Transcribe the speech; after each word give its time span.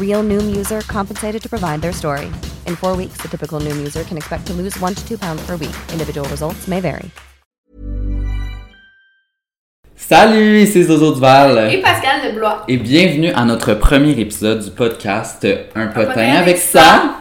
Real 0.00 0.22
Noom 0.22 0.56
user 0.56 0.80
compensated 0.88 1.40
to 1.42 1.48
provide 1.48 1.80
their 1.80 1.92
story. 1.92 2.26
In 2.66 2.74
four 2.74 2.96
weeks, 2.96 3.18
the 3.22 3.28
typical 3.28 3.60
Noom 3.60 3.78
user 3.78 4.02
can 4.02 4.16
expect 4.16 4.46
to 4.48 4.52
lose 4.52 4.78
one 4.80 4.94
to 4.94 5.08
two 5.08 5.16
pounds 5.16 5.42
per 5.46 5.56
week. 5.56 5.76
Individual 5.92 6.28
results 6.28 6.66
may 6.68 6.80
vary. 6.80 7.10
Salut, 9.96 10.66
c'est 10.66 10.82
Zozo 10.84 11.14
Duval. 11.14 11.70
Et 11.70 11.80
Pascal 11.80 12.26
de 12.26 12.34
Blois. 12.34 12.64
Et 12.66 12.78
bienvenue 12.78 13.30
à 13.30 13.44
notre 13.44 13.74
premier 13.74 14.18
épisode 14.18 14.64
du 14.64 14.70
podcast 14.70 15.46
Un 15.76 15.86
potin, 15.88 16.06
potin 16.06 16.20
avec 16.22 16.38
avec 16.40 16.56
ça. 16.56 17.20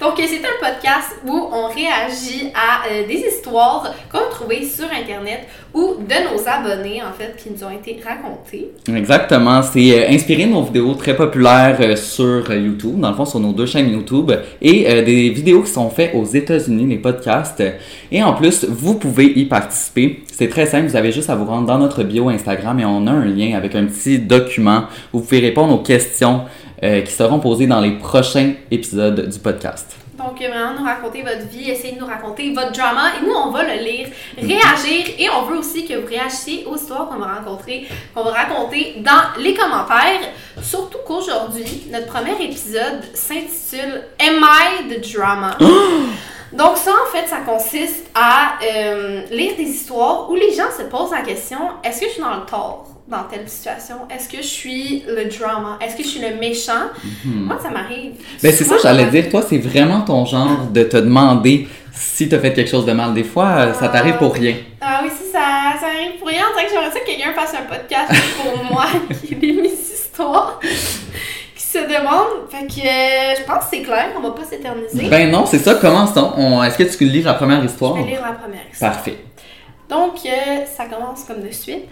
Donc, 0.00 0.14
c'est 0.16 0.38
un 0.38 0.66
podcast 0.66 1.16
où 1.26 1.50
on 1.52 1.66
réagit 1.66 2.50
à 2.54 2.88
euh, 2.88 3.06
des 3.06 3.22
histoires 3.28 3.92
qu'on 4.10 4.18
a 4.18 4.30
trouvées 4.30 4.64
sur 4.64 4.86
Internet 4.86 5.40
ou 5.74 5.96
de 5.98 6.14
nos 6.24 6.48
abonnés, 6.48 7.02
en 7.02 7.12
fait, 7.12 7.36
qui 7.36 7.50
nous 7.50 7.62
ont 7.62 7.70
été 7.70 8.00
racontées. 8.02 8.70
Exactement, 8.88 9.60
c'est 9.60 9.92
euh, 9.92 10.08
inspiré 10.08 10.46
de 10.46 10.52
nos 10.52 10.62
vidéos 10.62 10.94
très 10.94 11.14
populaires 11.14 11.76
euh, 11.80 11.96
sur 11.96 12.50
YouTube, 12.50 12.98
dans 12.98 13.10
le 13.10 13.14
fond 13.14 13.26
sur 13.26 13.40
nos 13.40 13.52
deux 13.52 13.66
chaînes 13.66 13.90
YouTube, 13.90 14.32
et 14.62 15.02
des 15.02 15.28
vidéos 15.28 15.62
qui 15.62 15.70
sont 15.70 15.90
faites 15.90 16.14
aux 16.14 16.24
États-Unis, 16.24 16.86
les 16.86 16.96
podcasts. 16.96 17.62
Et 18.10 18.22
en 18.22 18.32
plus, 18.32 18.64
vous 18.64 18.94
pouvez 18.94 19.26
y 19.26 19.44
participer. 19.44 20.22
C'est 20.32 20.48
très 20.48 20.64
simple, 20.64 20.86
vous 20.86 20.96
avez 20.96 21.12
juste 21.12 21.28
à 21.28 21.34
vous 21.34 21.44
rendre 21.44 21.66
dans 21.66 21.78
notre 21.78 22.04
bio 22.04 22.30
Instagram 22.30 22.80
et 22.80 22.86
on 22.86 23.06
a 23.06 23.10
un 23.10 23.26
lien 23.26 23.54
avec 23.54 23.74
un 23.74 23.84
petit 23.84 24.18
document 24.18 24.84
où 25.12 25.18
vous 25.18 25.24
pouvez 25.24 25.40
répondre 25.40 25.74
aux 25.74 25.82
questions 25.82 26.44
euh, 26.82 27.02
qui 27.02 27.12
seront 27.12 27.40
posées 27.40 27.66
dans 27.66 27.80
les 27.80 27.92
prochains 27.92 28.52
épisodes 28.70 29.28
du 29.28 29.38
podcast. 29.38 29.96
Donc, 30.20 30.42
euh, 30.42 30.48
vraiment, 30.48 30.78
nous 30.78 30.84
raconter 30.84 31.22
votre 31.22 31.48
vie, 31.48 31.70
essayer 31.70 31.94
de 31.94 32.00
nous 32.00 32.06
raconter 32.06 32.52
votre 32.52 32.72
drama. 32.72 33.12
Et 33.16 33.26
nous, 33.26 33.32
on 33.32 33.50
va 33.50 33.62
le 33.62 33.82
lire, 33.82 34.08
réagir. 34.36 35.14
Et 35.18 35.28
on 35.30 35.42
veut 35.42 35.58
aussi 35.58 35.86
que 35.86 35.94
vous 35.94 36.06
réagissiez 36.06 36.66
aux 36.66 36.76
histoires 36.76 37.08
qu'on 37.08 37.18
va 37.18 37.34
rencontrer, 37.38 37.86
qu'on 38.14 38.22
va 38.22 38.32
raconter 38.32 38.96
dans 38.98 39.40
les 39.42 39.54
commentaires. 39.54 40.20
Surtout 40.62 40.98
qu'aujourd'hui, 41.06 41.84
notre 41.90 42.06
premier 42.06 42.42
épisode 42.42 43.00
s'intitule 43.14 44.02
Am 44.18 44.44
I 44.44 44.94
the 44.94 45.12
Drama? 45.12 45.56
Donc 46.52 46.76
ça, 46.76 46.90
en 46.90 47.16
fait, 47.16 47.26
ça 47.28 47.38
consiste 47.46 48.10
à 48.14 48.58
euh, 48.64 49.22
lire 49.30 49.56
des 49.56 49.62
histoires 49.62 50.28
où 50.28 50.34
les 50.34 50.52
gens 50.52 50.70
se 50.76 50.82
posent 50.82 51.12
la 51.12 51.22
question, 51.22 51.58
est-ce 51.84 52.00
que 52.00 52.06
je 52.06 52.12
suis 52.12 52.22
dans 52.22 52.34
le 52.34 52.44
tort? 52.44 52.88
Dans 53.10 53.24
telle 53.24 53.48
situation? 53.48 53.96
Est-ce 54.14 54.28
que 54.28 54.38
je 54.38 54.46
suis 54.46 55.04
le 55.06 55.24
drama? 55.24 55.78
Est-ce 55.80 55.96
que 55.96 56.02
je 56.02 56.08
suis 56.08 56.20
le 56.20 56.36
méchant? 56.36 56.88
Moi, 57.24 57.58
ça 57.62 57.70
m'arrive. 57.70 58.12
Ben 58.42 58.52
c'est 58.52 58.64
ça, 58.64 58.76
j'allais 58.82 59.06
dire, 59.06 59.28
toi, 59.28 59.42
c'est 59.46 59.58
vraiment 59.58 60.02
ton 60.02 60.24
genre 60.24 60.66
de 60.72 60.84
te 60.84 60.96
demander 60.96 61.66
si 61.92 62.28
t'as 62.28 62.38
fait 62.38 62.52
quelque 62.52 62.70
chose 62.70 62.86
de 62.86 62.92
mal. 62.92 63.12
Des 63.12 63.24
fois, 63.24 63.48
euh, 63.48 63.74
ça 63.74 63.88
t'arrive 63.88 64.16
pour 64.16 64.32
rien. 64.34 64.54
Ah 64.80 65.00
oui, 65.02 65.10
si 65.10 65.30
ça, 65.30 65.78
ça 65.80 65.86
arrive 65.86 66.18
pour 66.18 66.28
rien, 66.28 66.44
c'est 66.56 66.64
que 66.64 66.70
j'aimerais 66.70 66.90
ça 66.90 67.00
que 67.00 67.06
quelqu'un 67.06 67.32
fasse 67.32 67.54
un 67.54 67.68
podcast 67.68 68.12
pour 68.40 68.64
moi 68.70 68.86
qui 69.20 69.34
lit 69.34 69.60
mes 69.60 69.68
histoires, 69.68 70.60
qui 70.60 71.62
se 71.62 71.78
demande. 71.78 72.48
Fait 72.48 72.66
que 72.66 72.80
euh, 72.80 73.34
je 73.38 73.44
pense 73.44 73.64
que 73.64 73.70
c'est 73.72 73.82
clair, 73.82 74.10
on 74.16 74.20
va 74.20 74.30
pas 74.30 74.44
s'éterniser. 74.44 75.08
Ben 75.08 75.30
non, 75.30 75.46
c'est 75.46 75.58
ça, 75.58 75.74
commençons. 75.74 76.32
On... 76.36 76.62
Est-ce 76.62 76.78
que 76.78 76.84
tu 76.84 77.04
lis 77.04 77.22
la 77.22 77.34
première 77.34 77.64
histoire? 77.64 77.96
je 77.96 78.02
vais 78.02 78.10
lire 78.10 78.22
la 78.22 78.32
première 78.32 78.62
histoire. 78.70 78.92
Parfait. 78.92 79.16
Donc, 79.90 80.20
euh, 80.24 80.64
ça 80.66 80.84
commence 80.86 81.24
comme 81.24 81.42
de 81.42 81.50
suite. 81.50 81.84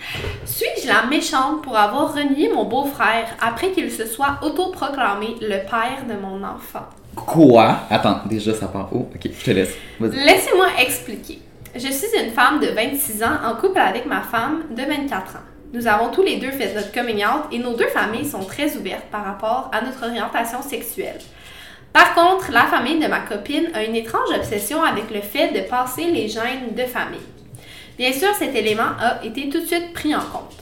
Suis-je 0.44 0.86
la 0.86 1.06
méchante 1.06 1.62
pour 1.62 1.76
avoir 1.76 2.14
renié 2.14 2.48
mon 2.48 2.64
beau-frère 2.64 3.26
après 3.40 3.72
qu'il 3.72 3.90
se 3.90 4.06
soit 4.06 4.38
autoproclamé 4.42 5.34
le 5.40 5.58
père 5.68 6.04
de 6.08 6.14
mon 6.14 6.44
enfant? 6.44 6.86
Quoi? 7.16 7.80
Attends, 7.90 8.20
déjà 8.26 8.54
ça 8.54 8.68
part. 8.68 8.88
Oh, 8.92 9.08
ok, 9.12 9.30
je 9.36 9.44
te 9.44 9.50
laisse. 9.50 9.74
Laissez-moi 10.00 10.68
expliquer. 10.78 11.40
Je 11.74 11.88
suis 11.88 12.08
une 12.22 12.30
femme 12.30 12.60
de 12.60 12.68
26 12.68 13.22
ans 13.24 13.38
en 13.44 13.54
couple 13.56 13.80
avec 13.80 14.06
ma 14.06 14.22
femme 14.22 14.62
de 14.70 14.82
24 14.82 15.36
ans. 15.36 15.40
Nous 15.72 15.86
avons 15.86 16.10
tous 16.10 16.22
les 16.22 16.36
deux 16.36 16.50
fait 16.52 16.72
notre 16.74 16.92
coming 16.92 17.24
out 17.24 17.44
et 17.52 17.58
nos 17.58 17.74
deux 17.74 17.88
familles 17.88 18.24
sont 18.24 18.44
très 18.44 18.76
ouvertes 18.76 19.06
par 19.10 19.24
rapport 19.24 19.70
à 19.72 19.82
notre 19.82 20.06
orientation 20.06 20.62
sexuelle. 20.62 21.18
Par 21.92 22.14
contre, 22.14 22.52
la 22.52 22.62
famille 22.62 23.00
de 23.00 23.06
ma 23.08 23.20
copine 23.20 23.68
a 23.74 23.82
une 23.82 23.96
étrange 23.96 24.30
obsession 24.34 24.82
avec 24.82 25.10
le 25.10 25.20
fait 25.20 25.48
de 25.48 25.68
passer 25.68 26.04
les 26.04 26.28
gènes 26.28 26.74
de 26.76 26.84
famille. 26.84 27.18
Bien 27.98 28.12
sûr, 28.12 28.28
cet 28.38 28.54
élément 28.54 28.90
a 29.00 29.24
été 29.24 29.48
tout 29.48 29.60
de 29.60 29.66
suite 29.66 29.92
pris 29.92 30.14
en 30.14 30.20
compte. 30.20 30.56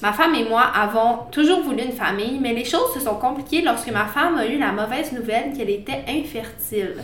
Ma 0.00 0.12
femme 0.12 0.34
et 0.34 0.44
moi 0.44 0.62
avons 0.62 1.18
toujours 1.30 1.60
voulu 1.60 1.82
une 1.82 1.92
famille, 1.92 2.38
mais 2.40 2.54
les 2.54 2.64
choses 2.64 2.94
se 2.94 3.00
sont 3.00 3.16
compliquées 3.16 3.62
lorsque 3.62 3.90
ma 3.90 4.06
femme 4.06 4.38
a 4.38 4.46
eu 4.46 4.58
la 4.58 4.72
mauvaise 4.72 5.12
nouvelle 5.12 5.52
qu'elle 5.56 5.70
était 5.70 6.04
infertile. 6.08 6.96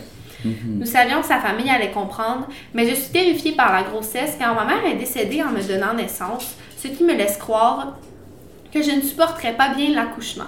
Nous 0.43 0.85
savions 0.85 1.21
que 1.21 1.27
sa 1.27 1.39
famille 1.39 1.69
allait 1.69 1.91
comprendre, 1.91 2.47
mais 2.73 2.87
je 2.87 2.95
suis 2.95 3.11
terrifiée 3.11 3.53
par 3.53 3.73
la 3.73 3.83
grossesse 3.83 4.35
car 4.37 4.53
ma 4.53 4.65
mère 4.65 4.85
est 4.85 4.95
décédée 4.95 5.41
en 5.41 5.51
me 5.51 5.61
donnant 5.61 5.93
naissance, 5.93 6.55
ce 6.77 6.87
qui 6.87 7.03
me 7.03 7.13
laisse 7.13 7.37
croire 7.37 7.97
que 8.71 8.81
je 8.81 8.91
ne 8.91 9.01
supporterais 9.01 9.53
pas 9.53 9.69
bien 9.69 9.93
l'accouchement. 9.93 10.45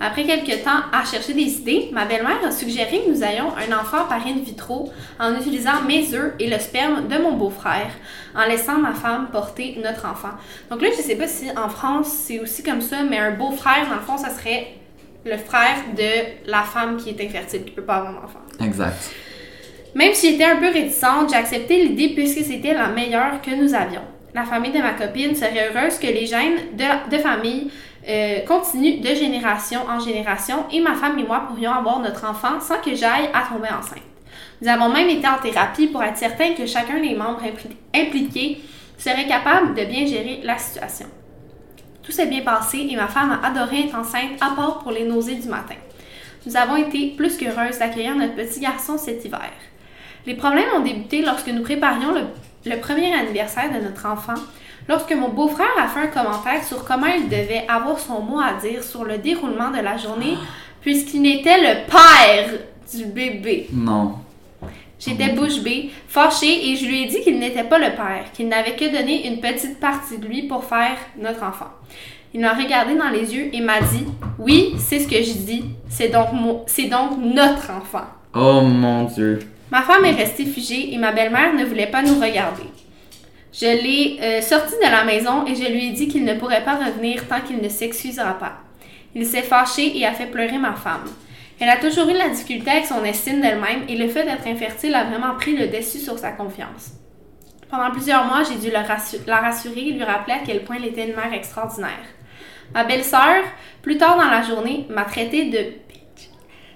Après 0.00 0.24
quelques 0.24 0.64
temps 0.64 0.80
à 0.92 1.04
chercher 1.04 1.34
des 1.34 1.58
idées, 1.58 1.88
ma 1.92 2.04
belle-mère 2.04 2.44
a 2.44 2.50
suggéré 2.50 3.02
que 3.04 3.10
nous 3.10 3.22
ayons 3.22 3.52
un 3.56 3.78
enfant 3.78 4.04
par 4.08 4.26
in 4.26 4.40
vitro 4.44 4.92
en 5.20 5.34
utilisant 5.36 5.82
mes 5.86 6.12
œufs 6.14 6.34
et 6.38 6.50
le 6.50 6.58
sperme 6.58 7.08
de 7.08 7.16
mon 7.18 7.32
beau-frère, 7.32 7.90
en 8.34 8.44
laissant 8.46 8.78
ma 8.78 8.92
femme 8.92 9.28
porter 9.30 9.78
notre 9.82 10.06
enfant. 10.06 10.32
Donc 10.70 10.82
là, 10.82 10.88
je 10.96 11.02
sais 11.02 11.16
pas 11.16 11.28
si 11.28 11.48
en 11.56 11.68
France 11.68 12.08
c'est 12.08 12.40
aussi 12.40 12.62
comme 12.62 12.80
ça, 12.80 13.02
mais 13.02 13.18
un 13.18 13.32
beau-frère, 13.32 13.88
dans 13.88 13.96
le 13.96 14.02
fond, 14.02 14.18
ça 14.18 14.30
serait 14.30 14.74
le 15.24 15.36
frère 15.38 15.76
de 15.96 16.50
la 16.50 16.62
femme 16.62 16.96
qui 16.96 17.10
est 17.10 17.24
infertile, 17.24 17.64
qui 17.64 17.70
peut 17.70 17.82
pas 17.82 17.96
avoir 17.96 18.12
d'enfant. 18.14 18.40
Exact. 18.60 19.10
Même 19.94 20.12
si 20.12 20.32
j'étais 20.32 20.44
un 20.44 20.56
peu 20.56 20.70
réticente, 20.70 21.30
j'ai 21.30 21.36
accepté 21.36 21.82
l'idée 21.84 22.14
puisque 22.14 22.44
c'était 22.44 22.74
la 22.74 22.88
meilleure 22.88 23.40
que 23.40 23.52
nous 23.54 23.74
avions. 23.74 24.02
La 24.34 24.44
famille 24.44 24.72
de 24.72 24.80
ma 24.80 24.94
copine 24.94 25.34
serait 25.36 25.70
heureuse 25.72 25.98
que 25.98 26.08
les 26.08 26.26
gènes 26.26 26.76
de, 26.76 27.16
de 27.16 27.22
famille 27.22 27.70
euh, 28.08 28.40
continuent 28.46 29.00
de 29.00 29.14
génération 29.14 29.80
en 29.88 29.98
génération 29.98 30.66
et 30.72 30.80
ma 30.80 30.94
femme 30.94 31.18
et 31.18 31.24
moi 31.24 31.44
pourrions 31.48 31.72
avoir 31.72 32.00
notre 32.00 32.24
enfant 32.26 32.60
sans 32.60 32.78
que 32.80 32.94
j'aille 32.94 33.30
à 33.32 33.42
tomber 33.52 33.68
enceinte. 33.68 34.02
Nous 34.60 34.68
avons 34.68 34.88
même 34.90 35.08
été 35.08 35.26
en 35.26 35.38
thérapie 35.38 35.88
pour 35.88 36.02
être 36.02 36.16
certains 36.16 36.54
que 36.54 36.66
chacun 36.66 37.00
des 37.00 37.14
membres 37.14 37.42
impli- 37.42 37.76
impliqués 37.94 38.60
serait 38.98 39.26
capable 39.26 39.74
de 39.74 39.84
bien 39.84 40.06
gérer 40.06 40.40
la 40.44 40.58
situation. 40.58 41.06
Tout 42.02 42.12
s'est 42.12 42.26
bien 42.26 42.42
passé 42.42 42.86
et 42.90 42.96
ma 42.96 43.08
femme 43.08 43.38
a 43.42 43.46
adoré 43.46 43.80
être 43.86 43.94
enceinte 43.96 44.40
à 44.40 44.54
part 44.54 44.80
pour 44.80 44.92
les 44.92 45.04
nausées 45.04 45.36
du 45.36 45.48
matin. 45.48 45.76
Nous 46.46 46.56
avons 46.56 46.76
été 46.76 47.14
plus 47.16 47.36
qu'heureuses 47.38 47.78
d'accueillir 47.78 48.14
notre 48.14 48.34
petit 48.34 48.60
garçon 48.60 48.98
cet 48.98 49.24
hiver. 49.24 49.50
Les 50.26 50.34
problèmes 50.34 50.68
ont 50.76 50.80
débuté 50.80 51.22
lorsque 51.22 51.48
nous 51.48 51.62
préparions 51.62 52.12
le 52.66 52.76
premier 52.80 53.14
anniversaire 53.14 53.72
de 53.72 53.82
notre 53.82 54.06
enfant, 54.06 54.34
lorsque 54.88 55.12
mon 55.12 55.28
beau-frère 55.28 55.66
a 55.78 55.88
fait 55.88 56.00
un 56.00 56.06
commentaire 56.06 56.64
sur 56.64 56.84
comment 56.84 57.06
il 57.06 57.28
devait 57.28 57.64
avoir 57.68 57.98
son 57.98 58.20
mot 58.20 58.40
à 58.40 58.54
dire 58.54 58.82
sur 58.82 59.04
le 59.04 59.18
déroulement 59.18 59.70
de 59.70 59.80
la 59.80 59.96
journée, 59.96 60.36
puisqu'il 60.80 61.26
était 61.26 61.58
le 61.58 61.86
père 61.90 62.58
du 62.92 63.06
bébé. 63.06 63.68
Non. 63.72 64.16
J'étais 64.98 65.32
bouche 65.32 65.60
bée, 65.60 65.90
fâchée, 66.08 66.70
et 66.70 66.76
je 66.76 66.86
lui 66.86 67.02
ai 67.02 67.06
dit 67.06 67.20
qu'il 67.20 67.38
n'était 67.38 67.64
pas 67.64 67.78
le 67.78 67.94
père, 67.94 68.24
qu'il 68.32 68.48
n'avait 68.48 68.76
que 68.76 68.90
donné 68.90 69.26
une 69.28 69.40
petite 69.40 69.78
partie 69.78 70.18
de 70.18 70.26
lui 70.26 70.42
pour 70.42 70.64
faire 70.64 70.96
notre 71.18 71.42
enfant. 71.42 71.70
Il 72.32 72.40
m'a 72.40 72.54
regardé 72.54 72.94
dans 72.96 73.10
les 73.10 73.34
yeux 73.34 73.50
et 73.52 73.60
m'a 73.60 73.80
dit 73.80 74.06
Oui, 74.38 74.74
c'est 74.78 74.98
ce 75.00 75.08
que 75.08 75.16
je 75.16 75.32
dis, 75.32 75.64
c'est 75.88 76.08
donc, 76.08 76.28
c'est 76.66 76.86
donc 76.86 77.18
notre 77.18 77.70
enfant. 77.70 78.06
Oh 78.34 78.62
mon 78.62 79.04
dieu. 79.04 79.40
Ma 79.70 79.82
femme 79.82 80.04
est 80.04 80.12
restée 80.12 80.44
figée 80.44 80.92
et 80.94 80.98
ma 80.98 81.12
belle-mère 81.12 81.54
ne 81.54 81.64
voulait 81.64 81.86
pas 81.86 82.02
nous 82.02 82.18
regarder. 82.18 82.64
Je 83.56 83.66
l'ai 83.66 84.18
euh, 84.20 84.40
sorti 84.42 84.74
de 84.84 84.90
la 84.90 85.04
maison 85.04 85.46
et 85.46 85.54
je 85.54 85.70
lui 85.70 85.88
ai 85.88 85.90
dit 85.92 86.08
qu'il 86.08 86.24
ne 86.24 86.34
pourrait 86.34 86.64
pas 86.64 86.74
revenir 86.74 87.28
tant 87.28 87.40
qu'il 87.40 87.58
ne 87.58 87.68
s'excusera 87.68 88.36
pas. 88.38 88.54
Il 89.14 89.24
s'est 89.24 89.42
fâché 89.42 89.96
et 89.96 90.04
a 90.04 90.12
fait 90.12 90.26
pleurer 90.26 90.58
ma 90.58 90.74
femme. 90.74 91.04
Elle 91.60 91.68
a 91.68 91.76
toujours 91.76 92.08
eu 92.08 92.14
la 92.14 92.28
difficulté 92.30 92.68
avec 92.70 92.86
son 92.86 93.04
estime 93.04 93.40
d'elle-même 93.40 93.84
et 93.88 93.96
le 93.96 94.08
fait 94.08 94.24
d'être 94.24 94.46
infertile 94.48 94.94
a 94.96 95.04
vraiment 95.04 95.36
pris 95.36 95.56
le 95.56 95.68
dessus 95.68 96.00
sur 96.00 96.18
sa 96.18 96.32
confiance. 96.32 96.94
Pendant 97.70 97.92
plusieurs 97.92 98.24
mois, 98.26 98.42
j'ai 98.42 98.56
dû 98.56 98.72
la, 98.72 98.82
rassu- 98.82 99.20
la 99.26 99.36
rassurer 99.36 99.88
et 99.88 99.92
lui 99.92 100.02
rappeler 100.02 100.34
à 100.34 100.40
quel 100.44 100.64
point 100.64 100.76
elle 100.76 100.86
était 100.86 101.06
une 101.08 101.14
mère 101.14 101.32
extraordinaire. 101.32 101.90
Ma 102.74 102.82
belle-sœur, 102.82 103.44
plus 103.82 103.96
tard 103.98 104.16
dans 104.16 104.30
la 104.30 104.42
journée, 104.42 104.86
m'a 104.90 105.04
traité 105.04 105.44
de 105.44 105.58
bitch, 105.88 106.28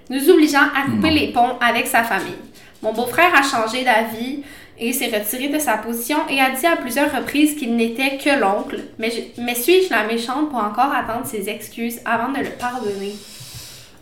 nous 0.09 0.29
obligeant 0.29 0.63
à 0.75 0.89
couper 0.89 1.09
les 1.09 1.33
ponts 1.33 1.57
avec 1.59 1.87
sa 1.87 2.03
famille. 2.03 2.35
Mon 2.81 2.93
beau-frère 2.93 3.33
a 3.35 3.41
changé 3.43 3.83
d'avis 3.83 4.43
et 4.79 4.93
s'est 4.93 5.07
retiré 5.15 5.49
de 5.49 5.59
sa 5.59 5.77
position 5.77 6.17
et 6.29 6.39
a 6.39 6.51
dit 6.51 6.65
à 6.65 6.75
plusieurs 6.77 7.11
reprises 7.13 7.55
qu'il 7.55 7.75
n'était 7.75 8.17
que 8.17 8.39
l'oncle. 8.39 8.79
Mais, 8.97 9.11
je- 9.11 9.41
mais 9.41 9.55
suis-je 9.55 9.89
la 9.89 10.05
méchante 10.07 10.49
pour 10.49 10.59
encore 10.59 10.91
attendre 10.93 11.25
ses 11.25 11.49
excuses 11.49 11.99
avant 12.05 12.31
de 12.31 12.39
le 12.39 12.49
pardonner? 12.59 13.13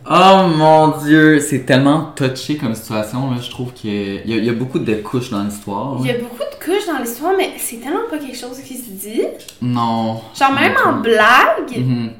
Oh 0.10 0.48
mon 0.56 1.00
dieu, 1.04 1.40
c'est 1.40 1.66
tellement 1.66 2.14
touché 2.16 2.56
comme 2.56 2.74
situation, 2.76 3.30
là. 3.32 3.38
Je 3.42 3.50
trouve 3.50 3.74
qu'il 3.74 4.22
y, 4.26 4.32
y 4.46 4.50
a 4.50 4.54
beaucoup 4.54 4.80
de 4.80 4.94
couches 4.96 5.32
dans 5.32 5.44
l'histoire. 5.44 5.98
Il 6.00 6.08
y 6.08 6.12
a 6.12 6.18
beaucoup 6.18 6.38
de 6.50 6.64
couches 6.64 6.86
dans 6.88 7.00
l'histoire, 7.00 7.34
mais 7.38 7.52
c'est 7.58 7.78
tellement 7.78 8.08
pas 8.10 8.18
quelque 8.18 8.38
chose 8.38 8.60
qui 8.62 8.78
se 8.78 8.90
dit. 8.92 9.24
Non. 9.62 10.22
Genre 10.40 10.54
même 10.54 10.76
en 10.86 11.02
blague? 11.02 11.76
Mhm. 11.78 12.12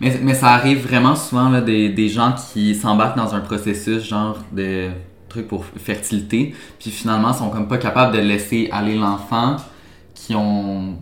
Mais, 0.00 0.12
mais 0.22 0.34
ça 0.34 0.48
arrive 0.50 0.86
vraiment 0.86 1.16
souvent, 1.16 1.48
là, 1.48 1.60
des, 1.60 1.88
des 1.88 2.08
gens 2.08 2.34
qui 2.52 2.74
s'embarquent 2.74 3.16
dans 3.16 3.34
un 3.34 3.40
processus, 3.40 4.04
genre, 4.04 4.36
de 4.52 4.90
trucs 5.34 5.48
pour 5.48 5.64
fertilité, 5.64 6.54
puis 6.78 6.90
finalement 6.90 7.32
sont 7.32 7.50
comme 7.50 7.68
pas 7.68 7.78
capables 7.78 8.14
de 8.16 8.20
laisser 8.20 8.68
aller 8.72 8.94
l'enfant 8.96 9.56
qui 10.14 10.34
ont 10.34 10.94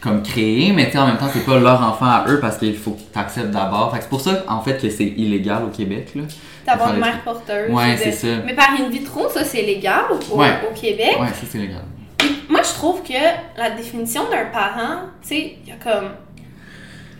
comme 0.00 0.22
créé, 0.22 0.72
mais 0.72 0.96
en 0.96 1.06
même 1.08 1.16
temps, 1.18 1.28
c'est 1.32 1.44
pas 1.44 1.58
leur 1.58 1.82
enfant 1.82 2.06
à 2.06 2.24
eux 2.28 2.38
parce 2.40 2.56
qu'il 2.56 2.76
faut 2.76 2.92
que 2.92 3.00
tu 3.12 3.18
acceptes 3.18 3.50
d'abord. 3.50 3.92
Fait 3.92 4.00
c'est 4.00 4.08
pour 4.08 4.20
ça, 4.20 4.44
en 4.46 4.60
fait, 4.60 4.80
que 4.80 4.88
c'est 4.90 5.06
illégal 5.08 5.64
au 5.64 5.68
Québec, 5.76 6.12
là. 6.14 6.22
D'avoir 6.66 6.94
une 6.94 7.00
mère 7.00 7.20
porteuse. 7.24 7.70
Ouais, 7.70 7.96
c'est 7.96 8.12
ça. 8.12 8.28
Mais 8.46 8.54
par 8.54 8.70
in 8.78 8.88
vitro, 8.90 9.28
ça 9.28 9.42
c'est 9.42 9.62
légal 9.62 10.02
au, 10.10 10.34
au- 10.34 10.38
Ouais. 10.40 10.52
au 10.70 10.74
Québec. 10.78 11.16
Ouais, 11.18 11.28
ça 11.28 11.46
c'est 11.50 11.58
légal. 11.58 11.82
Moi, 12.48 12.60
je 12.62 12.72
trouve 12.74 13.02
que 13.02 13.12
la 13.58 13.70
définition 13.70 14.22
d'un 14.30 14.46
parent, 14.46 15.00
tu 15.22 15.28
sais, 15.28 15.56
il 15.64 15.68
y 15.68 15.72
a 15.72 15.76
comme 15.76 16.10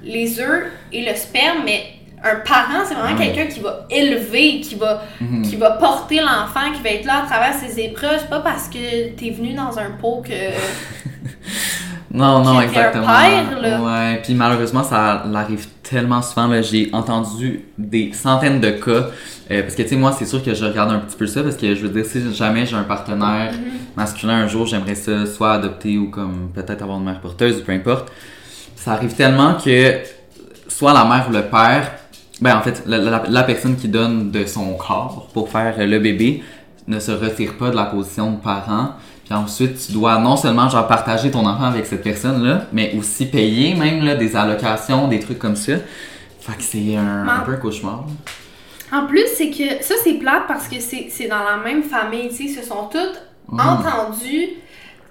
les 0.04 0.38
œufs 0.40 0.66
et 0.93 1.04
le 1.04 1.14
sperme, 1.16 1.62
mais 1.64 1.82
un 2.24 2.36
parent, 2.36 2.84
c'est 2.86 2.94
vraiment 2.94 3.18
Ouais. 3.18 3.32
quelqu'un 3.32 3.46
qui 3.52 3.60
va 3.60 3.86
élever, 3.90 4.60
qui 4.60 4.74
va, 4.74 5.02
Mhm. 5.20 5.42
qui 5.42 5.56
va 5.56 5.70
porter 5.72 6.16
l'enfant, 6.20 6.72
qui 6.74 6.82
va 6.82 6.90
être 6.90 7.04
là 7.04 7.22
à 7.22 7.26
travers 7.26 7.54
ses 7.54 7.80
épreuves. 7.80 8.18
C'est 8.20 8.30
pas 8.30 8.40
parce 8.40 8.68
que 8.68 9.10
t'es 9.16 9.30
venu 9.30 9.54
dans 9.54 9.78
un 9.78 9.90
pot 10.00 10.22
que. 10.26 10.32
Non, 12.10 12.42
non, 12.42 12.60
exactement. 12.62 13.04
père, 13.06 13.60
là. 13.60 13.80
Ouais, 13.82 14.20
puis 14.24 14.32
malheureusement, 14.32 14.82
ça 14.82 15.24
arrive 15.34 15.66
tellement 15.82 16.22
souvent. 16.22 16.50
J'ai 16.62 16.88
entendu 16.92 17.64
des 17.76 18.12
centaines 18.14 18.60
de 18.60 18.70
cas. 18.70 19.08
euh, 19.50 19.62
parce 19.62 19.74
que, 19.74 19.82
tu 19.82 19.88
sais, 19.90 19.96
moi, 19.96 20.12
c'est 20.18 20.24
sûr 20.26 20.42
que 20.42 20.52
je 20.54 20.64
regarde 20.64 20.90
un 20.92 20.98
petit 21.00 21.16
peu 21.16 21.26
ça. 21.26 21.42
Parce 21.42 21.56
que, 21.56 21.74
je 21.74 21.80
veux 21.82 21.88
dire, 21.90 22.04
si 22.04 22.34
jamais 22.34 22.64
j'ai 22.66 22.76
un 22.76 22.82
partenaire 22.82 23.52
Mm-hmm. 23.52 23.96
masculin 23.96 24.34
un 24.42 24.46
jour, 24.48 24.66
j'aimerais 24.66 24.94
ça 24.94 25.24
soit 25.26 25.52
adopter 25.54 25.96
ou 25.98 26.10
comme 26.10 26.50
peut-être 26.54 26.82
avoir 26.82 26.98
une 26.98 27.04
mère 27.04 27.20
porteuse 27.20 27.58
ou 27.60 27.64
peu 27.64 27.72
importe. 27.72 28.10
Ça 28.76 28.92
arrive 28.92 29.14
tellement 29.14 29.54
que 29.54 29.98
soit 30.68 30.92
la 30.94 31.04
mère 31.04 31.26
ou 31.28 31.32
le 31.32 31.42
père, 31.42 31.92
ben 32.40 32.56
en 32.56 32.61
fait, 32.62 32.82
la, 32.87 32.99
la- 32.99 33.25
la 33.29 33.43
personne 33.43 33.76
qui 33.76 33.88
donne 33.88 34.31
de 34.31 34.44
son 34.46 34.75
corps 34.75 35.29
pour 35.32 35.49
faire 35.50 35.75
le 35.79 35.99
bébé 35.99 36.43
ne 36.87 36.99
se 37.00 37.11
retire 37.12 37.56
pas 37.58 37.70
de 37.70 37.76
la 37.76 37.85
position 37.87 38.32
de 38.32 38.37
parent. 38.40 38.93
Puis 39.25 39.35
ensuite, 39.35 39.87
tu 39.87 39.93
dois 39.93 40.19
non 40.19 40.37
seulement 40.37 40.69
genre 40.70 40.87
partager 40.87 41.31
ton 41.31 41.44
enfant 41.46 41.64
avec 41.64 41.85
cette 41.85 42.02
personne-là, 42.02 42.62
mais 42.73 42.94
aussi 42.99 43.26
payer 43.26 43.75
même 43.75 44.02
là, 44.05 44.14
des 44.14 44.35
allocations, 44.37 45.06
des 45.08 45.20
trucs 45.20 45.38
comme 45.38 45.56
ça. 45.56 45.75
Fait 46.40 46.56
que 46.56 46.62
c'est 46.62 46.96
un, 46.96 47.29
un 47.29 47.40
peu 47.40 47.52
un 47.52 47.56
cauchemar. 47.56 48.05
En 48.90 49.06
plus, 49.06 49.26
c'est 49.37 49.50
que 49.50 49.82
ça, 49.85 49.94
c'est 50.02 50.14
plate 50.14 50.44
parce 50.49 50.67
que 50.67 50.76
c'est 50.81 51.29
dans 51.29 51.44
la 51.44 51.58
même 51.62 51.82
famille, 51.82 52.29
tu 52.31 52.37
sais, 52.37 52.44
ils 52.44 52.55
se 52.55 52.62
sont 52.62 52.88
toutes 52.90 53.20
Mm. 53.50 53.61
entendus. 53.61 54.49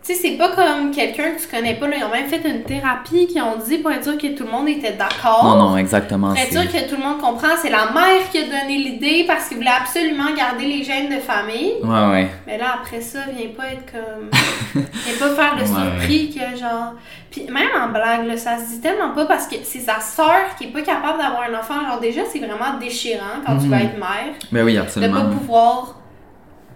Tu 0.07 0.13
sais, 0.13 0.19
c'est 0.21 0.37
pas 0.37 0.49
comme 0.51 0.91
quelqu'un 0.91 1.31
que 1.31 1.41
tu 1.41 1.47
connais 1.53 1.73
pas, 1.73 1.87
là. 1.89 1.97
Ils 1.97 2.03
ont 2.05 2.09
même 2.09 2.27
fait 2.27 2.41
une 2.47 2.63
thérapie 2.63 3.27
qui 3.27 3.41
ont 3.41 3.57
dit 3.57 3.79
pour 3.79 3.91
être 3.91 4.05
sûr 4.05 4.17
que 4.17 4.27
tout 4.27 4.45
le 4.45 4.49
monde 4.51 4.69
était 4.69 4.93
d'accord. 4.93 5.43
Non, 5.43 5.71
non, 5.71 5.77
exactement. 5.77 6.29
Pour 6.29 6.37
être 6.37 6.51
sûr 6.53 6.71
que 6.71 6.87
tout 6.89 6.95
le 6.95 7.03
monde 7.03 7.19
comprend, 7.19 7.49
c'est 7.61 7.69
la 7.69 7.91
mère 7.91 8.29
qui 8.31 8.37
a 8.37 8.43
donné 8.43 8.77
l'idée 8.77 9.25
parce 9.27 9.49
qu'il 9.49 9.57
voulait 9.57 9.69
absolument 9.69 10.33
garder 10.33 10.65
les 10.65 10.81
gènes 10.83 11.09
de 11.09 11.19
famille. 11.19 11.73
Ouais, 11.83 12.07
ouais. 12.11 12.29
Mais 12.45 12.57
là, 12.57 12.75
après 12.81 13.01
ça, 13.01 13.19
viens 13.35 13.49
pas 13.49 13.65
être 13.67 13.91
comme. 13.91 14.29
viens 14.73 15.17
pas 15.19 15.35
faire 15.35 15.55
le 15.55 15.61
Ouais. 15.67 15.67
surpris 15.99 16.29
que 16.29 16.57
genre. 16.57 16.93
Puis 17.29 17.43
même 17.51 17.67
en 17.77 17.89
blague, 17.89 18.25
là, 18.27 18.37
ça 18.37 18.57
se 18.57 18.69
dit 18.75 18.79
tellement 18.79 19.09
pas 19.09 19.25
parce 19.25 19.45
que 19.47 19.55
c'est 19.63 19.79
sa 19.81 19.99
soeur 19.99 20.55
qui 20.57 20.65
est 20.65 20.67
pas 20.71 20.81
capable 20.83 21.17
d'avoir 21.19 21.41
un 21.51 21.59
enfant. 21.59 21.85
Genre, 21.85 21.99
déjà, 21.99 22.21
c'est 22.31 22.39
vraiment 22.39 22.79
déchirant 22.79 23.41
quand 23.45 23.57
tu 23.57 23.65
Mhm. 23.65 23.69
vas 23.71 23.81
être 23.81 23.97
mère. 23.99 24.33
Ben 24.53 24.63
oui, 24.63 24.75
De 24.75 24.79
absolument. 24.79 25.21
pas 25.23 25.27
pouvoir 25.31 25.95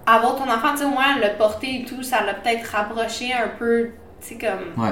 avoir 0.06 0.36
ton 0.36 0.44
enfant, 0.44 0.72
tu 0.74 0.80
sais, 0.80 0.86
au 0.86 0.90
moins 0.90 1.16
le 1.22 1.38
porter 1.38 1.82
et 1.82 1.86
tout, 1.86 2.04
ça 2.04 2.24
l'a 2.26 2.34
peut-être 2.36 2.66
rapproché 2.72 3.32
un 3.34 3.50
peu, 3.58 3.90
tu 4.22 4.28
sais, 4.30 4.38
comme. 4.38 4.84
Ouais. 4.84 4.92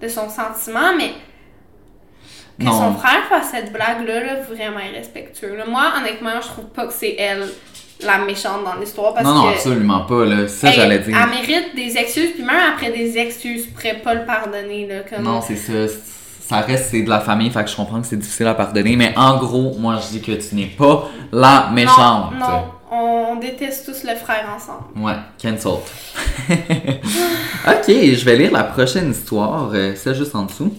de 0.00 0.08
son 0.08 0.28
sentiment, 0.28 0.94
mais. 0.96 1.12
Que 2.58 2.64
Non. 2.66 2.72
son 2.72 2.94
frère 2.94 3.24
fasse 3.28 3.50
cette 3.50 3.72
blague-là, 3.72 4.20
là, 4.20 4.34
vraiment 4.42 4.80
irrespectueux. 4.80 5.56
là. 5.56 5.64
Moi, 5.66 5.84
honnêtement, 5.98 6.40
je 6.42 6.48
trouve 6.48 6.66
pas 6.66 6.86
que 6.86 6.92
c'est 6.92 7.16
elle 7.18 7.48
la 8.04 8.18
méchante 8.18 8.64
dans 8.64 8.74
l'histoire 8.80 9.14
parce 9.14 9.24
Non, 9.26 9.34
non, 9.34 9.42
que. 9.44 9.54
absolument 9.54 10.00
pas, 10.06 10.24
là. 10.24 10.48
Ça, 10.48 10.68
elle, 10.68 10.74
j'allais 10.74 10.98
dire. 10.98 11.16
elle 11.16 11.30
mérite 11.30 11.74
des 11.74 11.96
excuses, 11.96 12.32
puis 12.34 12.42
même 12.42 12.60
après 12.74 12.90
des 12.90 13.16
excuses, 13.16 13.66
je 13.66 13.70
pourrais 13.70 13.94
pas 14.00 14.14
le 14.14 14.24
pardonner. 14.26 14.86
Là, 14.86 15.00
comme... 15.08 15.22
Non, 15.24 15.40
c'est 15.40 15.56
ça. 15.56 15.72
Ça 16.40 16.60
reste, 16.60 16.90
c'est 16.90 17.02
de 17.02 17.08
la 17.08 17.20
famille, 17.20 17.50
fait 17.50 17.64
que 17.64 17.70
je 17.70 17.76
comprends 17.76 18.00
que 18.00 18.06
c'est 18.06 18.16
difficile 18.18 18.46
à 18.48 18.54
pardonner. 18.54 18.96
Mais 18.96 19.14
en 19.16 19.38
gros, 19.38 19.74
moi, 19.78 19.98
je 20.02 20.18
dis 20.18 20.20
que 20.20 20.32
tu 20.32 20.54
n'es 20.56 20.66
pas 20.66 21.08
la 21.32 21.70
méchante. 21.72 22.32
Non, 22.38 22.46
non, 22.46 22.64
on 22.92 23.36
déteste 23.36 23.86
tous 23.86 24.04
le 24.04 24.14
frère 24.16 24.46
ensemble. 24.54 24.84
Ouais, 24.96 25.16
cancelled. 25.40 25.80
ok, 27.66 27.86
je 27.88 28.24
vais 28.24 28.36
lire 28.36 28.52
la 28.52 28.64
prochaine 28.64 29.10
histoire, 29.10 29.70
euh, 29.72 29.94
c'est 29.96 30.14
juste 30.14 30.34
en 30.34 30.44
dessous. 30.44 30.72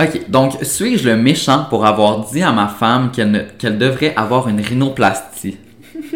Ok, 0.00 0.28
donc, 0.28 0.54
suis-je 0.62 1.08
le 1.08 1.16
méchant 1.16 1.66
pour 1.70 1.86
avoir 1.86 2.26
dit 2.30 2.42
à 2.42 2.52
ma 2.52 2.68
femme 2.68 3.12
qu'elle 3.12 3.78
devrait 3.78 4.14
avoir 4.16 4.48
une 4.48 4.60
rhinoplastie? 4.60 5.56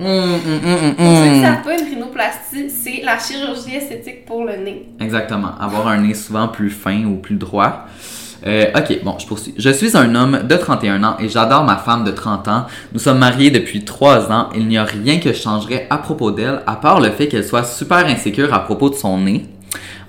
Hum. 0.00 0.40
savent 0.98 1.62
pas, 1.62 1.78
une 1.78 1.86
rhinoplastie, 1.86 2.68
c'est 2.68 3.02
la 3.04 3.16
chirurgie 3.16 3.76
esthétique 3.76 4.26
pour 4.26 4.44
le 4.44 4.56
nez. 4.56 4.88
Exactement. 5.00 5.52
Avoir 5.60 5.86
un 5.86 5.98
nez 5.98 6.14
souvent 6.14 6.48
plus 6.48 6.70
fin 6.70 7.04
ou 7.04 7.18
plus 7.18 7.36
droit. 7.36 7.86
Euh, 8.46 8.66
ok, 8.76 9.00
bon, 9.02 9.16
je 9.18 9.26
poursuis. 9.26 9.54
Je 9.56 9.70
suis 9.70 9.96
un 9.96 10.14
homme 10.14 10.42
de 10.46 10.56
31 10.56 11.02
ans 11.02 11.16
et 11.18 11.28
j'adore 11.28 11.64
ma 11.64 11.76
femme 11.76 12.04
de 12.04 12.10
30 12.10 12.48
ans. 12.48 12.66
Nous 12.92 12.98
sommes 12.98 13.18
mariés 13.18 13.50
depuis 13.50 13.84
3 13.84 14.30
ans. 14.30 14.50
Il 14.54 14.68
n'y 14.68 14.76
a 14.76 14.84
rien 14.84 15.18
que 15.18 15.32
je 15.32 15.38
changerais 15.38 15.86
à 15.88 15.96
propos 15.96 16.30
d'elle, 16.30 16.60
à 16.66 16.76
part 16.76 17.00
le 17.00 17.10
fait 17.10 17.28
qu'elle 17.28 17.44
soit 17.44 17.64
super 17.64 18.06
insécure 18.06 18.52
à 18.52 18.60
propos 18.60 18.90
de 18.90 18.94
son 18.94 19.18
nez, 19.18 19.46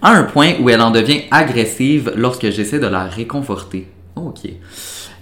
à 0.01 0.11
un 0.11 0.23
point 0.23 0.53
où 0.59 0.69
elle 0.69 0.81
en 0.81 0.91
devient 0.91 1.21
agressive 1.31 2.11
lorsque 2.15 2.49
j'essaie 2.49 2.79
de 2.79 2.87
la 2.87 3.03
réconforter. 3.03 3.87
Ok. 4.15 4.49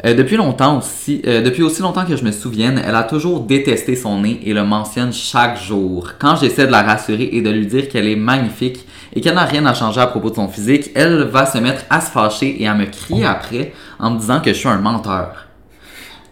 Euh, 0.05 0.13
depuis 0.13 0.36
longtemps 0.36 0.79
aussi, 0.79 1.22
euh, 1.27 1.41
depuis 1.41 1.63
aussi 1.63 1.82
longtemps 1.82 2.05
que 2.05 2.17
je 2.17 2.25
me 2.25 2.32
souvienne, 2.32 2.82
elle 2.86 2.96
a 2.96 3.03
toujours 3.03 3.41
détesté 3.41 3.96
son 3.96 4.22
nez 4.22 4.39
et 4.43 4.53
le 4.53 4.63
mentionne 4.63 5.13
chaque 5.13 5.62
jour. 5.62 6.13
Quand 6.20 6.36
j'essaie 6.36 6.65
de 6.65 6.72
la 6.72 6.82
rassurer 6.82 7.29
et 7.32 7.41
de 7.41 7.50
lui 7.50 7.67
dire 7.67 7.88
qu'elle 7.88 8.08
est 8.08 8.17
magnifique 8.17 8.86
et 9.15 9.22
qu'elle 9.22 9.36
n'a 9.36 9.46
rien 9.46 9.65
à 9.65 9.74
changer 9.74 10.01
à 10.01 10.08
propos 10.08 10.29
de 10.29 10.36
son 10.36 10.48
physique, 10.48 10.91
elle 10.96 11.24
va 11.24 11.46
se 11.46 11.58
mettre 11.58 11.84
à 11.89 12.01
se 12.01 12.12
fâcher 12.12 12.62
et 12.62 12.67
à 12.67 12.74
me 12.74 12.86
crier 12.86 13.25
après 13.25 13.74
en 14.00 14.12
me 14.12 14.20
disant 14.20 14.39
que 14.39 14.51
je 14.51 14.58
suis 14.58 14.67
un 14.67 14.77
menteur. 14.79 15.48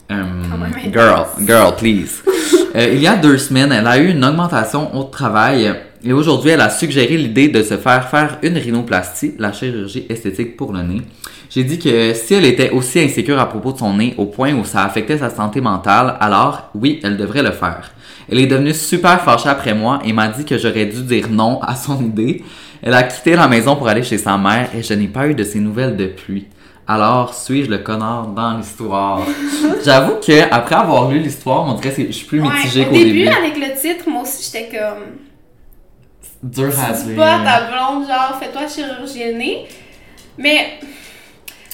Intense. 0.09 0.91
girl, 0.91 1.25
girl, 1.45 1.75
please. 1.75 2.23
Euh, 2.73 2.93
il 2.93 3.01
y 3.01 3.07
a 3.07 3.17
deux 3.17 3.37
semaines, 3.37 3.73
elle 3.73 3.85
a 3.85 3.97
eu 3.97 4.11
une 4.11 4.23
augmentation 4.23 4.95
au 4.97 5.03
travail 5.03 5.73
et 6.05 6.13
aujourd'hui, 6.13 6.51
elle 6.51 6.61
a 6.61 6.69
suggéré 6.69 7.17
l'idée 7.17 7.49
de 7.49 7.61
se 7.61 7.75
faire 7.75 8.07
faire 8.07 8.37
une 8.41 8.57
rhinoplastie, 8.57 9.35
la 9.37 9.51
chirurgie 9.51 10.05
esthétique 10.09 10.55
pour 10.55 10.71
le 10.73 10.81
nez. 10.81 11.01
J'ai 11.49 11.63
dit 11.63 11.77
que 11.77 12.13
si 12.13 12.33
elle 12.33 12.45
était 12.45 12.71
aussi 12.71 12.99
insécure 13.01 13.39
à 13.39 13.47
propos 13.47 13.73
de 13.73 13.77
son 13.77 13.93
nez 13.93 14.15
au 14.17 14.25
point 14.25 14.53
où 14.53 14.63
ça 14.63 14.83
affectait 14.83 15.17
sa 15.17 15.29
santé 15.29 15.59
mentale, 15.59 16.15
alors 16.19 16.71
oui, 16.73 16.99
elle 17.03 17.17
devrait 17.17 17.43
le 17.43 17.51
faire. 17.51 17.91
Elle 18.31 18.39
est 18.39 18.47
devenue 18.47 18.73
super 18.73 19.21
fâchée 19.21 19.49
après 19.49 19.75
moi 19.75 19.99
et 20.03 20.13
m'a 20.13 20.29
dit 20.29 20.45
que 20.45 20.57
j'aurais 20.57 20.85
dû 20.85 21.03
dire 21.03 21.27
non 21.29 21.61
à 21.61 21.75
son 21.75 22.01
idée. 22.03 22.43
Elle 22.83 22.93
a 22.93 23.03
quitté 23.03 23.35
la 23.35 23.47
maison 23.47 23.75
pour 23.75 23.87
aller 23.87 24.03
chez 24.03 24.17
sa 24.17 24.37
mère 24.37 24.69
et 24.75 24.81
je 24.81 24.93
n'ai 24.93 25.07
pas 25.07 25.27
eu 25.27 25.35
de 25.35 25.43
ses 25.43 25.59
nouvelles 25.59 25.95
depuis. 25.95 26.47
Alors, 26.87 27.33
suis-je 27.33 27.69
le 27.69 27.77
connard 27.77 28.27
dans 28.27 28.57
l'histoire? 28.57 29.21
J'avoue 29.85 30.15
que 30.15 30.51
après 30.51 30.75
avoir 30.75 31.09
lu 31.09 31.19
l'histoire, 31.19 31.63
on 31.67 31.73
dirait 31.73 31.93
que 31.93 32.07
je 32.07 32.11
suis 32.11 32.25
plus 32.25 32.41
mitigée 32.41 32.81
Ouais, 32.81 32.85
qu'au 32.87 32.91
au 32.95 32.97
début, 32.97 33.23
début. 33.23 33.27
avec 33.29 33.57
le 33.57 33.79
titre, 33.79 34.09
moi 34.09 34.23
aussi, 34.23 34.43
j'étais 34.51 34.77
comme... 34.77 35.17
Dur 36.43 36.71
à 36.79 36.91
dire. 36.91 37.15
pas 37.15 37.39
ta 37.43 37.61
blonde, 37.69 38.07
genre, 38.07 38.37
fais-toi 38.41 38.67
chirurgienner. 38.67 39.67
Mais 40.39 40.79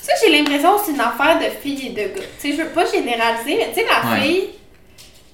ça, 0.01 0.11
j'ai 0.21 0.37
l'impression 0.37 0.75
que 0.77 0.81
c'est 0.85 0.91
une 0.91 0.99
affaire 0.99 1.39
de 1.39 1.45
filles 1.61 1.87
et 1.87 1.89
de 1.91 2.13
gars. 2.13 2.25
Tu 2.39 2.51
sais, 2.51 2.57
je 2.57 2.61
veux 2.63 2.69
pas 2.69 2.85
généraliser, 2.85 3.55
mais 3.57 3.69
tu 3.73 3.75
sais, 3.79 3.85
la 3.85 4.11
Ouais. 4.11 4.21
fille, 4.21 4.43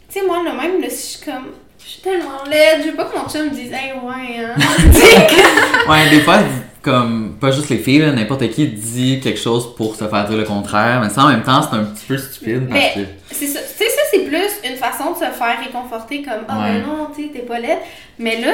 tu 0.07 0.19
sais, 0.19 0.25
moi, 0.25 0.37
le 0.45 0.51
même, 0.55 0.79
là, 0.81 0.89
si 0.89 1.13
je 1.13 1.17
suis 1.17 1.25
comme, 1.31 1.47
je 1.85 1.89
suis 1.91 2.01
tellement 2.01 2.43
laide, 2.49 2.81
je 2.83 2.89
veux 2.89 2.95
pas 2.95 3.05
que 3.05 3.17
mon 3.17 3.27
chum 3.29 3.45
me 3.45 3.49
dise, 3.49 3.71
hey, 3.71 3.93
ouais, 3.93 4.45
hein. 4.45 4.55
Ouais, 5.89 6.09
des 6.09 6.21
fois, 6.21 6.39
comme, 6.81 7.37
pas 7.39 7.51
juste 7.51 7.69
les 7.69 7.77
filles, 7.77 7.99
là, 7.99 8.11
n'importe 8.11 8.49
qui 8.49 8.67
dit 8.67 9.19
quelque 9.21 9.39
chose 9.39 9.75
pour 9.75 9.95
se 9.95 10.03
faire 10.05 10.25
dire 10.27 10.37
le 10.37 10.43
contraire, 10.43 10.99
mais 11.01 11.09
ça, 11.09 11.23
en 11.23 11.27
même 11.29 11.43
temps, 11.43 11.61
c'est 11.61 11.75
un 11.77 11.83
petit 11.85 12.05
peu 12.05 12.17
stupide 12.17 12.67
parce 12.69 12.81
Mais- 12.95 13.03
que... 13.03 13.09
c'est 13.31 13.47
ça, 13.47 13.59
tu 13.59 13.83
sais, 13.83 13.89
ça, 13.89 14.01
c'est 14.11 14.19
plus 14.25 14.69
une 14.69 14.75
façon 14.77 15.11
de 15.11 15.15
se 15.15 15.31
faire 15.31 15.57
réconforter, 15.63 16.21
comme, 16.23 16.43
ah, 16.47 16.57
Ouais. 16.59 16.79
ben 16.79 16.85
non, 16.87 17.07
tu 17.15 17.23
sais, 17.23 17.29
t'es 17.33 17.39
pas 17.39 17.59
laide. 17.59 17.79
Mais 18.19 18.39
là, 18.41 18.53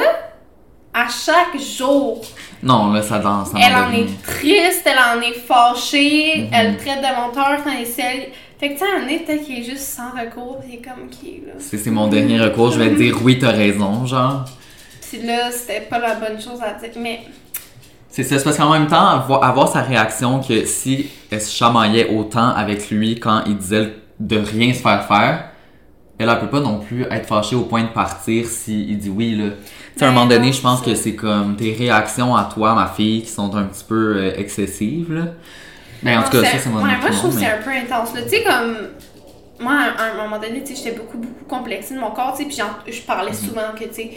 à 0.92 1.06
chaque 1.08 1.60
jour, 1.60 2.20
Non, 2.62 2.92
là, 2.92 3.00
ça 3.02 3.18
danse. 3.20 3.50
Elle 3.56 3.74
en 3.74 3.92
est 3.92 4.22
triste, 4.24 4.82
elle 4.86 4.98
en 4.98 5.20
est 5.22 5.34
fâchée, 5.34 6.34
Mhm. 6.42 6.48
elle 6.52 6.76
traite 6.76 6.98
de 7.00 7.16
menteur 7.16 7.62
quand 7.64 7.70
elle. 7.98 8.28
Fait 8.60 8.68
que 8.68 8.72
tu 8.74 8.80
sais, 8.80 8.84
un 8.84 9.06
peut-être 9.24 9.46
qu'il 9.46 9.60
est 9.60 9.64
juste 9.64 9.84
sans 9.84 10.10
recours, 10.10 10.60
pis 10.60 10.66
il 10.68 10.74
est 10.74 10.82
comme 10.82 11.08
qui 11.08 11.40
là. 11.46 11.54
C'est 11.58 11.78
c'est 11.78 11.90
mon 11.90 12.08
dernier 12.08 12.38
recours, 12.38 12.70
je 12.72 12.78
vais 12.78 12.90
te 12.90 12.96
dire 12.96 13.16
oui, 13.22 13.38
t'as 13.38 13.52
raison, 13.52 14.04
genre. 14.04 14.44
Puis 15.00 15.22
là, 15.22 15.50
c'était 15.50 15.80
pas 15.80 15.98
la 15.98 16.16
bonne 16.16 16.38
chose 16.38 16.60
à 16.60 16.74
dire. 16.74 16.90
Mais 16.98 17.20
C'est 18.10 18.22
ça, 18.22 18.36
c'est 18.36 18.44
parce 18.44 18.58
qu'en 18.58 18.70
même 18.70 18.86
temps, 18.86 19.06
avoir, 19.06 19.44
avoir 19.44 19.72
sa 19.72 19.80
réaction 19.80 20.40
que 20.40 20.66
si 20.66 21.06
elle 21.30 21.40
se 21.40 21.56
chamaillait 21.56 22.10
autant 22.10 22.50
avec 22.50 22.90
lui 22.90 23.18
quand 23.18 23.44
il 23.46 23.56
disait 23.56 23.94
de 24.20 24.36
rien 24.36 24.74
se 24.74 24.80
faire 24.80 25.06
faire, 25.06 25.50
elle, 26.18 26.28
elle 26.28 26.38
peut 26.40 26.50
pas 26.50 26.60
non 26.60 26.80
plus 26.80 27.04
être 27.04 27.24
fâchée 27.24 27.56
au 27.56 27.62
point 27.62 27.84
de 27.84 27.88
partir 27.88 28.46
si 28.46 28.84
il 28.90 28.98
dit 28.98 29.08
oui, 29.08 29.36
là. 29.36 29.52
Tu 29.94 30.00
sais, 30.00 30.04
à 30.04 30.08
un 30.08 30.10
Ben 30.10 30.16
moment 30.16 30.26
donné, 30.26 30.48
non, 30.48 30.52
je 30.52 30.60
pense 30.60 30.82
que 30.82 30.94
c'est 30.94 31.14
comme 31.14 31.56
tes 31.56 31.72
réactions 31.72 32.36
à 32.36 32.44
toi, 32.44 32.74
ma 32.74 32.88
fille, 32.88 33.22
qui 33.22 33.30
sont 33.30 33.56
un 33.56 33.64
petit 33.64 33.84
peu 33.84 34.16
euh, 34.18 34.34
excessives, 34.36 35.14
là. 35.14 35.28
Ben, 36.02 36.18
en 36.18 36.22
tout 36.22 36.30
cas, 36.30 36.44
ça, 36.44 36.56
ouais, 36.68 36.72
moi, 36.74 36.88
je 37.10 37.16
trouve 37.18 37.34
que 37.34 37.40
mais- 37.40 37.46
c'est 37.46 37.52
un 37.52 37.62
peu 37.62 37.70
intense. 37.70 38.10
Tu 38.14 38.28
sais, 38.28 38.42
comme. 38.42 38.76
Moi, 39.58 39.74
à 39.98 40.04
un 40.04 40.14
moment 40.24 40.38
donné, 40.38 40.62
tu 40.64 40.74
sais, 40.74 40.82
j'étais 40.84 40.96
beaucoup, 40.98 41.18
beaucoup 41.18 41.44
complexée 41.46 41.94
de 41.94 42.00
mon 42.00 42.12
corps, 42.12 42.32
tu 42.34 42.44
sais, 42.44 42.48
puis 42.48 42.56
j'en- 42.56 42.90
je 42.90 42.96
Mhm. 42.98 43.04
parlais 43.06 43.34
souvent 43.34 43.72
que, 43.78 43.84
tu 43.84 43.92
sais, 43.94 44.10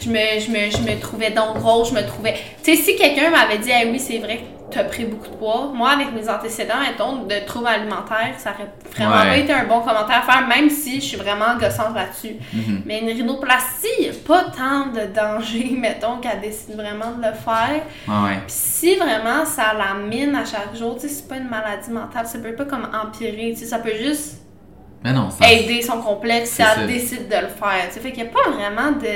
je 0.00 0.08
me, 0.08 0.16
je, 0.40 0.50
me, 0.50 0.70
je 0.70 0.78
me 0.90 0.98
trouvais 0.98 1.30
donc 1.30 1.58
grosse, 1.58 1.90
je 1.90 1.94
me 1.94 2.06
trouvais... 2.06 2.32
Tu 2.64 2.74
sais, 2.74 2.82
si 2.82 2.96
quelqu'un 2.96 3.28
m'avait 3.28 3.58
dit, 3.58 3.70
ah 3.74 3.82
oui, 3.90 3.98
c'est 3.98 4.16
vrai 4.18 4.40
que 4.68 4.74
t'as 4.74 4.84
pris 4.84 5.04
beaucoup 5.04 5.28
de 5.28 5.34
poids, 5.36 5.70
moi, 5.74 5.90
avec 5.90 6.12
mes 6.12 6.28
antécédents, 6.28 6.80
mettons, 6.80 7.22
de 7.24 7.44
troubles 7.46 7.68
alimentaires, 7.68 8.34
ça 8.38 8.50
aurait 8.50 8.70
vraiment 8.94 9.16
Ouais. 9.22 9.28
pas 9.28 9.36
été 9.36 9.52
un 9.52 9.64
bon 9.64 9.80
commentaire 9.80 10.22
à 10.26 10.32
faire, 10.32 10.46
même 10.48 10.68
si 10.70 10.96
je 11.00 11.04
suis 11.06 11.16
vraiment 11.16 11.56
gossante 11.58 11.94
là-dessus. 11.94 12.36
Mhm. 12.52 12.82
Mais 12.84 13.00
une 13.00 13.08
rhinoplastie, 13.08 13.86
il 14.00 14.04
n'y 14.04 14.10
a 14.10 14.12
pas 14.26 14.44
tant 14.56 14.86
de 14.86 15.06
danger, 15.12 15.70
mettons, 15.78 16.16
qu'elle 16.18 16.40
décide 16.40 16.74
vraiment 16.74 17.12
de 17.12 17.22
le 17.26 17.32
faire. 17.34 17.82
Ouais. 18.08 18.34
Puis 18.46 18.54
si 18.56 18.96
vraiment 18.96 19.44
ça 19.44 19.72
la 19.76 19.94
mine 19.94 20.34
à 20.34 20.44
chaque 20.44 20.74
jour, 20.76 20.94
tu 20.96 21.02
sais, 21.02 21.08
c'est 21.08 21.28
pas 21.28 21.36
une 21.36 21.48
maladie 21.48 21.90
mentale, 21.90 22.26
ça 22.26 22.38
peut 22.38 22.54
pas 22.54 22.64
comme 22.64 22.88
empirer, 22.94 23.52
tu 23.54 23.60
sais, 23.60 23.66
ça 23.66 23.78
peut 23.78 23.94
juste 23.96 24.38
Mais 25.04 25.12
non, 25.12 25.30
ça... 25.30 25.50
aider 25.50 25.82
son 25.82 26.00
complexe 26.00 26.50
si 26.50 26.56
ça. 26.62 26.74
elle 26.78 26.86
décide 26.88 27.28
de 27.28 27.36
le 27.36 27.48
faire, 27.48 27.86
tu 27.88 27.94
sais. 27.94 28.00
Fait 28.00 28.10
qu'il 28.12 28.24
y 28.24 28.26
a 28.26 28.30
pas 28.30 28.50
vraiment 28.50 28.90
de... 28.92 29.06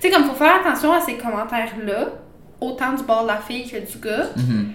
Tu 0.00 0.08
sais, 0.08 0.10
comme 0.10 0.24
faut 0.24 0.34
faire 0.34 0.56
attention 0.56 0.92
à 0.92 1.00
ces 1.00 1.14
commentaires-là, 1.14 2.08
autant 2.62 2.92
du 2.92 3.02
bord 3.04 3.22
de 3.24 3.28
la 3.28 3.38
fille 3.38 3.64
que 3.70 3.76
du 3.76 3.98
gars. 4.02 4.26
Mhm. 4.36 4.72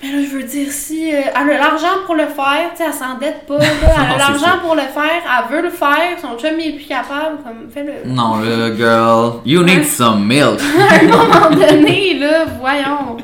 Mais 0.00 0.12
là, 0.12 0.18
je 0.22 0.36
veux 0.36 0.44
dire, 0.44 0.70
si 0.70 1.12
euh, 1.12 1.22
elle 1.34 1.50
a 1.50 1.58
l'argent 1.58 2.04
pour 2.06 2.14
le 2.14 2.26
faire, 2.26 2.70
tu 2.70 2.76
sais, 2.76 2.84
elle 2.86 2.92
s'endette 2.92 3.46
pas, 3.48 3.58
là, 3.58 3.64
elle 3.82 4.14
a 4.14 4.16
l'argent 4.16 4.60
pour 4.62 4.76
le 4.76 4.82
faire, 4.82 5.22
elle 5.26 5.56
veut 5.56 5.62
le 5.62 5.70
faire, 5.70 6.16
son 6.22 6.38
chum 6.38 6.52
il 6.58 6.68
est 6.68 6.72
plus 6.76 6.86
capable, 6.86 7.38
comme, 7.42 7.68
fais-le. 7.68 8.08
Non, 8.08 8.36
là, 8.38 8.72
girl, 8.76 9.40
you 9.44 9.64
need 9.64 9.84
some 9.84 10.24
milk. 10.24 10.60
à 10.90 10.94
un 10.94 11.08
moment 11.08 11.50
donné, 11.50 12.14
là, 12.16 12.44
voyons. 12.60 13.16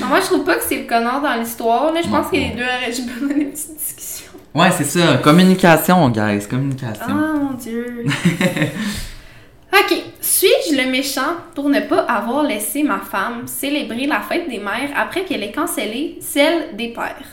Non, 0.00 0.06
moi, 0.08 0.18
je 0.20 0.26
trouve 0.26 0.44
pas 0.44 0.56
que 0.56 0.64
c'est 0.64 0.78
le 0.78 0.88
connard 0.88 1.20
dans 1.22 1.34
l'histoire. 1.34 1.92
Là, 1.92 2.00
je 2.02 2.08
pense 2.08 2.24
Non. 2.24 2.30
que 2.30 2.36
les 2.36 2.50
deux 2.56 2.62
auraient 2.64 2.86
juste 2.92 3.08
besoin 3.08 3.34
d'une 3.36 3.50
petite 3.50 3.76
discussion. 3.76 4.32
Ouais, 4.54 4.70
c'est 4.76 4.84
ça. 4.84 5.18
Communication, 5.22 6.08
guys. 6.08 6.48
Communication. 6.48 7.04
Ah, 7.06 7.38
mon 7.38 7.52
Dieu. 7.52 8.06
ok. 9.72 10.02
Suis-je 10.38 10.76
le 10.76 10.88
méchant 10.88 11.34
pour 11.52 11.68
ne 11.68 11.80
pas 11.80 12.02
avoir 12.02 12.44
laissé 12.44 12.84
ma 12.84 13.00
femme 13.00 13.48
célébrer 13.48 14.06
la 14.06 14.20
fête 14.20 14.48
des 14.48 14.60
mères 14.60 14.90
après 14.96 15.24
qu'elle 15.24 15.42
ait 15.42 15.50
cancellé 15.50 16.16
celle 16.20 16.76
des 16.76 16.90
pères? 16.90 17.26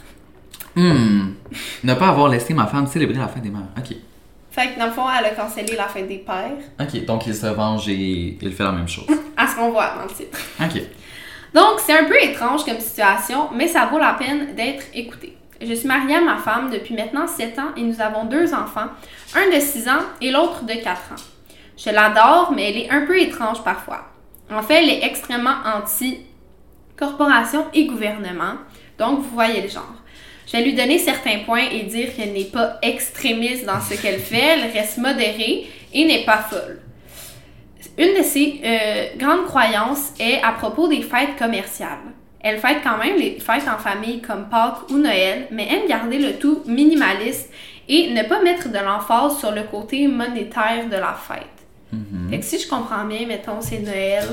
Hmm. 0.75 1.33
Ne 1.83 1.93
pas 1.93 2.07
avoir 2.07 2.29
laissé 2.29 2.55
ma 2.55 2.65
femme 2.65 2.87
célébrer 2.87 3.19
la 3.19 3.27
fête 3.27 3.43
des 3.43 3.51
mères. 3.51 3.69
Ok. 3.77 3.95
Fait 4.49 4.73
que 4.73 4.79
dans 4.79 4.87
le 4.87 4.91
fond, 4.91 5.03
elle 5.19 5.25
a 5.25 5.29
cancellé 5.35 5.75
la 5.75 5.87
fête 5.87 6.07
des 6.07 6.17
pères. 6.17 6.57
Ok, 6.79 7.05
donc 7.05 7.27
il 7.27 7.35
se 7.35 7.45
venge 7.45 7.87
et 7.89 8.39
il 8.41 8.51
fait 8.51 8.63
la 8.63 8.71
même 8.71 8.87
chose. 8.87 9.05
À 9.37 9.45
ce 9.45 9.55
qu'on 9.55 9.69
voit 9.69 9.93
dans 9.97 10.05
le 10.05 10.09
titre. 10.09 10.39
Ok. 10.59 10.81
Donc, 11.53 11.79
c'est 11.85 11.95
un 11.95 12.05
peu 12.05 12.19
étrange 12.19 12.65
comme 12.65 12.79
situation, 12.79 13.49
mais 13.53 13.67
ça 13.67 13.85
vaut 13.85 13.99
la 13.99 14.13
peine 14.13 14.55
d'être 14.55 14.85
écouté. 14.95 15.37
Je 15.61 15.75
suis 15.75 15.87
mariée 15.87 16.15
à 16.15 16.21
ma 16.21 16.37
femme 16.37 16.71
depuis 16.71 16.95
maintenant 16.95 17.27
7 17.27 17.59
ans 17.59 17.69
et 17.77 17.83
nous 17.83 18.01
avons 18.01 18.25
deux 18.25 18.51
enfants, 18.51 18.87
un 19.35 19.55
de 19.55 19.61
6 19.61 19.89
ans 19.89 20.01
et 20.21 20.31
l'autre 20.31 20.65
de 20.65 20.73
4 20.73 20.89
ans. 21.11 21.34
Je 21.77 21.89
l'adore, 21.89 22.51
mais 22.55 22.69
elle 22.69 22.77
est 22.77 22.89
un 22.89 23.05
peu 23.05 23.19
étrange 23.19 23.63
parfois. 23.63 24.05
En 24.51 24.61
fait, 24.61 24.83
elle 24.83 24.89
est 24.89 25.03
extrêmement 25.03 25.55
anti-corporation 25.77 27.65
et 27.73 27.85
gouvernement, 27.85 28.55
donc 28.97 29.19
vous 29.19 29.33
voyez 29.33 29.61
le 29.61 29.67
genre. 29.67 29.95
Je 30.47 30.53
vais 30.53 30.63
lui 30.63 30.73
donner 30.73 30.99
certains 30.99 31.39
points 31.39 31.69
et 31.71 31.83
dire 31.83 32.15
qu'elle 32.15 32.33
n'est 32.33 32.45
pas 32.45 32.77
extrémiste 32.81 33.65
dans 33.65 33.81
ce 33.81 33.99
qu'elle 33.99 34.19
fait, 34.19 34.37
elle 34.37 34.71
reste 34.71 34.99
modérée 34.99 35.67
et 35.91 36.05
n'est 36.05 36.23
pas 36.23 36.37
folle. 36.37 36.81
Une 37.97 38.17
de 38.17 38.23
ses 38.23 38.61
euh, 38.63 39.05
grandes 39.17 39.45
croyances 39.45 40.11
est 40.19 40.41
à 40.43 40.51
propos 40.51 40.87
des 40.87 41.01
fêtes 41.01 41.37
commerciales. 41.39 42.13
Elle 42.41 42.59
fête 42.59 42.79
quand 42.83 42.97
même 42.97 43.17
les 43.17 43.39
fêtes 43.39 43.67
en 43.67 43.79
famille 43.79 44.21
comme 44.21 44.49
Pâques 44.49 44.89
ou 44.91 44.97
Noël, 44.97 45.47
mais 45.49 45.67
aime 45.67 45.87
garder 45.87 46.19
le 46.19 46.33
tout 46.33 46.61
minimaliste 46.67 47.49
et 47.87 48.11
ne 48.11 48.21
pas 48.23 48.41
mettre 48.41 48.69
de 48.69 48.77
l'emphase 48.77 49.39
sur 49.39 49.51
le 49.51 49.63
côté 49.63 50.07
monétaire 50.07 50.85
de 50.85 50.95
la 50.95 51.13
fête. 51.13 51.54
Fait 52.29 52.39
que 52.39 52.45
si 52.45 52.59
je 52.59 52.67
comprends 52.67 53.05
bien, 53.05 53.25
mettons, 53.27 53.61
c'est 53.61 53.79
Noël, 53.79 54.27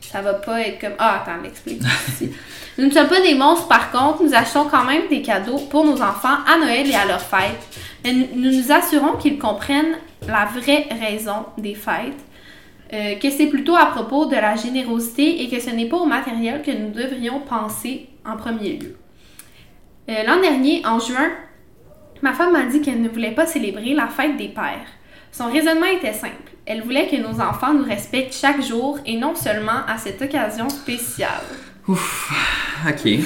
ça 0.00 0.22
va 0.22 0.34
pas 0.34 0.60
être 0.60 0.80
comme. 0.80 0.94
Ah, 0.98 1.22
attends, 1.22 1.42
l'explique 1.42 1.82
ici. 2.08 2.30
Nous 2.78 2.86
ne 2.86 2.90
sommes 2.90 3.08
pas 3.08 3.20
des 3.20 3.34
monstres, 3.34 3.68
par 3.68 3.90
contre, 3.90 4.22
nous 4.22 4.34
achetons 4.34 4.64
quand 4.64 4.84
même 4.84 5.08
des 5.08 5.22
cadeaux 5.22 5.58
pour 5.70 5.84
nos 5.84 6.00
enfants 6.02 6.38
à 6.46 6.58
Noël 6.58 6.88
et 6.88 6.94
à 6.94 7.06
leurs 7.06 7.22
fêtes. 7.22 7.66
Mais 8.04 8.12
nous 8.12 8.26
nous 8.34 8.50
nous 8.50 8.72
assurons 8.72 9.16
qu'ils 9.16 9.38
comprennent 9.38 9.96
la 10.28 10.44
vraie 10.44 10.86
raison 11.00 11.46
des 11.58 11.74
fêtes, 11.74 12.24
euh, 12.92 13.16
que 13.16 13.30
c'est 13.30 13.46
plutôt 13.46 13.74
à 13.74 13.86
propos 13.86 14.26
de 14.26 14.34
la 14.34 14.56
générosité 14.56 15.42
et 15.42 15.48
que 15.48 15.60
ce 15.60 15.70
n'est 15.70 15.88
pas 15.88 15.96
au 15.96 16.06
matériel 16.06 16.62
que 16.62 16.70
nous 16.70 16.90
devrions 16.90 17.40
penser 17.40 18.08
en 18.24 18.36
premier 18.36 18.74
lieu. 18.74 18.96
Euh, 20.08 20.22
L'an 20.24 20.40
dernier, 20.40 20.84
en 20.86 21.00
juin, 21.00 21.30
ma 22.22 22.32
femme 22.32 22.52
m'a 22.52 22.66
dit 22.66 22.80
qu'elle 22.80 23.02
ne 23.02 23.08
voulait 23.08 23.32
pas 23.32 23.46
célébrer 23.46 23.94
la 23.94 24.06
fête 24.06 24.36
des 24.36 24.48
pères. 24.48 24.86
Son 25.36 25.50
raisonnement 25.52 25.86
était 25.86 26.14
simple. 26.14 26.52
Elle 26.64 26.80
voulait 26.82 27.08
que 27.08 27.16
nos 27.16 27.42
enfants 27.42 27.74
nous 27.74 27.84
respectent 27.84 28.34
chaque 28.34 28.62
jour 28.62 28.98
et 29.04 29.18
non 29.18 29.34
seulement 29.34 29.84
à 29.86 29.98
cette 29.98 30.22
occasion 30.22 30.70
spéciale. 30.70 31.44
Ok. 31.86 33.20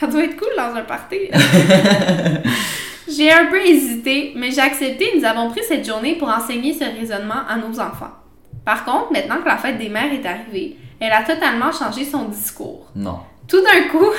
Ça 0.00 0.06
doit 0.08 0.24
être 0.24 0.36
cool 0.36 0.48
dans 0.56 0.74
un 0.74 0.82
party. 0.82 1.30
j'ai 3.08 3.30
un 3.30 3.46
peu 3.46 3.64
hésité, 3.64 4.32
mais 4.34 4.50
j'ai 4.50 4.60
accepté 4.60 5.14
et 5.14 5.18
nous 5.20 5.24
avons 5.24 5.50
pris 5.50 5.62
cette 5.62 5.86
journée 5.86 6.16
pour 6.16 6.28
enseigner 6.28 6.74
ce 6.74 6.84
raisonnement 6.84 7.46
à 7.48 7.56
nos 7.58 7.78
enfants. 7.78 8.10
Par 8.64 8.84
contre, 8.84 9.12
maintenant 9.12 9.38
que 9.40 9.48
la 9.48 9.56
fête 9.56 9.78
des 9.78 9.88
mères 9.88 10.12
est 10.12 10.26
arrivée, 10.26 10.78
elle 10.98 11.12
a 11.12 11.22
totalement 11.22 11.70
changé 11.70 12.04
son 12.04 12.24
discours. 12.24 12.88
Non. 12.96 13.20
Tout 13.46 13.62
d'un 13.62 13.88
coup, 13.88 14.10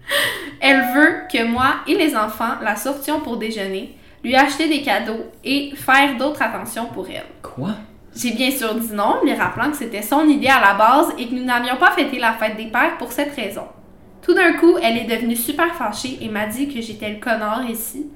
elle 0.60 0.80
veut 0.94 1.14
que 1.32 1.44
moi 1.44 1.76
et 1.86 1.94
les 1.94 2.16
enfants 2.16 2.56
la 2.60 2.74
sortions 2.74 3.20
pour 3.20 3.36
déjeuner, 3.36 3.96
lui 4.26 4.34
acheter 4.34 4.68
des 4.68 4.82
cadeaux 4.82 5.30
et 5.44 5.72
faire 5.76 6.16
d'autres 6.16 6.42
attentions 6.42 6.86
pour 6.86 7.08
elle. 7.08 7.26
Quoi? 7.42 7.76
J'ai 8.16 8.32
bien 8.32 8.50
sûr 8.50 8.74
dit 8.74 8.92
non, 8.92 9.20
lui 9.22 9.32
rappelant 9.32 9.70
que 9.70 9.76
c'était 9.76 10.02
son 10.02 10.26
idée 10.28 10.48
à 10.48 10.60
la 10.60 10.74
base 10.74 11.12
et 11.16 11.28
que 11.28 11.34
nous 11.34 11.44
n'avions 11.44 11.76
pas 11.76 11.92
fêté 11.92 12.18
la 12.18 12.32
fête 12.32 12.56
des 12.56 12.66
pères 12.66 12.98
pour 12.98 13.12
cette 13.12 13.36
raison. 13.36 13.66
Tout 14.22 14.34
d'un 14.34 14.54
coup, 14.54 14.78
elle 14.82 14.98
est 14.98 15.04
devenue 15.04 15.36
super 15.36 15.72
fâchée 15.76 16.18
et 16.20 16.28
m'a 16.28 16.46
dit 16.46 16.66
que 16.66 16.80
j'étais 16.80 17.10
le 17.10 17.20
connard 17.20 17.70
ici. 17.70 18.06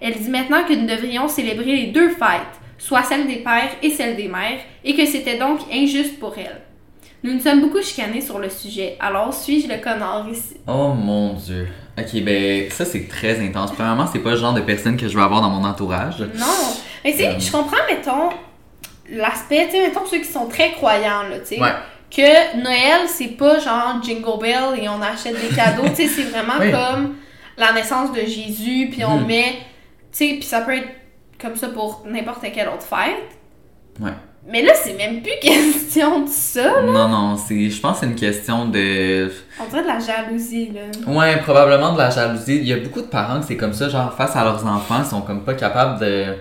Elle 0.00 0.14
dit 0.14 0.30
maintenant 0.30 0.64
que 0.66 0.72
nous 0.72 0.86
devrions 0.86 1.28
célébrer 1.28 1.76
les 1.76 1.86
deux 1.88 2.08
fêtes, 2.08 2.58
soit 2.78 3.02
celle 3.02 3.26
des 3.26 3.42
pères 3.42 3.76
et 3.82 3.90
celle 3.90 4.16
des 4.16 4.28
mères, 4.28 4.60
et 4.82 4.96
que 4.96 5.04
c'était 5.04 5.36
donc 5.36 5.60
injuste 5.70 6.18
pour 6.18 6.32
elle. 6.38 6.62
Nous 7.22 7.34
nous 7.34 7.40
sommes 7.40 7.60
beaucoup 7.60 7.82
chicanés 7.82 8.22
sur 8.22 8.38
le 8.38 8.48
sujet, 8.48 8.96
alors 8.98 9.34
suis-je 9.34 9.68
le 9.68 9.82
connard 9.82 10.26
ici? 10.30 10.56
Oh 10.66 10.94
mon 10.94 11.34
dieu. 11.34 11.68
Ok, 11.98 12.22
ben 12.22 12.70
ça 12.70 12.84
c'est 12.84 13.06
très 13.08 13.38
intense. 13.40 13.72
Premièrement, 13.72 14.06
c'est 14.10 14.18
pas 14.20 14.30
le 14.30 14.36
genre 14.36 14.54
de 14.54 14.60
personne 14.62 14.96
que 14.96 15.08
je 15.08 15.16
veux 15.16 15.22
avoir 15.22 15.40
dans 15.42 15.50
mon 15.50 15.64
entourage. 15.64 16.20
Non. 16.20 16.46
Mais 17.04 17.12
tu 17.12 17.18
sais, 17.18 17.28
Euh. 17.28 17.38
je 17.38 17.50
comprends, 17.52 17.84
mettons, 17.88 18.30
l'aspect, 19.10 19.66
tu 19.66 19.72
sais, 19.72 19.86
mettons 19.86 20.06
ceux 20.06 20.18
qui 20.18 20.24
sont 20.32 20.46
très 20.46 20.72
croyants, 20.72 21.24
là, 21.28 21.38
tu 21.40 21.56
sais. 21.56 21.60
Ouais. 21.60 21.72
Que 22.10 22.56
Noël, 22.62 23.08
c'est 23.08 23.36
pas 23.36 23.58
genre 23.58 24.02
Jingle 24.02 24.38
Bell 24.40 24.80
et 24.82 24.88
on 24.88 25.00
achète 25.02 25.34
des 25.40 25.54
cadeaux, 25.54 25.88
tu 25.88 25.96
sais, 25.96 26.08
c'est 26.08 26.22
vraiment 26.24 26.54
Oui. 26.60 26.70
comme 26.70 27.16
la 27.56 27.72
naissance 27.72 28.12
de 28.12 28.20
Jésus, 28.20 28.88
puis 28.90 29.04
on 29.04 29.18
Mhm. 29.18 29.26
met, 29.26 29.52
tu 29.52 29.58
sais, 30.12 30.28
puis 30.34 30.42
ça 30.44 30.60
peut 30.62 30.76
être 30.76 30.88
comme 31.40 31.56
ça 31.56 31.68
pour 31.68 32.04
n'importe 32.06 32.44
quelle 32.54 32.68
autre 32.68 32.82
fête. 32.86 33.36
Ouais. 34.00 34.12
Mais 34.46 34.62
là, 34.62 34.72
c'est 34.74 34.94
même 34.94 35.22
plus 35.22 35.38
question 35.40 36.24
de 36.24 36.28
ça. 36.28 36.82
Non, 36.82 37.08
non, 37.08 37.36
c'est, 37.36 37.70
je 37.70 37.80
pense 37.80 38.00
que 38.00 38.00
c'est 38.00 38.06
une 38.06 38.18
question 38.18 38.66
de. 38.66 39.30
On 39.60 39.68
dirait 39.68 39.82
de 39.82 39.86
la 39.86 40.00
jalousie, 40.00 40.72
là. 40.72 41.12
Ouais, 41.12 41.38
probablement 41.38 41.92
de 41.92 41.98
la 41.98 42.10
jalousie. 42.10 42.56
Il 42.56 42.66
y 42.66 42.72
a 42.72 42.78
beaucoup 42.78 43.02
de 43.02 43.06
parents 43.06 43.40
que 43.40 43.46
c'est 43.46 43.56
comme 43.56 43.72
ça, 43.72 43.88
genre 43.88 44.12
face 44.14 44.34
à 44.34 44.42
leurs 44.42 44.66
enfants, 44.66 45.00
ils 45.04 45.08
sont 45.08 45.20
comme 45.20 45.44
pas 45.44 45.54
capables 45.54 46.00
de, 46.00 46.34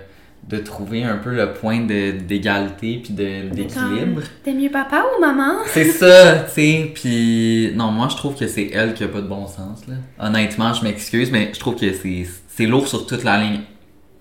de 0.47 0.57
trouver 0.57 1.03
un 1.03 1.17
peu 1.17 1.29
le 1.29 1.53
point 1.53 1.81
de, 1.81 2.11
d'égalité 2.19 3.01
puis 3.03 3.13
de, 3.13 3.49
d'équilibre. 3.53 4.21
T'es 4.43 4.53
mieux 4.53 4.71
papa 4.71 5.03
ou 5.15 5.21
maman? 5.21 5.59
C'est 5.67 5.85
ça, 5.91 6.39
tu 6.39 6.51
sais. 6.53 6.91
Puis 6.95 7.71
non, 7.75 7.91
moi 7.91 8.07
je 8.09 8.15
trouve 8.15 8.35
que 8.35 8.47
c'est 8.47 8.71
elle 8.73 8.95
qui 8.95 9.03
a 9.03 9.09
pas 9.09 9.21
de 9.21 9.27
bon 9.27 9.45
sens 9.45 9.85
là. 9.87 9.95
Honnêtement, 10.19 10.73
je 10.73 10.83
m'excuse, 10.83 11.31
mais 11.31 11.51
je 11.53 11.59
trouve 11.59 11.75
que 11.75 11.93
c'est 11.93 12.25
c'est 12.47 12.65
lourd 12.65 12.87
sur 12.87 13.05
toute 13.05 13.23
la 13.23 13.37
ligne. 13.37 13.61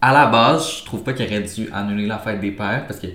À 0.03 0.13
la 0.13 0.27
base, 0.27 0.81
je 0.81 0.85
trouve 0.85 1.03
pas 1.03 1.15
qu'il 1.15 1.27
aurait 1.27 1.43
dû 1.43 1.69
annuler 1.73 2.07
la 2.07 2.19
fête 2.19 2.41
des 2.41 2.53
pères 2.53 2.85
parce 2.87 3.01
que 3.01 3.09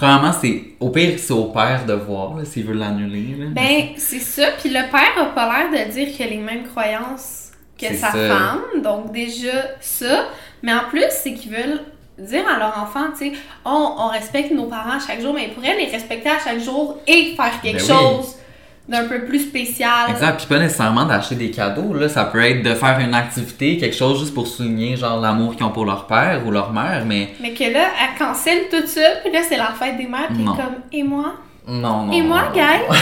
premièrement, 0.00 0.32
c'est 0.32 0.62
au 0.80 0.88
pire 0.88 1.18
c'est 1.18 1.32
au 1.32 1.44
père 1.44 1.84
de 1.84 1.92
voir 1.92 2.34
s'il 2.44 2.64
veut 2.64 2.74
l'annuler. 2.74 3.36
Ben, 3.50 3.88
c'est 3.98 4.20
ça. 4.20 4.46
Puis 4.58 4.70
le 4.70 4.90
père 4.90 5.22
a 5.22 5.26
pas 5.26 5.68
l'air 5.70 5.86
de 5.86 5.92
dire 5.92 6.08
qu'il 6.08 6.26
a 6.26 6.30
les 6.30 6.38
mêmes 6.38 6.66
croyances 6.66 7.50
que 7.78 7.88
sa 7.94 8.10
ça. 8.10 8.28
femme. 8.28 8.82
Donc, 8.82 9.12
déjà, 9.12 9.62
ça. 9.80 10.24
Mais 10.62 10.72
en 10.72 10.84
plus, 10.88 11.04
c'est 11.10 11.34
qu'ils 11.34 11.52
veulent 11.52 11.80
dire 12.18 12.48
à 12.48 12.58
leur 12.58 12.78
enfant, 12.82 13.10
tu 13.16 13.30
sais, 13.30 13.32
on, 13.64 13.94
on 13.98 14.08
respecte 14.08 14.52
nos 14.52 14.66
parents 14.66 14.96
à 14.96 15.06
chaque 15.06 15.20
jour, 15.20 15.34
mais 15.34 15.44
ils 15.44 15.54
pourraient 15.54 15.76
les 15.76 15.86
respecter 15.90 16.30
à 16.30 16.38
chaque 16.38 16.60
jour 16.60 16.98
et 17.06 17.34
faire 17.36 17.60
quelque 17.62 17.86
Ben 17.86 17.94
oui. 17.94 18.39
D'un 18.88 19.04
peu 19.06 19.24
plus 19.24 19.40
spécial. 19.48 20.10
Exact, 20.10 20.36
puis 20.38 20.46
pas 20.46 20.58
nécessairement 20.58 21.04
d'acheter 21.04 21.36
des 21.36 21.50
cadeaux, 21.50 21.94
là. 21.94 22.08
Ça 22.08 22.24
peut 22.24 22.42
être 22.42 22.62
de 22.64 22.74
faire 22.74 22.98
une 22.98 23.14
activité, 23.14 23.78
quelque 23.78 23.94
chose 23.96 24.18
juste 24.20 24.34
pour 24.34 24.46
souligner, 24.48 24.96
genre, 24.96 25.20
l'amour 25.20 25.54
qu'ils 25.54 25.64
ont 25.64 25.70
pour 25.70 25.84
leur 25.84 26.06
père 26.06 26.42
ou 26.46 26.50
leur 26.50 26.72
mère, 26.72 27.04
mais 27.06 27.34
Mais 27.40 27.52
que 27.54 27.64
là, 27.64 27.88
elle 28.02 28.18
cancelle 28.18 28.62
tout 28.70 28.86
ça, 28.86 29.00
puis 29.22 29.32
là, 29.32 29.40
c'est 29.48 29.56
la 29.56 29.72
fête 29.72 29.96
des 29.96 30.06
mères, 30.06 30.28
puis 30.28 30.44
comme, 30.44 30.56
et 30.92 31.02
moi? 31.02 31.34
non, 31.68 32.06
non. 32.06 32.12
Et 32.12 32.22
moi, 32.22 32.42
non, 32.48 32.52
guys? 32.52 32.98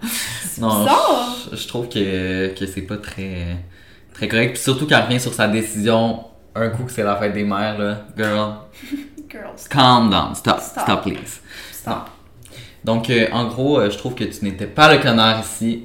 Non, 0.60 0.86
je, 1.50 1.56
je 1.56 1.66
trouve 1.68 1.88
que, 1.88 2.54
que 2.54 2.66
c'est 2.66 2.82
pas 2.82 2.98
très, 2.98 3.56
très 4.14 4.28
correct. 4.28 4.52
Puis 4.52 4.62
surtout 4.62 4.86
qu'elle 4.86 5.02
revient 5.02 5.18
sur 5.18 5.32
sa 5.32 5.48
décision 5.48 6.24
un 6.54 6.68
coup 6.68 6.84
que 6.84 6.92
c'est 6.92 7.02
la 7.02 7.16
fête 7.16 7.32
des 7.32 7.42
mères, 7.42 7.78
là. 7.78 8.02
Girl, 8.16 8.54
Girls, 9.30 9.66
calm 9.68 10.10
down. 10.10 10.34
Stop, 10.34 10.60
stop, 10.60 10.82
Stop. 10.84 11.02
please. 11.02 11.40
stop. 11.72 12.10
Donc, 12.84 13.10
euh, 13.10 13.26
en 13.32 13.46
gros, 13.46 13.78
euh, 13.78 13.90
je 13.90 13.98
trouve 13.98 14.14
que 14.14 14.24
tu 14.24 14.44
n'étais 14.44 14.66
pas 14.66 14.92
le 14.92 15.00
connard 15.00 15.40
ici. 15.40 15.84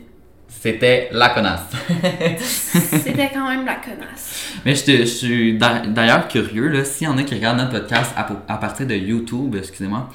C'était 0.49 1.09
la 1.11 1.29
connasse. 1.29 1.59
C'était 2.39 3.29
quand 3.33 3.47
même 3.47 3.65
la 3.65 3.75
connasse. 3.75 4.53
Mais 4.65 4.75
je, 4.75 4.83
te- 4.83 4.91
je 4.99 5.05
suis 5.05 5.57
d'a- 5.57 5.83
d'ailleurs 5.87 6.27
curieux, 6.27 6.67
là, 6.69 6.83
s'il 6.83 7.07
y 7.07 7.09
en 7.09 7.17
a 7.17 7.23
qui 7.23 7.35
regardent 7.35 7.57
notre 7.59 7.71
podcast 7.71 8.13
à, 8.17 8.27
à 8.47 8.57
partir 8.57 8.87
de 8.87 8.95
YouTube, 8.95 9.55
excusez-moi, 9.55 10.09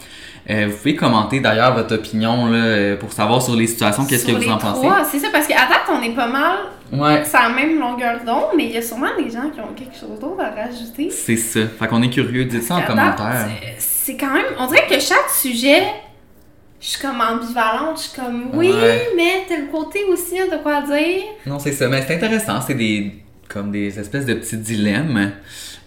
euh, 0.50 0.66
vous 0.70 0.76
pouvez 0.76 0.96
commenter 0.96 1.38
d'ailleurs 1.40 1.74
votre 1.74 1.94
opinion 1.94 2.46
là, 2.46 2.96
pour 2.96 3.12
savoir 3.12 3.40
sur 3.40 3.54
les 3.54 3.66
situations, 3.68 4.04
qu'est-ce 4.04 4.26
que 4.26 4.32
vous 4.32 4.38
les 4.40 4.50
en 4.50 4.58
pensez. 4.58 4.88
C'est 5.10 5.18
ça, 5.20 5.28
parce 5.32 5.46
qu'à 5.46 5.54
date, 5.68 5.82
on 5.90 6.02
est 6.02 6.14
pas 6.14 6.26
mal 6.28 6.56
Ouais, 6.92 7.22
C'est 7.24 7.38
la 7.38 7.48
même 7.48 7.78
longueur 7.80 8.18
d'onde, 8.26 8.50
mais 8.56 8.64
il 8.64 8.72
y 8.72 8.76
a 8.76 8.82
sûrement 8.82 9.06
des 9.16 9.30
gens 9.30 9.48
qui 9.48 9.60
ont 9.60 9.72
quelque 9.74 9.94
chose 9.98 10.18
d'autre 10.20 10.42
à 10.42 10.50
rajouter. 10.50 11.08
c'est 11.10 11.36
ça. 11.36 11.60
Fait 11.78 11.86
qu'on 11.86 12.02
est 12.02 12.10
curieux, 12.10 12.44
dites 12.44 12.64
ça 12.64 12.74
en 12.76 12.82
commentaire. 12.82 13.48
C'est 13.78 14.16
quand 14.16 14.32
même. 14.32 14.44
On 14.58 14.66
dirait 14.66 14.86
que 14.86 14.98
chaque 15.00 15.30
sujet, 15.30 15.84
je 16.82 16.88
suis 16.88 17.00
comme 17.00 17.20
ambivalente. 17.20 17.96
Je 17.96 18.02
suis 18.02 18.20
comme 18.20 18.50
oui, 18.54 18.72
Ouais. 18.72 19.08
mais 19.16 19.44
tel 19.48 19.68
côté 19.68 20.00
aussi 20.10 20.38
a 20.40 20.46
de 20.46 20.60
quoi 20.62 20.82
dire. 20.82 21.22
Non, 21.46 21.60
c'est 21.60 21.72
ça. 21.72 21.86
Mais 21.88 22.04
c'est 22.06 22.16
intéressant. 22.16 22.60
C'est 22.60 22.74
des 22.74 23.22
comme 23.48 23.70
des 23.70 23.98
espèces 23.98 24.26
de 24.26 24.34
petits 24.34 24.56
dilemmes. 24.56 25.32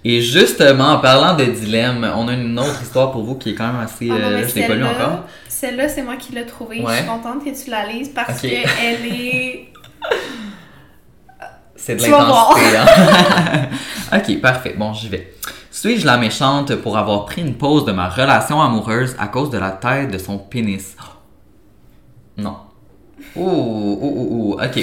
Et 0.05 0.21
justement, 0.21 0.93
en 0.93 0.99
parlant 0.99 1.35
de 1.35 1.45
dilemmes, 1.45 2.09
on 2.15 2.27
a 2.27 2.33
une 2.33 2.57
autre 2.59 2.81
histoire 2.81 3.11
pour 3.11 3.23
vous 3.23 3.35
qui 3.35 3.49
est 3.49 3.55
quand 3.55 3.67
même 3.67 3.81
assez. 3.81 4.07
Ah 4.09 4.19
non, 4.19 4.27
euh, 4.27 4.47
je 4.47 4.55
l'ai 4.55 4.67
pas 4.67 4.75
lu 4.75 4.83
encore. 4.85 5.25
Celle-là, 5.49 5.89
c'est 5.89 6.03
moi 6.03 6.15
qui 6.15 6.31
l'ai 6.33 6.45
trouvée. 6.45 6.81
Je 6.87 6.93
suis 6.93 7.05
contente 7.05 7.43
que 7.43 7.63
tu 7.63 7.69
la 7.69 7.87
lises 7.87 8.09
parce 8.09 8.39
qu'elle 8.41 9.05
est. 9.05 9.65
C'est 11.77 11.97
de 11.97 12.01
l'intensité, 12.01 12.77
hein? 12.77 13.67
ok, 14.17 14.41
parfait. 14.41 14.73
Bon, 14.77 14.93
j'y 14.93 15.09
vais. 15.09 15.33
Suis-je 15.75 16.05
la 16.05 16.15
méchante 16.15 16.73
pour 16.75 16.97
avoir 16.97 17.25
pris 17.25 17.41
une 17.41 17.55
pause 17.55 17.83
de 17.83 17.91
ma 17.91 18.07
relation 18.07 18.61
amoureuse 18.61 19.13
à 19.19 19.27
cause 19.27 19.49
de 19.49 19.57
la 19.57 19.71
taille 19.71 20.07
de 20.07 20.17
son 20.17 20.37
pénis? 20.37 20.95
Non. 22.37 22.55
Ouh, 23.35 23.41
ouh, 23.41 23.99
ouh, 24.01 24.27
ouh. 24.31 24.53
Ok. 24.53 24.79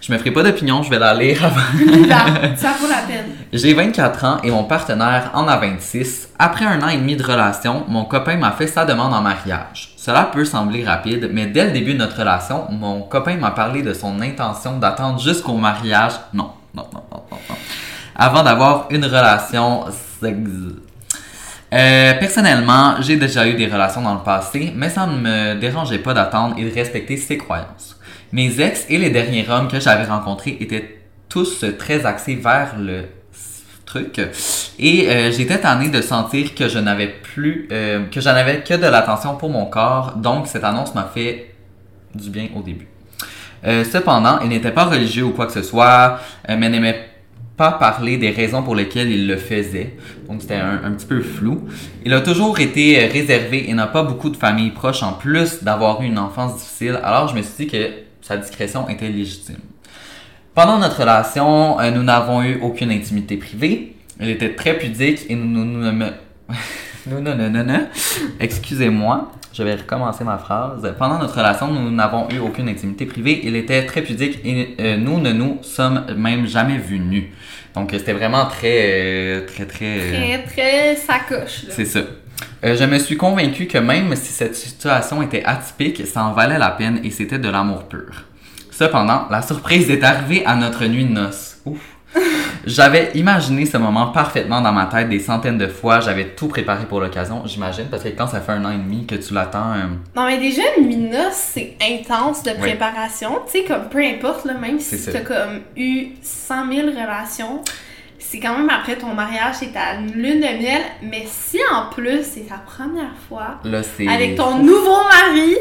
Je 0.00 0.12
me 0.12 0.18
ferai 0.18 0.30
pas 0.30 0.44
d'opinion, 0.44 0.84
je 0.84 0.90
vais 0.90 1.00
la 1.00 1.14
lire 1.14 1.44
avant. 1.44 1.60
Ça, 2.08 2.56
ça 2.56 2.68
vaut 2.80 2.86
la 2.88 3.02
peine. 3.08 3.32
J'ai 3.52 3.74
24 3.74 4.24
ans 4.24 4.36
et 4.44 4.52
mon 4.52 4.62
partenaire 4.62 5.32
en 5.34 5.48
a 5.48 5.56
26. 5.56 6.28
Après 6.38 6.64
un 6.64 6.80
an 6.80 6.90
et 6.90 6.98
demi 6.98 7.16
de 7.16 7.24
relation, 7.24 7.82
mon 7.88 8.04
copain 8.04 8.36
m'a 8.36 8.52
fait 8.52 8.68
sa 8.68 8.84
demande 8.84 9.14
en 9.14 9.22
mariage. 9.22 9.94
Cela 9.96 10.30
peut 10.32 10.44
sembler 10.44 10.84
rapide, 10.84 11.28
mais 11.32 11.46
dès 11.46 11.64
le 11.64 11.72
début 11.72 11.94
de 11.94 11.98
notre 11.98 12.20
relation, 12.20 12.66
mon 12.70 13.02
copain 13.02 13.34
m'a 13.34 13.50
parlé 13.50 13.82
de 13.82 13.92
son 13.92 14.20
intention 14.20 14.78
d'attendre 14.78 15.18
jusqu'au 15.18 15.54
mariage. 15.54 16.12
Non, 16.32 16.52
non, 16.72 16.86
non, 16.94 17.02
non, 17.10 17.22
non, 17.32 17.38
non. 17.50 17.56
Avant 18.14 18.44
d'avoir 18.44 18.86
une 18.90 19.04
relation 19.04 19.84
Euh, 20.22 22.14
personnellement, 22.18 23.00
j'ai 23.00 23.16
déjà 23.16 23.46
eu 23.46 23.54
des 23.54 23.66
relations 23.66 24.00
dans 24.00 24.14
le 24.14 24.20
passé, 24.20 24.72
mais 24.74 24.88
ça 24.88 25.06
ne 25.06 25.18
me 25.18 25.54
dérangeait 25.60 25.98
pas 25.98 26.14
d'attendre 26.14 26.56
et 26.58 26.64
de 26.64 26.72
respecter 26.72 27.16
ses 27.16 27.38
croyances. 27.38 27.98
Mes 28.32 28.60
ex 28.60 28.86
et 28.88 28.98
les 28.98 29.10
derniers 29.10 29.48
hommes 29.48 29.68
que 29.68 29.80
j'avais 29.80 30.04
rencontrés 30.04 30.56
étaient 30.60 31.00
tous 31.28 31.64
très 31.78 32.06
axés 32.06 32.36
vers 32.36 32.76
le 32.78 33.04
truc 33.84 34.20
et 34.78 35.08
euh, 35.08 35.30
j'étais 35.30 35.60
tanné 35.60 35.90
de 35.90 36.00
sentir 36.00 36.54
que 36.54 36.68
je 36.68 36.78
n'avais 36.78 37.06
plus 37.06 37.68
euh, 37.70 38.06
que 38.06 38.20
j'en 38.20 38.30
avais 38.30 38.62
que 38.62 38.74
de 38.74 38.86
l'attention 38.86 39.36
pour 39.36 39.48
mon 39.48 39.66
corps 39.66 40.14
donc 40.16 40.48
cette 40.48 40.64
annonce 40.64 40.92
m'a 40.94 41.04
fait 41.14 41.54
du 42.14 42.30
bien 42.30 42.48
au 42.56 42.62
début 42.62 42.88
cependant 43.64 44.40
il 44.42 44.48
n'était 44.48 44.72
pas 44.72 44.84
religieux 44.84 45.24
ou 45.24 45.30
quoi 45.30 45.46
que 45.46 45.52
ce 45.52 45.62
soit 45.62 46.18
mais 46.48 46.68
n'aimait 46.68 47.15
pas 47.56 47.72
parler 47.72 48.18
des 48.18 48.30
raisons 48.30 48.62
pour 48.62 48.74
lesquelles 48.74 49.10
il 49.10 49.26
le 49.26 49.36
faisait. 49.36 49.96
Donc 50.28 50.42
c'était 50.42 50.56
un, 50.56 50.90
petit 50.92 51.06
peu 51.06 51.22
flou. 51.22 51.62
Il 52.04 52.12
a 52.12 52.20
toujours 52.20 52.60
été 52.60 53.02
euh, 53.02 53.08
réservé 53.10 53.70
et 53.70 53.72
n'a 53.72 53.86
pas 53.86 54.02
beaucoup 54.02 54.28
de 54.28 54.36
famille 54.36 54.70
proche 54.70 55.02
en 55.02 55.14
plus 55.14 55.62
d'avoir 55.62 56.02
eu 56.02 56.06
une 56.06 56.18
enfance 56.18 56.56
difficile. 56.56 57.00
Alors 57.02 57.28
je 57.28 57.34
me 57.34 57.42
suis 57.42 57.66
dit 57.66 57.72
que 57.72 57.90
sa 58.20 58.36
discrétion 58.36 58.88
était 58.88 59.08
légitime. 59.08 59.58
Pendant 60.54 60.78
notre 60.78 61.00
relation, 61.00 61.80
euh, 61.80 61.90
nous 61.90 62.02
n'avons 62.02 62.42
eu 62.42 62.58
aucune 62.60 62.90
intimité 62.90 63.36
privée. 63.36 63.96
Il 64.20 64.28
était 64.28 64.54
très 64.54 64.76
pudique 64.76 65.26
et 65.28 65.34
nous 65.34 65.46
nous 65.46 65.64
nous 65.64 65.92
nous 65.92 66.06
non 67.08 67.20
non 67.36 67.36
non 67.50 67.64
non. 67.64 67.86
Excusez-moi, 68.40 69.30
je 69.52 69.62
vais 69.62 69.74
recommencer 69.74 70.24
ma 70.24 70.38
phrase. 70.38 70.94
Pendant 70.98 71.18
notre 71.18 71.36
relation, 71.36 71.68
nous 71.68 71.90
n'avons 71.90 72.28
eu 72.30 72.38
aucune 72.38 72.68
intimité 72.68 73.06
privée. 73.06 73.40
Il 73.44 73.56
était 73.56 73.84
très 73.86 74.02
pudique 74.02 74.40
et 74.44 74.76
euh, 74.80 74.96
nous 74.96 75.20
ne 75.20 75.32
nous 75.32 75.58
sommes 75.62 76.04
même 76.16 76.46
jamais 76.46 76.78
vus 76.78 76.98
nus. 76.98 77.32
Donc 77.74 77.92
euh, 77.94 77.98
c'était 77.98 78.12
vraiment 78.12 78.46
très 78.46 78.80
euh, 78.82 79.46
très 79.46 79.66
très. 79.66 79.98
euh, 79.98 80.10
Très, 80.12 80.44
très 80.44 80.96
sacoche. 80.96 81.66
c'est 81.70 81.84
ça. 81.84 82.00
Je 82.62 82.84
me 82.84 82.98
suis 82.98 83.16
convaincu 83.16 83.66
que 83.66 83.78
même 83.78 84.14
si 84.16 84.32
cette 84.32 84.56
situation 84.56 85.22
était 85.22 85.44
atypique, 85.44 86.06
ça 86.06 86.24
en 86.24 86.32
valait 86.32 86.58
la 86.58 86.70
peine 86.70 87.00
et 87.04 87.10
c'était 87.10 87.38
de 87.38 87.48
l'amour 87.48 87.84
pur. 87.84 88.24
Cependant, 88.70 89.26
la 89.30 89.40
surprise 89.42 89.88
est 89.90 90.02
arrivée 90.04 90.44
à 90.44 90.54
notre 90.56 90.84
nuit 90.84 91.04
de 91.04 91.12
noces. 91.12 91.58
Ouf. 91.64 91.78
J'avais 92.64 93.10
imaginé 93.14 93.64
ce 93.66 93.76
moment 93.76 94.08
parfaitement 94.08 94.60
dans 94.60 94.72
ma 94.72 94.86
tête 94.86 95.08
des 95.08 95.20
centaines 95.20 95.58
de 95.58 95.68
fois. 95.68 96.00
J'avais 96.00 96.28
tout 96.30 96.48
préparé 96.48 96.84
pour 96.86 97.00
l'occasion, 97.00 97.42
j'imagine, 97.46 97.86
parce 97.90 98.02
que 98.02 98.08
quand 98.08 98.26
ça 98.26 98.40
fait 98.40 98.52
un 98.52 98.64
an 98.64 98.70
et 98.72 98.76
demi 98.78 99.06
que 99.06 99.14
tu 99.14 99.34
l'attends, 99.34 99.72
euh, 99.74 99.82
Non, 100.16 100.26
mais 100.26 100.38
déjà, 100.38 100.62
une 100.78 100.88
nuit 100.88 101.10
c'est 101.32 101.76
intense 101.82 102.42
de 102.42 102.50
Oui. 102.50 102.56
préparation. 102.58 103.40
Tu 103.46 103.60
sais, 103.60 103.64
comme 103.64 103.88
peu 103.88 104.02
importe, 104.04 104.44
là, 104.46 104.54
même 104.54 104.80
si 104.80 105.00
tu 105.02 105.16
as 105.16 105.20
comme 105.20 105.60
eu 105.76 106.08
100 106.22 106.72
000 106.72 106.88
relations, 106.88 107.60
c'est 108.18 108.40
quand 108.40 108.56
même 108.58 108.70
après 108.70 108.96
ton 108.96 109.14
mariage, 109.14 109.56
c'est 109.60 109.72
ta 109.72 109.94
lune 110.00 110.40
de 110.40 110.60
miel. 110.60 110.82
Mais 111.02 111.24
si 111.28 111.58
en 111.72 111.90
plus, 111.94 112.24
c'est 112.24 112.48
ta 112.48 112.56
première 112.56 113.14
fois 113.28 113.60
là 113.64 113.82
avec 114.12 114.34
ton 114.36 114.56
nouveau 114.58 114.96
mari, 115.04 115.56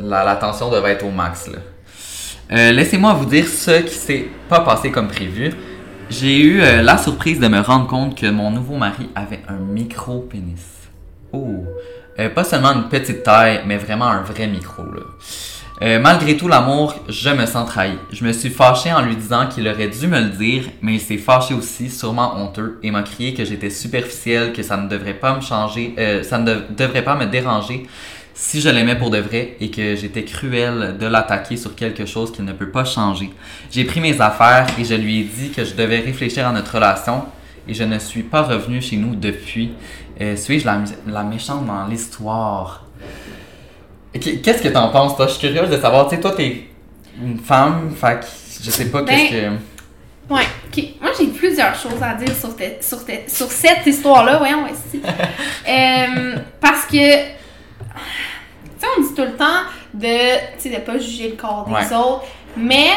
La, 0.00 0.24
la 0.24 0.34
tension 0.36 0.70
devait 0.70 0.92
être 0.92 1.04
au 1.06 1.10
max. 1.10 1.46
là. 1.46 1.58
Euh, 2.52 2.72
Laissez-moi 2.72 3.12
vous 3.12 3.26
dire 3.26 3.46
ce 3.46 3.82
qui 3.82 3.94
s'est 3.94 4.26
pas 4.48 4.60
passé 4.60 4.90
comme 4.90 5.06
prévu. 5.06 5.52
J'ai 6.10 6.40
eu 6.40 6.60
euh, 6.60 6.82
la 6.82 6.98
surprise 6.98 7.38
de 7.38 7.46
me 7.46 7.60
rendre 7.60 7.86
compte 7.86 8.18
que 8.18 8.26
mon 8.26 8.50
nouveau 8.50 8.76
mari 8.76 9.08
avait 9.14 9.42
un 9.48 9.58
micro-pénis. 9.58 10.88
Oh! 11.32 11.64
Euh, 12.18 12.28
pas 12.30 12.42
seulement 12.42 12.72
une 12.72 12.88
petite 12.88 13.22
taille, 13.22 13.60
mais 13.64 13.76
vraiment 13.76 14.08
un 14.08 14.22
vrai 14.22 14.48
micro. 14.48 14.82
Là. 14.82 15.02
Euh, 15.82 16.00
malgré 16.00 16.36
tout 16.36 16.48
l'amour, 16.48 16.96
je 17.08 17.30
me 17.30 17.46
sens 17.46 17.68
trahi. 17.68 17.92
Je 18.12 18.24
me 18.24 18.32
suis 18.32 18.50
fâché 18.50 18.92
en 18.92 19.02
lui 19.02 19.14
disant 19.14 19.46
qu'il 19.46 19.68
aurait 19.68 19.86
dû 19.86 20.08
me 20.08 20.20
le 20.20 20.30
dire, 20.30 20.64
mais 20.82 20.94
il 20.94 21.00
s'est 21.00 21.16
fâché 21.16 21.54
aussi, 21.54 21.88
sûrement 21.88 22.36
honteux, 22.36 22.80
et 22.82 22.90
m'a 22.90 23.02
crié 23.04 23.32
que 23.32 23.44
j'étais 23.44 23.70
superficielle, 23.70 24.52
que 24.52 24.64
ça 24.64 24.76
ne 24.76 24.88
devrait 24.88 25.14
pas 25.14 25.36
me 25.36 25.40
changer, 25.40 25.94
ça 26.24 26.38
ne 26.38 26.44
dev- 26.44 26.64
devrait 26.76 27.04
pas 27.04 27.14
me 27.14 27.26
déranger 27.26 27.86
si 28.34 28.60
je 28.60 28.68
l'aimais 28.68 28.96
pour 28.96 29.10
de 29.10 29.18
vrai 29.18 29.56
et 29.60 29.70
que 29.70 29.94
j'étais 29.96 30.24
cruel 30.24 30.96
de 30.98 31.06
l'attaquer 31.06 31.56
sur 31.56 31.74
quelque 31.74 32.06
chose 32.06 32.32
qui 32.32 32.42
ne 32.42 32.52
peut 32.52 32.70
pas 32.70 32.84
changer. 32.84 33.30
J'ai 33.70 33.84
pris 33.84 34.00
mes 34.00 34.20
affaires 34.20 34.66
et 34.78 34.84
je 34.84 34.94
lui 34.94 35.20
ai 35.20 35.24
dit 35.24 35.50
que 35.50 35.64
je 35.64 35.74
devais 35.74 36.00
réfléchir 36.00 36.46
à 36.48 36.52
notre 36.52 36.74
relation 36.74 37.24
et 37.68 37.74
je 37.74 37.84
ne 37.84 37.98
suis 37.98 38.22
pas 38.22 38.42
revenu 38.42 38.80
chez 38.80 38.96
nous 38.96 39.14
depuis. 39.14 39.72
Euh, 40.20 40.36
Suis-je 40.36 40.64
la, 40.66 40.78
la 41.06 41.22
méchante 41.22 41.66
dans 41.66 41.86
l'histoire? 41.86 42.84
Qu'est-ce 44.12 44.62
que 44.62 44.68
t'en 44.68 44.88
penses, 44.90 45.16
toi? 45.16 45.26
Je 45.26 45.32
suis 45.34 45.48
curieuse 45.48 45.70
de 45.70 45.78
savoir. 45.80 46.08
Tu 46.08 46.16
sais, 46.16 46.20
toi, 46.20 46.32
t'es 46.36 46.64
une 47.22 47.38
femme, 47.38 47.90
fait 47.98 48.20
je 48.62 48.70
sais 48.70 48.86
pas 48.90 49.02
Ben, 49.02 49.16
qu'est-ce 49.16 49.30
que. 49.30 50.34
Ouais, 50.34 50.42
ok. 50.68 50.84
Moi, 51.00 51.10
j'ai 51.18 51.26
plusieurs 51.28 51.74
choses 51.74 52.02
à 52.02 52.14
dire 52.14 52.34
sur, 52.34 52.54
te- 52.56 52.82
sur, 52.84 53.04
te- 53.04 53.28
sur 53.28 53.50
cette 53.50 53.86
histoire-là. 53.86 54.38
Voyons, 54.38 54.66
ici. 54.66 55.00
Euh, 55.68 56.36
parce 56.60 56.86
que, 56.86 56.96
tu 57.94 58.70
sais, 58.78 58.86
on 58.96 59.02
dit 59.02 59.14
tout 59.14 59.22
le 59.22 59.36
temps 59.36 59.62
de, 59.94 60.68
de 60.70 60.78
pas 60.80 60.98
juger 60.98 61.30
le 61.30 61.36
corps 61.36 61.66
des 61.66 61.72
Ouais. 61.74 61.96
autres, 61.96 62.24
mais 62.56 62.90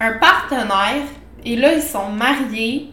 un 0.00 0.12
partenaire, 0.18 1.02
et 1.44 1.56
là, 1.56 1.72
ils 1.74 1.82
sont 1.82 2.08
mariés, 2.08 2.90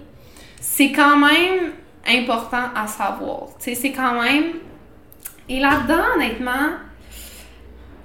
c'est 0.59 0.91
quand 0.91 1.17
même 1.17 1.71
important 2.07 2.69
à 2.75 2.87
savoir. 2.87 3.47
Tu 3.59 3.65
sais, 3.65 3.75
c'est 3.75 3.91
quand 3.91 4.21
même... 4.21 4.43
Et 5.49 5.59
là-dedans, 5.59 6.03
honnêtement, 6.15 6.69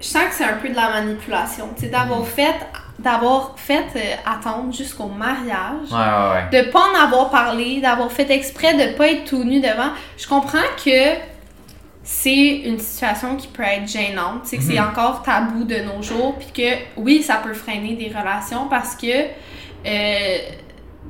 je 0.01 0.07
sens 0.07 0.25
que 0.25 0.35
c'est 0.35 0.45
un 0.45 0.55
peu 0.57 0.69
de 0.69 0.75
la 0.77 0.91
manipulation. 0.91 1.69
Tu 1.77 1.83
sais, 1.85 1.89
d'avoir 1.89 2.27
fait, 2.27 2.55
d'avoir 2.99 3.55
fait 3.57 3.85
euh, 3.97 4.15
attendre 4.27 4.73
jusqu'au 4.73 5.07
mariage 5.07 5.91
Ouais, 5.91 5.97
ouais, 5.99 6.51
ouais. 6.51 6.63
de 6.65 6.71
pas 6.71 6.81
en 6.81 7.01
avoir 7.01 7.31
parlé, 7.31 7.81
d'avoir 7.81 8.11
fait 8.11 8.29
exprès 8.31 8.75
de 8.75 8.97
pas 8.97 9.09
être 9.09 9.25
tout 9.25 9.45
nu 9.45 9.61
devant. 9.61 9.91
Je 10.17 10.27
comprends 10.27 10.59
que 10.85 11.15
c'est 12.11 12.61
une 12.65 12.79
situation 12.79 13.37
qui 13.37 13.49
peut 13.49 13.63
être 13.63 13.87
gênante, 13.87 14.41
c'est 14.45 14.57
que 14.57 14.63
c'est 14.63 14.81
Mhm. 14.81 14.89
encore 14.89 15.23
tabou 15.23 15.65
de 15.65 15.77
nos 15.81 16.01
jours, 16.03 16.37
puis 16.39 16.49
que 16.55 16.75
oui, 16.97 17.23
ça 17.23 17.35
peut 17.37 17.53
freiner 17.53 17.97
des 17.97 18.09
relations 18.09 18.67
parce 18.71 18.97
que 18.97 19.07
euh, 19.87 20.39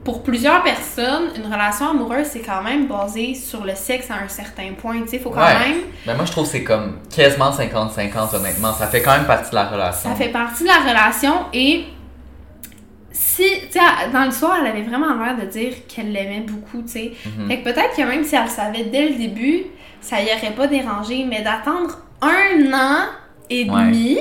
pour 0.04 0.24
plusieurs 0.24 0.64
personnes, 0.64 1.30
une 1.36 1.44
relation 1.46 1.90
amoureuse, 1.90 2.26
c'est 2.26 2.40
quand 2.40 2.62
même 2.62 2.88
basé 2.88 3.34
sur 3.36 3.64
le 3.64 3.76
sexe 3.76 4.10
à 4.10 4.14
un 4.24 4.28
certain 4.28 4.72
point. 4.76 5.00
Tu 5.02 5.08
sais, 5.10 5.18
faut 5.20 5.30
quand 5.30 5.40
Ouais. 5.40 5.58
même. 5.68 5.78
Ben 6.04 6.16
moi, 6.16 6.24
je 6.24 6.32
trouve 6.32 6.44
que 6.46 6.50
c'est 6.50 6.64
comme 6.64 6.98
quasiment 7.14 7.52
50-50, 7.52 8.34
honnêtement. 8.34 8.72
Ça 8.72 8.88
fait 8.88 9.00
quand 9.00 9.12
même 9.16 9.26
partie 9.26 9.50
de 9.50 9.54
la 9.54 9.66
relation. 9.68 10.10
Ça 10.10 10.16
fait 10.16 10.30
partie 10.30 10.64
de 10.64 10.68
la 10.68 10.80
relation 10.80 11.32
et 11.52 11.84
si, 13.12 13.44
tu 13.70 13.78
sais, 13.78 14.10
dans 14.12 14.24
l'histoire, 14.24 14.56
elle 14.60 14.66
avait 14.70 14.82
vraiment 14.82 15.14
l'air 15.14 15.36
de 15.36 15.46
dire 15.46 15.72
qu'elle 15.88 16.12
l'aimait 16.12 16.44
beaucoup, 16.46 16.82
tu 16.82 16.88
sais. 16.88 17.12
Mhm. 17.24 17.48
Fait 17.48 17.58
que 17.60 17.64
peut-être 17.64 17.96
que 17.96 18.02
même 18.02 18.24
si 18.24 18.34
elle 18.34 18.44
le 18.44 18.48
savait 18.48 18.84
dès 18.84 19.08
le 19.10 19.14
début, 19.16 19.62
ça 20.00 20.20
y 20.20 20.26
aurait 20.26 20.54
pas 20.54 20.66
dérangé, 20.66 21.24
mais 21.28 21.42
d'attendre 21.42 21.98
un 22.22 22.72
an 22.72 23.06
et 23.50 23.64
demi 23.64 24.18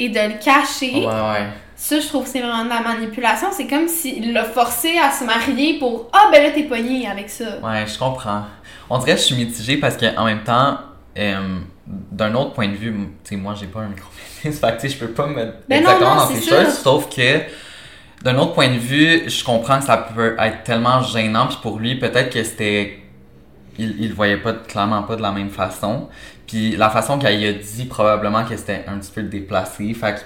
et 0.00 0.08
de 0.08 0.14
le 0.20 0.42
cacher, 0.42 1.00
Ouais, 1.00 1.06
ouais. 1.06 1.46
ça, 1.74 1.98
je 2.00 2.06
trouve 2.06 2.22
que 2.24 2.28
c'est 2.30 2.40
vraiment 2.40 2.64
de 2.64 2.68
la 2.70 2.80
manipulation. 2.80 3.48
C'est 3.52 3.66
comme 3.66 3.88
s'il 3.88 4.32
l'a 4.32 4.44
forcé 4.44 4.96
à 4.98 5.10
se 5.10 5.24
marier 5.24 5.78
pour 5.78 6.08
Ah, 6.12 6.28
ben 6.32 6.42
là, 6.42 6.50
t'es 6.50 6.62
pogné 6.64 7.08
avec 7.08 7.28
ça. 7.28 7.58
Ouais, 7.62 7.84
je 7.86 7.98
comprends. 7.98 8.42
On 8.90 8.98
dirait 8.98 9.14
que 9.14 9.18
je 9.20 9.24
suis 9.26 9.34
mitigée 9.36 9.76
parce 9.76 9.96
qu'en 9.96 10.24
même 10.24 10.44
temps, 10.44 10.78
euh, 11.18 11.58
d'un 11.86 12.34
autre 12.34 12.52
point 12.52 12.68
de 12.68 12.76
vue, 12.76 12.92
tu 13.24 13.30
sais, 13.30 13.36
moi, 13.36 13.54
j'ai 13.58 13.66
pas 13.66 13.80
un 13.80 13.88
micro-pénis, 13.88 14.58
fait 14.60 14.76
que 14.80 14.88
je 14.88 14.96
peux 14.98 15.08
pas 15.10 15.26
me 15.26 15.34
mettre 15.34 15.52
Ben 15.68 15.80
exactement 15.80 16.14
non, 16.14 16.20
dans 16.22 16.28
ces 16.28 16.40
sûr. 16.40 16.56
choses, 16.56 16.78
sauf 16.78 17.08
que 17.14 17.40
d'un 18.22 18.38
autre 18.38 18.52
point 18.52 18.68
de 18.68 18.78
vue, 18.78 19.28
je 19.28 19.44
comprends 19.44 19.78
que 19.80 19.84
ça 19.84 19.96
peut 19.96 20.36
être 20.38 20.62
tellement 20.64 21.02
gênant, 21.02 21.48
puis 21.48 21.58
pour 21.60 21.78
lui, 21.78 21.96
peut-être 21.98 22.30
que 22.32 22.42
c'était... 22.44 22.98
Il, 23.78 23.94
il 24.00 24.08
le 24.08 24.14
voyait 24.14 24.36
pas, 24.38 24.52
clairement 24.54 25.02
pas 25.04 25.16
de 25.16 25.22
la 25.22 25.30
même 25.32 25.50
façon. 25.50 26.08
Puis 26.46 26.76
la 26.76 26.90
façon 26.90 27.18
qu'elle 27.18 27.44
a 27.44 27.52
dit, 27.52 27.84
probablement 27.84 28.44
que 28.44 28.56
c'était 28.56 28.84
un 28.88 28.98
petit 28.98 29.12
peu 29.12 29.22
déplacé, 29.22 29.94
fait 29.94 30.14
que... 30.14 30.20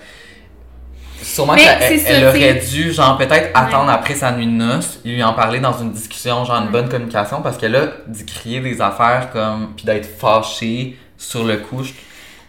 Sûrement 1.24 1.54
qu'elle 1.54 2.00
elle 2.06 2.24
aurait 2.26 2.54
dû, 2.54 2.92
genre, 2.92 3.16
peut-être 3.16 3.50
attendre 3.54 3.86
Ouais. 3.88 3.94
après 3.94 4.14
sa 4.14 4.32
nuit 4.32 4.46
de 4.46 4.50
noces, 4.50 4.98
lui 5.04 5.22
en 5.22 5.34
parler 5.34 5.60
dans 5.60 5.76
une 5.78 5.92
discussion, 5.92 6.44
genre 6.44 6.62
une 6.62 6.70
bonne 6.70 6.88
communication, 6.88 7.42
parce 7.42 7.58
que 7.58 7.66
là, 7.66 7.88
d'y 8.08 8.26
crier 8.26 8.60
des 8.60 8.80
affaires 8.80 9.30
comme, 9.32 9.72
puis 9.76 9.84
d'être 9.84 10.06
fâché 10.18 10.98
sur 11.16 11.44
le 11.44 11.58
coup, 11.58 11.84
je- 11.84 11.92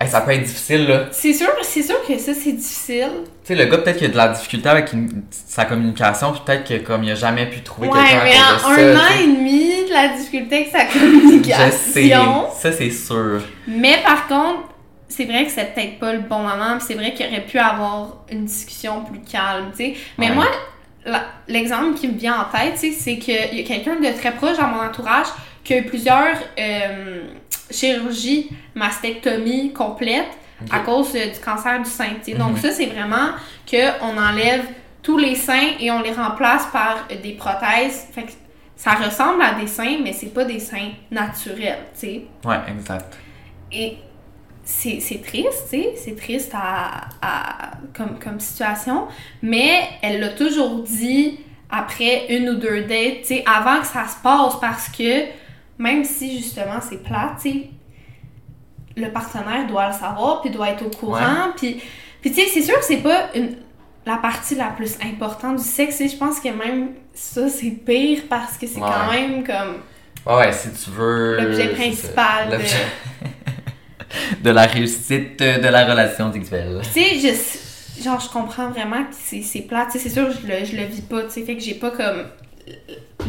hey, 0.03 0.09
ça 0.09 0.21
peut 0.21 0.31
être 0.31 0.43
difficile, 0.43 0.87
là. 0.87 1.05
C'est 1.11 1.33
sûr, 1.33 1.47
c'est 1.61 1.81
sûr 1.83 1.95
que 2.07 2.17
ça, 2.17 2.33
c'est 2.33 2.51
difficile. 2.51 3.09
Tu 3.45 3.47
sais, 3.47 3.55
le 3.55 3.65
gars, 3.65 3.77
peut-être 3.79 3.97
qu'il 3.97 4.07
a 4.07 4.11
de 4.11 4.17
la 4.17 4.27
difficulté 4.29 4.69
avec 4.69 4.93
une- 4.93 5.23
sa 5.31 5.65
communication, 5.65 6.31
puis 6.31 6.41
peut-être 6.45 6.63
que 6.67 6.85
comme 6.85 7.03
il 7.03 7.11
a 7.11 7.15
jamais 7.15 7.45
pu 7.47 7.61
trouver 7.61 7.87
Ouais, 7.89 7.99
quelqu'un 7.99 8.23
mais 8.23 8.37
en 8.37 8.69
un 8.69 8.97
an 8.97 9.19
et 9.21 9.27
demi, 9.27 9.85
de 9.87 9.93
la 9.93 10.07
difficulté 10.09 10.55
avec 10.55 10.69
sa 10.69 10.79
Je 10.87 10.93
sais, 10.93 10.99
communication. 10.99 12.45
ça 12.57 12.71
c'est 12.71 12.89
sûr. 12.91 13.41
Mais 13.67 13.97
par 14.03 14.27
contre, 14.27 14.61
c'est 15.09 15.25
vrai 15.25 15.45
que 15.45 15.51
c'est 15.51 15.73
peut-être 15.75 15.99
pas 15.99 16.13
le 16.13 16.19
bon 16.21 16.39
moment, 16.39 16.77
puis 16.77 16.85
c'est 16.87 16.93
vrai 16.95 17.13
qu'il 17.13 17.27
aurait 17.27 17.45
pu 17.45 17.59
avoir 17.59 18.23
une 18.31 18.45
discussion 18.45 19.01
plus 19.03 19.19
calme, 19.21 19.71
tu 19.71 19.83
sais. 19.85 19.93
Mais 20.17 20.29
Ouais. 20.29 20.35
moi, 20.35 20.45
l'exemple 21.47 21.95
qui 21.97 22.07
me 22.07 22.17
vient 22.17 22.39
en 22.41 22.45
tête, 22.57 22.73
tu 22.79 22.91
sais, 22.91 22.97
c'est 22.97 23.17
qu'il 23.17 23.33
y 23.59 23.61
a 23.61 23.63
quelqu'un 23.67 23.95
de 23.97 24.17
très 24.17 24.31
proche 24.31 24.57
dans 24.57 24.67
mon 24.67 24.81
entourage 24.81 25.27
qui 25.63 25.73
a 25.73 25.77
eu 25.77 25.83
plusieurs 25.85 26.35
euh, 26.59 27.23
chirurgies, 27.71 28.49
mastectomie 28.75 29.73
complètes 29.73 30.27
à 30.71 30.79
cause 30.79 31.13
euh, 31.15 31.31
du 31.31 31.39
cancer 31.39 31.81
du 31.81 31.89
sein. 31.89 32.09
Donc 32.37 32.51
Mhm. 32.53 32.57
ça, 32.57 32.71
c'est 32.71 32.85
vraiment 32.85 33.29
qu'on 33.69 34.17
enlève 34.17 34.63
tous 35.01 35.17
les 35.17 35.35
seins 35.35 35.71
et 35.79 35.91
on 35.91 36.01
les 36.01 36.13
remplace 36.13 36.65
par 36.71 37.05
euh, 37.11 37.15
des 37.21 37.33
prothèses. 37.33 38.07
Fait 38.13 38.23
que 38.23 38.31
ça 38.75 38.91
ressemble 38.93 39.41
à 39.41 39.53
des 39.59 39.67
seins, 39.67 39.97
mais 40.03 40.13
c'est 40.13 40.33
pas 40.33 40.45
des 40.45 40.59
seins 40.59 40.91
naturels, 41.11 41.79
tu 41.93 41.99
sais. 41.99 42.21
Ouais, 42.45 42.59
exact. 42.69 43.17
Et 43.71 43.97
c'est 44.63 44.99
c'est 45.01 45.21
triste, 45.21 45.67
tu 45.69 45.81
sais, 45.81 45.93
c'est 45.97 46.15
triste 46.15 46.51
à, 46.55 47.07
à- 47.21 47.71
comme, 47.93 48.17
comme 48.17 48.39
situation, 48.39 49.07
mais 49.41 49.81
elle 50.01 50.21
l'a 50.21 50.29
toujours 50.29 50.81
dit 50.83 51.39
après 51.69 52.27
une 52.29 52.47
ou 52.49 52.55
deux 52.55 52.83
dates, 52.83 53.21
tu 53.21 53.25
sais, 53.25 53.43
avant 53.45 53.81
que 53.81 53.87
ça 53.87 54.05
se 54.07 54.15
passe, 54.23 54.57
parce 54.61 54.87
que 54.89 55.25
même 55.77 56.03
si 56.03 56.37
justement 56.39 56.79
c'est 56.87 57.03
plat, 57.03 57.35
tu 57.41 57.49
sais, 57.51 57.69
le 58.95 59.09
partenaire 59.11 59.65
doit 59.67 59.87
le 59.87 59.93
savoir, 59.93 60.41
puis 60.41 60.51
doit 60.51 60.69
être 60.69 60.85
au 60.85 60.89
courant, 60.89 61.51
puis, 61.57 61.81
puis 62.21 62.31
tu 62.31 62.41
sais, 62.41 62.47
c'est 62.53 62.61
sûr 62.61 62.77
que 62.77 62.85
c'est 62.85 62.97
pas 62.97 63.29
une, 63.35 63.55
la 64.05 64.17
partie 64.17 64.55
la 64.55 64.67
plus 64.67 64.97
importante 65.03 65.57
du 65.57 65.63
sexe, 65.63 65.99
je 65.99 66.15
pense 66.17 66.39
que 66.39 66.49
même 66.49 66.89
ça, 67.13 67.49
c'est 67.49 67.71
pire, 67.71 68.23
parce 68.29 68.57
que 68.57 68.67
c'est 68.67 68.79
Ouais. 68.79 68.87
quand 68.87 69.11
même 69.11 69.43
comme... 69.43 69.77
Ouais, 70.25 70.45
ouais, 70.45 70.53
si 70.53 70.69
tu 70.71 70.89
veux. 70.91 71.37
L'objet 71.41 71.69
principal 71.69 72.49
de- 72.49 72.63
de 74.43 74.49
la 74.51 74.65
réussite 74.67 75.39
de 75.39 75.67
la 75.67 75.85
relation 75.85 76.31
sexuelle. 76.31 76.79
Tu 76.93 77.01
sais, 77.01 77.19
je, 77.97 78.03
genre, 78.03 78.19
je 78.19 78.29
comprends 78.29 78.69
vraiment 78.69 79.03
que 79.03 79.13
c'est. 79.13 79.41
Tu 79.41 79.47
sais, 79.47 79.99
c'est 79.99 80.09
sûr, 80.09 80.29
je 80.31 80.47
le, 80.47 80.63
je 80.65 80.75
le 80.77 80.83
vis 80.83 81.01
pas, 81.01 81.23
tu 81.23 81.31
sais, 81.31 81.41
fait 81.43 81.55
que 81.57 81.61
j'ai 81.61 81.73
pas 81.73 81.91
comme 81.91 82.23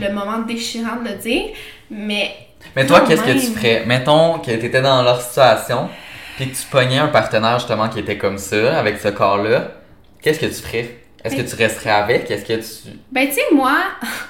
le 0.00 0.12
moment 0.12 0.38
déchirant 0.38 0.96
de 1.02 1.10
le 1.10 1.14
dire, 1.16 1.44
mais 1.90 2.30
Mais 2.76 2.86
toi, 2.86 3.00
qu'est-ce 3.00 3.22
que 3.22 3.32
tu 3.32 3.52
ferais? 3.52 3.84
Mettons 3.86 4.38
que 4.38 4.50
t'étais 4.50 4.82
dans 4.82 5.02
leur 5.02 5.20
situation, 5.20 5.88
puis 6.36 6.50
que 6.50 6.56
tu 6.56 6.66
pognais 6.70 6.98
un 6.98 7.08
partenaire 7.08 7.58
justement 7.58 7.88
qui 7.88 8.00
était 8.00 8.18
comme 8.18 8.38
ça, 8.38 8.78
avec 8.78 8.98
ce 8.98 9.08
corps-là, 9.08 9.72
qu'est-ce 10.22 10.40
que 10.40 10.46
tu 10.46 10.62
ferais? 10.62 10.98
Est-ce 11.24 11.36
que 11.36 11.42
tu 11.42 11.56
resterais 11.56 11.90
avec? 11.90 12.30
Est-ce 12.30 12.44
que 12.44 12.54
tu. 12.54 12.96
Ben, 13.10 13.26
tu 13.28 13.34
sais, 13.34 13.42
moi, 13.52 13.76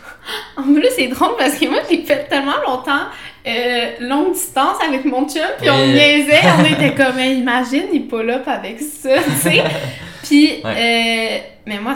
en 0.57 0.63
plus, 0.63 0.89
c'est 0.97 1.09
drôle 1.09 1.37
parce 1.37 1.57
que 1.57 1.67
moi, 1.67 1.81
j'ai 1.91 2.05
fait 2.05 2.29
tellement 2.29 2.61
longtemps 2.67 3.07
euh, 3.47 3.91
longue 4.01 4.33
distance 4.33 4.77
avec 4.87 5.05
mon 5.05 5.29
chum, 5.29 5.43
puis 5.59 5.69
on 5.69 5.87
niaisait, 5.87 6.41
on 6.59 6.65
était 6.75 6.95
comme, 6.95 7.19
imagine, 7.19 7.87
il 7.93 8.07
pull 8.07 8.31
up 8.31 8.47
avec 8.47 8.81
ça, 8.81 9.17
tu 9.23 9.31
sais. 9.33 9.63
Puis, 10.23 10.63
euh, 10.65 11.39
mais 11.67 11.79
moi, 11.83 11.95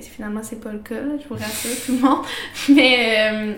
finalement, 0.00 0.40
c'est 0.42 0.60
pas 0.60 0.70
le 0.72 0.78
cas, 0.78 0.94
là, 0.96 1.12
je 1.22 1.28
vous 1.28 1.34
rassure 1.34 1.84
tout 1.86 1.92
le 1.92 1.98
monde. 1.98 2.24
Mais 2.68 3.16
euh, 3.32 3.52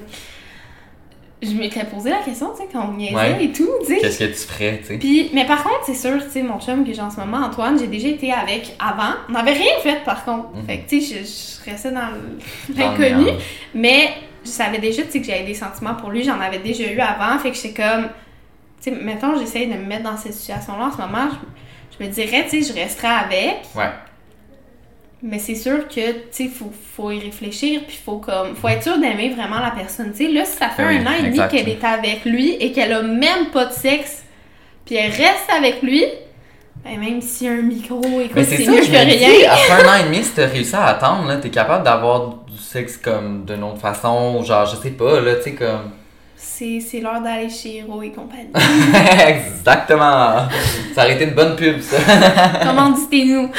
je 1.42 1.50
m'étais 1.54 1.84
posé 1.84 2.10
la 2.10 2.18
question, 2.18 2.50
tu 2.52 2.62
sais, 2.62 2.68
quand 2.72 2.88
on 2.88 2.92
niaisait 2.96 3.14
Ouais. 3.16 3.44
et 3.44 3.52
tout, 3.52 3.68
tu 3.80 3.86
sais. 3.86 3.98
Qu'est-ce 4.00 4.18
que 4.20 4.24
tu 4.24 4.34
ferais, 4.52 4.78
tu 4.80 4.86
sais? 4.88 4.98
Puis, 4.98 5.30
mais 5.34 5.44
par 5.46 5.62
contre, 5.64 5.80
c'est 5.86 5.94
sûr, 5.94 6.22
tu 6.24 6.30
sais, 6.30 6.42
mon 6.42 6.60
chum 6.60 6.84
que 6.86 6.92
j'ai 6.92 7.00
en 7.02 7.10
ce 7.10 7.16
moment, 7.18 7.38
Antoine, 7.38 7.78
j'ai 7.78 7.88
déjà 7.88 8.08
été 8.08 8.32
avec 8.32 8.76
avant. 8.78 9.14
On 9.28 9.32
n'avait 9.32 9.52
rien 9.54 9.74
fait, 9.82 10.04
par 10.04 10.24
contre. 10.24 10.50
Mhm. 10.54 10.64
Fait 10.66 10.78
que, 10.78 10.88
tu 10.88 11.00
sais, 11.00 11.16
je, 11.16 11.64
je 11.64 11.70
restais 11.70 11.90
dans 11.90 12.08
l'inconnu. 12.76 13.26
Mais 13.74 14.10
je 14.44 14.50
savais 14.50 14.78
déjà, 14.78 15.02
tu 15.02 15.10
sais, 15.10 15.20
que 15.20 15.26
j'avais 15.26 15.44
des 15.44 15.54
sentiments 15.54 15.94
pour 15.94 16.10
lui. 16.10 16.22
J'en 16.22 16.40
avais 16.40 16.58
déjà 16.60 16.84
eu 16.92 17.00
avant. 17.00 17.38
Fait 17.40 17.50
que 17.50 17.56
j'étais 17.56 17.82
comme... 17.82 18.08
Tu 18.82 18.90
sais, 18.90 18.96
mettons, 19.02 19.36
j'essaye 19.38 19.66
de 19.66 19.74
me 19.74 19.84
mettre 19.86 20.04
dans 20.04 20.16
cette 20.16 20.34
situation-là 20.34 20.86
en 20.86 20.92
ce 20.92 20.96
moment. 20.98 21.28
Je, 21.30 21.98
je 21.98 22.04
me 22.08 22.12
dirais, 22.12 22.46
tu 22.48 22.62
sais, 22.62 22.72
je 22.72 22.78
resterais 22.80 23.08
avec. 23.08 23.56
Ouais. 23.76 23.90
Mais 25.24 25.38
c'est 25.38 25.54
sûr 25.54 25.86
que, 25.86 26.12
tu 26.12 26.20
sais, 26.32 26.48
faut, 26.48 26.72
faut 26.96 27.12
y 27.12 27.20
réfléchir, 27.20 27.82
puis 27.86 27.96
faut 28.04 28.16
comme, 28.16 28.56
faut 28.56 28.66
être 28.68 28.82
sûr 28.82 28.98
d'aimer 28.98 29.30
vraiment 29.30 29.60
la 29.60 29.70
personne. 29.70 30.10
Tu 30.10 30.26
sais, 30.26 30.32
là, 30.32 30.44
si 30.44 30.56
ça 30.56 30.68
fait 30.68 30.84
oui, 30.84 30.96
un 30.96 31.06
an 31.06 31.12
et 31.18 31.22
demi 31.22 31.38
qu'elle 31.48 31.68
est 31.68 31.84
avec 31.84 32.24
lui 32.24 32.54
et 32.54 32.72
qu'elle 32.72 32.92
a 32.92 33.02
même 33.02 33.50
pas 33.52 33.66
de 33.66 33.72
sexe, 33.72 34.24
puis 34.84 34.96
elle 34.96 35.12
reste 35.12 35.48
avec 35.56 35.80
lui, 35.80 36.04
ben 36.84 36.98
même 36.98 37.20
a 37.20 37.52
un 37.52 37.62
micro, 37.62 38.00
écoute, 38.20 38.42
c'est 38.42 38.66
mieux 38.66 38.82
je 38.82 38.90
que 38.90 38.92
me 38.92 39.04
dis, 39.04 39.24
rien. 39.24 39.50
après 39.52 39.84
un 39.84 39.88
an 39.88 40.00
et 40.00 40.04
demi, 40.10 40.24
si 40.24 40.32
t'as 40.32 40.46
réussi 40.46 40.74
à 40.74 40.86
attendre, 40.86 41.28
là, 41.28 41.36
t'es 41.36 41.50
capable 41.50 41.84
d'avoir 41.84 42.38
du 42.48 42.58
sexe 42.58 42.96
comme 42.96 43.44
d'une 43.44 43.62
autre 43.62 43.78
façon, 43.78 44.42
genre, 44.42 44.66
je 44.66 44.74
sais 44.74 44.90
pas, 44.90 45.20
là, 45.20 45.36
tu 45.36 45.42
sais, 45.42 45.54
comme. 45.54 45.92
C'est 46.42 47.00
l'heure 47.00 47.20
d'aller 47.20 47.48
chez 47.48 47.78
Hero 47.78 48.02
et 48.02 48.10
compagnie. 48.10 48.50
Exactement. 49.28 50.48
Ça 50.94 51.04
aurait 51.04 51.14
été 51.14 51.24
une 51.24 51.34
bonne 51.34 51.56
pub, 51.56 51.80
ça. 51.80 51.96
Commanditez-nous. 52.64 53.50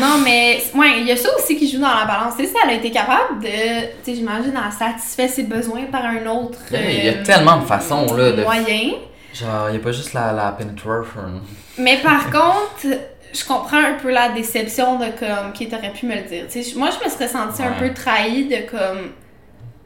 non, 0.00 0.18
mais 0.24 0.62
ouais, 0.74 1.00
il 1.00 1.06
y 1.06 1.12
a 1.12 1.16
ça 1.16 1.28
aussi 1.36 1.56
qui 1.56 1.70
joue 1.70 1.80
dans 1.80 1.94
la 1.94 2.06
balance. 2.06 2.34
Tu 2.36 2.44
sais, 2.44 2.50
si 2.50 2.54
elle 2.62 2.70
a 2.70 2.74
été 2.74 2.90
capable 2.90 3.42
de, 3.42 3.48
tu 3.48 4.10
sais, 4.10 4.14
j'imagine, 4.14 4.52
elle 4.56 4.72
satisfait 4.72 5.28
ses 5.28 5.44
besoins 5.44 5.84
par 5.92 6.04
un 6.04 6.26
autre. 6.26 6.58
Il 6.72 7.04
y 7.04 7.08
a 7.08 7.12
euh, 7.12 7.24
tellement 7.24 7.58
de 7.58 7.66
façons, 7.66 8.14
là, 8.14 8.32
de... 8.32 8.42
Moyen. 8.42 8.92
Genre, 9.32 9.68
il 9.68 9.72
n'y 9.72 9.78
a 9.78 9.80
pas 9.80 9.92
juste 9.92 10.12
la, 10.12 10.32
la 10.32 10.52
penetration. 10.52 11.40
Mais 11.78 11.98
par 11.98 12.30
contre, 12.30 12.98
je 13.32 13.44
comprends 13.44 13.78
un 13.78 13.94
peu 13.94 14.10
la 14.10 14.30
déception 14.30 14.98
de 14.98 15.06
comme, 15.18 15.52
qui 15.54 15.68
t'aurait 15.68 15.92
pu 15.92 16.06
me 16.06 16.14
le 16.16 16.22
dire. 16.22 16.44
Moi, 16.76 16.90
je 16.90 17.04
me 17.04 17.10
serais 17.10 17.28
sentie 17.28 17.62
un 17.62 17.72
peu 17.72 17.92
trahie 17.94 18.46
de 18.46 18.68
comme. 18.68 19.12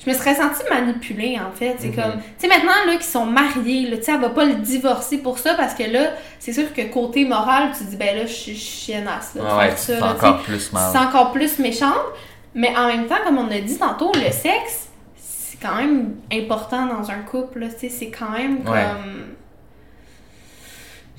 Je 0.06 0.10
me 0.10 0.14
serais 0.16 0.34
sentie 0.34 0.62
manipulée, 0.70 1.38
en 1.40 1.50
fait. 1.56 1.76
C'est 1.78 1.88
Mhm. 1.88 1.94
comme. 1.94 2.12
Tu 2.12 2.22
sais, 2.38 2.48
maintenant, 2.48 2.72
là, 2.86 2.92
qu'ils 2.94 3.02
sont 3.04 3.24
mariés, 3.26 3.88
là, 3.88 3.96
tu 3.96 4.02
sais, 4.04 4.12
elle 4.12 4.20
va 4.20 4.28
pas 4.30 4.44
le 4.44 4.54
divorcer 4.56 5.18
pour 5.18 5.38
ça 5.38 5.54
parce 5.54 5.74
que 5.74 5.82
là, 5.84 6.10
c'est 6.38 6.52
sûr 6.52 6.72
que 6.74 6.82
côté 6.82 7.24
moral, 7.24 7.70
tu 7.76 7.84
dis, 7.84 7.96
ben 7.96 8.16
là, 8.16 8.26
je 8.26 8.32
suis 8.32 8.54
chiennasse, 8.56 9.34
là. 9.34 9.56
Ouais, 9.56 9.74
tu 9.74 9.80
sais. 9.80 10.02
encore 10.02 10.42
plus 10.42 10.72
mal. 10.72 10.90
C'est 10.92 10.98
encore 10.98 11.32
plus 11.32 11.58
méchante. 11.58 11.94
Mais 12.54 12.76
en 12.76 12.86
même 12.86 13.06
temps, 13.06 13.16
comme 13.24 13.38
on 13.38 13.50
a 13.50 13.58
dit 13.60 13.78
tantôt, 13.78 14.12
le 14.14 14.30
sexe, 14.30 14.88
c'est 15.16 15.58
quand 15.60 15.74
même 15.76 16.14
important 16.32 16.86
dans 16.86 17.10
un 17.10 17.18
couple, 17.28 17.60
là, 17.60 17.66
tu 17.68 17.80
sais, 17.80 17.88
c'est 17.88 18.10
quand 18.10 18.30
même 18.30 18.62
comme. 18.62 18.74
Ouais. 18.74 18.84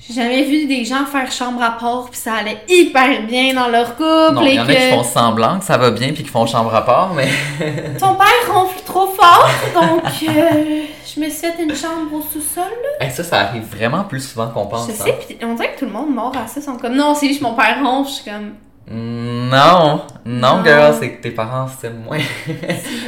J'ai 0.08 0.14
jamais 0.14 0.44
vu 0.44 0.66
des 0.66 0.84
gens 0.84 1.04
faire 1.04 1.30
chambre 1.32 1.62
à 1.62 1.72
part 1.72 2.08
puis 2.10 2.18
ça 2.20 2.34
allait 2.34 2.62
hyper 2.68 3.26
bien 3.26 3.54
dans 3.54 3.68
leur 3.68 3.96
couple 3.96 4.34
Non, 4.34 4.42
il 4.42 4.54
y 4.54 4.60
en 4.60 4.68
a 4.68 4.74
qui 4.74 4.90
font 4.90 5.02
semblant 5.02 5.58
que 5.58 5.64
ça 5.64 5.76
va 5.76 5.90
bien 5.90 6.12
puis 6.12 6.22
qui 6.22 6.30
font 6.30 6.46
chambre 6.46 6.74
à 6.74 6.84
part, 6.84 7.12
mais... 7.14 7.28
ton 7.98 8.14
père 8.14 8.54
ronfle 8.54 8.80
trop 8.84 9.08
fort 9.08 9.48
donc 9.74 10.02
euh, 10.28 10.82
je 11.14 11.20
me 11.20 11.28
suis 11.28 11.40
fait 11.40 11.62
une 11.62 11.74
chambre 11.74 12.12
au 12.12 12.20
sous-sol. 12.20 12.64
Hey, 13.00 13.10
ça, 13.10 13.24
ça 13.24 13.40
arrive 13.40 13.64
vraiment 13.64 14.04
plus 14.04 14.20
souvent 14.20 14.48
qu'on 14.48 14.66
pense. 14.66 14.86
Je 14.86 14.92
hein. 14.92 15.04
sais, 15.06 15.18
puis 15.26 15.38
on 15.42 15.54
dirait 15.54 15.74
que 15.74 15.80
tout 15.80 15.86
le 15.86 15.92
monde 15.92 16.14
mord 16.14 16.32
à 16.36 16.46
ça, 16.46 16.60
sont 16.60 16.76
comme 16.76 16.94
non, 16.94 17.14
c'est 17.14 17.28
juste 17.28 17.40
mon 17.40 17.54
père 17.54 17.78
ronfle, 17.82 18.10
je 18.10 18.14
suis 18.14 18.30
comme 18.30 18.52
Mm, 18.88 19.48
Non, 19.50 20.02
non, 20.24 20.58
Non. 20.58 20.64
girl, 20.64 20.94
c'est 20.98 21.10
que 21.14 21.22
tes 21.22 21.32
parents 21.32 21.66
s'aiment 21.66 22.04
moins. 22.04 22.18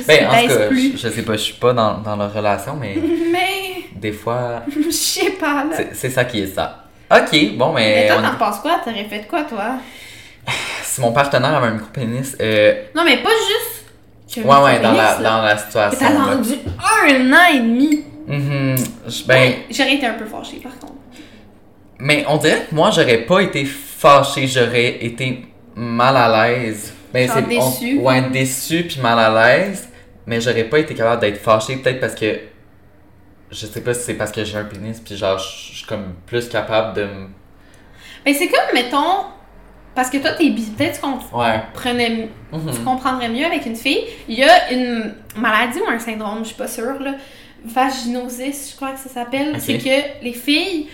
ben, 0.09 0.27
en 0.27 0.43
tout 0.43 0.49
cas, 0.49 0.67
plus. 0.67 0.93
je, 0.93 0.97
je 0.97 1.09
sais 1.09 1.23
pas, 1.23 1.33
je 1.35 1.43
suis 1.43 1.55
pas 1.55 1.73
dans, 1.73 1.99
dans 1.99 2.17
leur 2.17 2.33
relation, 2.33 2.75
mais 2.75 2.97
mais 3.33 3.85
des 3.95 4.13
fois, 4.13 4.63
je 4.69 4.91
sais 4.91 5.31
pas 5.33 5.65
là. 5.65 5.77
c'est 5.93 6.11
ça 6.11 6.25
qui 6.25 6.41
est 6.41 6.47
ça. 6.49 6.88
Ok, 7.11 7.57
bon, 7.57 7.73
mais, 7.73 7.95
Mais 7.95 8.09
toi, 8.09 8.23
t'en 8.31 8.37
penses 8.37 8.59
quoi? 8.61 8.81
T'aurais 8.85 9.05
fait 9.05 9.27
quoi, 9.29 9.43
toi? 9.45 9.75
si 10.83 11.01
mon 11.01 11.13
partenaire 11.13 11.55
avait 11.57 11.69
un 11.69 11.73
micro-pénis, 11.73 12.37
euh, 12.41 12.75
Non, 12.95 13.03
mais 13.05 13.19
pas 13.19 13.31
juste. 13.31 13.85
que 14.35 14.41
ouais, 14.41 14.63
ouais, 14.63 14.81
dans 14.81 14.93
la, 14.93 15.15
dans 15.17 15.43
la 15.43 15.57
situation. 15.57 15.99
T'as 16.01 16.13
là. 16.13 16.21
rendu 16.35 16.55
un 16.79 17.33
an 17.33 17.47
et 17.55 17.59
demi. 17.61 18.05
Mhm, 18.27 18.77
je- 19.07 19.25
ben, 19.25 19.53
J'aurais 19.71 19.95
été 19.95 20.07
un 20.07 20.15
peu 20.15 20.27
fâchée, 20.27 20.59
par 20.63 20.73
contre. 20.79 20.93
mais 21.99 22.25
on 22.29 22.37
dirait 22.37 22.67
que 22.69 22.75
moi, 22.75 22.91
j'aurais 22.95 23.19
pas 23.19 23.41
été 23.41 23.65
fâchée, 23.65 24.47
j'aurais 24.47 25.05
été 25.05 25.47
mal 25.75 26.17
à 26.17 26.49
l'aise. 26.51 26.93
Ben, 27.13 27.27
Genre 27.27 27.37
c'est- 27.37 27.43
déçue. 27.49 27.99
on- 28.01 28.03
ouais, 28.05 28.21
déçue 28.31 28.85
puis 28.85 29.01
mal 29.01 29.19
à 29.19 29.31
l'aise, 29.59 29.89
mais 30.27 30.41
j'aurais 30.43 30.65
pas 30.65 30.79
été 30.79 30.95
capable 30.95 31.23
d'être 31.23 31.41
fâchée, 31.41 31.77
peut-être 31.77 32.01
parce 32.01 32.15
que 32.15 32.39
je 33.51 33.67
sais 33.67 33.81
pas 33.81 33.95
si 33.95 34.03
c'est 34.03 34.15
parce 34.15 34.33
que 34.33 34.45
j'ai 34.45 34.59
un 34.59 34.65
pénis 34.65 35.01
puis 35.01 35.17
genre 35.17 35.39
je 35.39 35.75
suis 35.75 35.87
comme 35.87 36.15
plus 36.27 36.49
capable 36.49 36.95
de 36.95 37.05
me 37.05 37.29
Mais 38.25 38.35
c'est 38.35 38.49
comme, 38.49 38.75
mettons. 38.75 39.27
Parce 39.95 40.11
que 40.11 40.19
toi, 40.19 40.31
t'es 40.33 40.51
bi. 40.51 40.63
Peut-être 40.63 41.01
qu'on 41.01 41.19
ouais. 41.37 41.61
Mhm. 42.53 42.73
Tu 42.73 42.81
comprendrais 42.83 43.29
mieux 43.29 43.45
avec 43.45 43.67
une 43.67 43.75
fille. 43.75 44.05
Il 44.29 44.39
y 44.39 44.45
a 44.45 44.71
une 44.73 45.15
maladie 45.37 45.81
ou 45.81 45.91
un 45.91 45.99
syndrome, 45.99 46.41
je 46.41 46.49
suis 46.49 46.57
pas 46.57 46.69
sûre, 46.69 47.01
là. 47.01 47.15
Vaginosis, 47.65 48.71
je 48.71 48.77
crois 48.77 48.93
que 48.93 49.01
ça 49.01 49.09
s'appelle. 49.09 49.57
C'est 49.61 49.79
que 49.79 50.25
les 50.25 50.33
filles. 50.33 50.89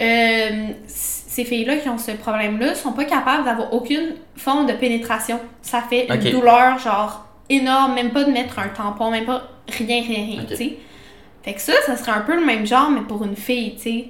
euh, 0.00 0.68
ces 0.86 1.44
filles-là 1.44 1.76
qui 1.78 1.88
ont 1.88 1.98
ce 1.98 2.12
problème-là 2.12 2.74
sont 2.76 2.92
pas 2.92 3.04
capables 3.04 3.44
d'avoir 3.44 3.72
aucune 3.72 4.14
forme 4.36 4.66
de 4.66 4.72
pénétration. 4.74 5.40
Ça 5.62 5.82
fait 5.82 6.06
une 6.08 6.30
douleur, 6.30 6.78
genre, 6.78 7.26
énorme. 7.48 7.94
Même 7.94 8.10
pas 8.12 8.22
de 8.22 8.30
mettre 8.30 8.60
un 8.60 8.68
tampon, 8.68 9.10
même 9.10 9.24
pas 9.24 9.48
rien, 9.68 10.02
rien, 10.02 10.24
rien, 10.26 10.44
tu 10.48 10.54
sais. 10.56 10.76
Fait 11.44 11.54
que 11.54 11.60
ça, 11.60 11.72
ça 11.86 11.96
serait 11.96 12.12
un 12.12 12.22
peu 12.22 12.34
le 12.38 12.44
même 12.44 12.66
genre, 12.66 12.90
mais 12.90 13.02
pour 13.02 13.22
une 13.24 13.36
fille, 13.36 13.74
tu 13.76 13.82
sais. 13.82 14.08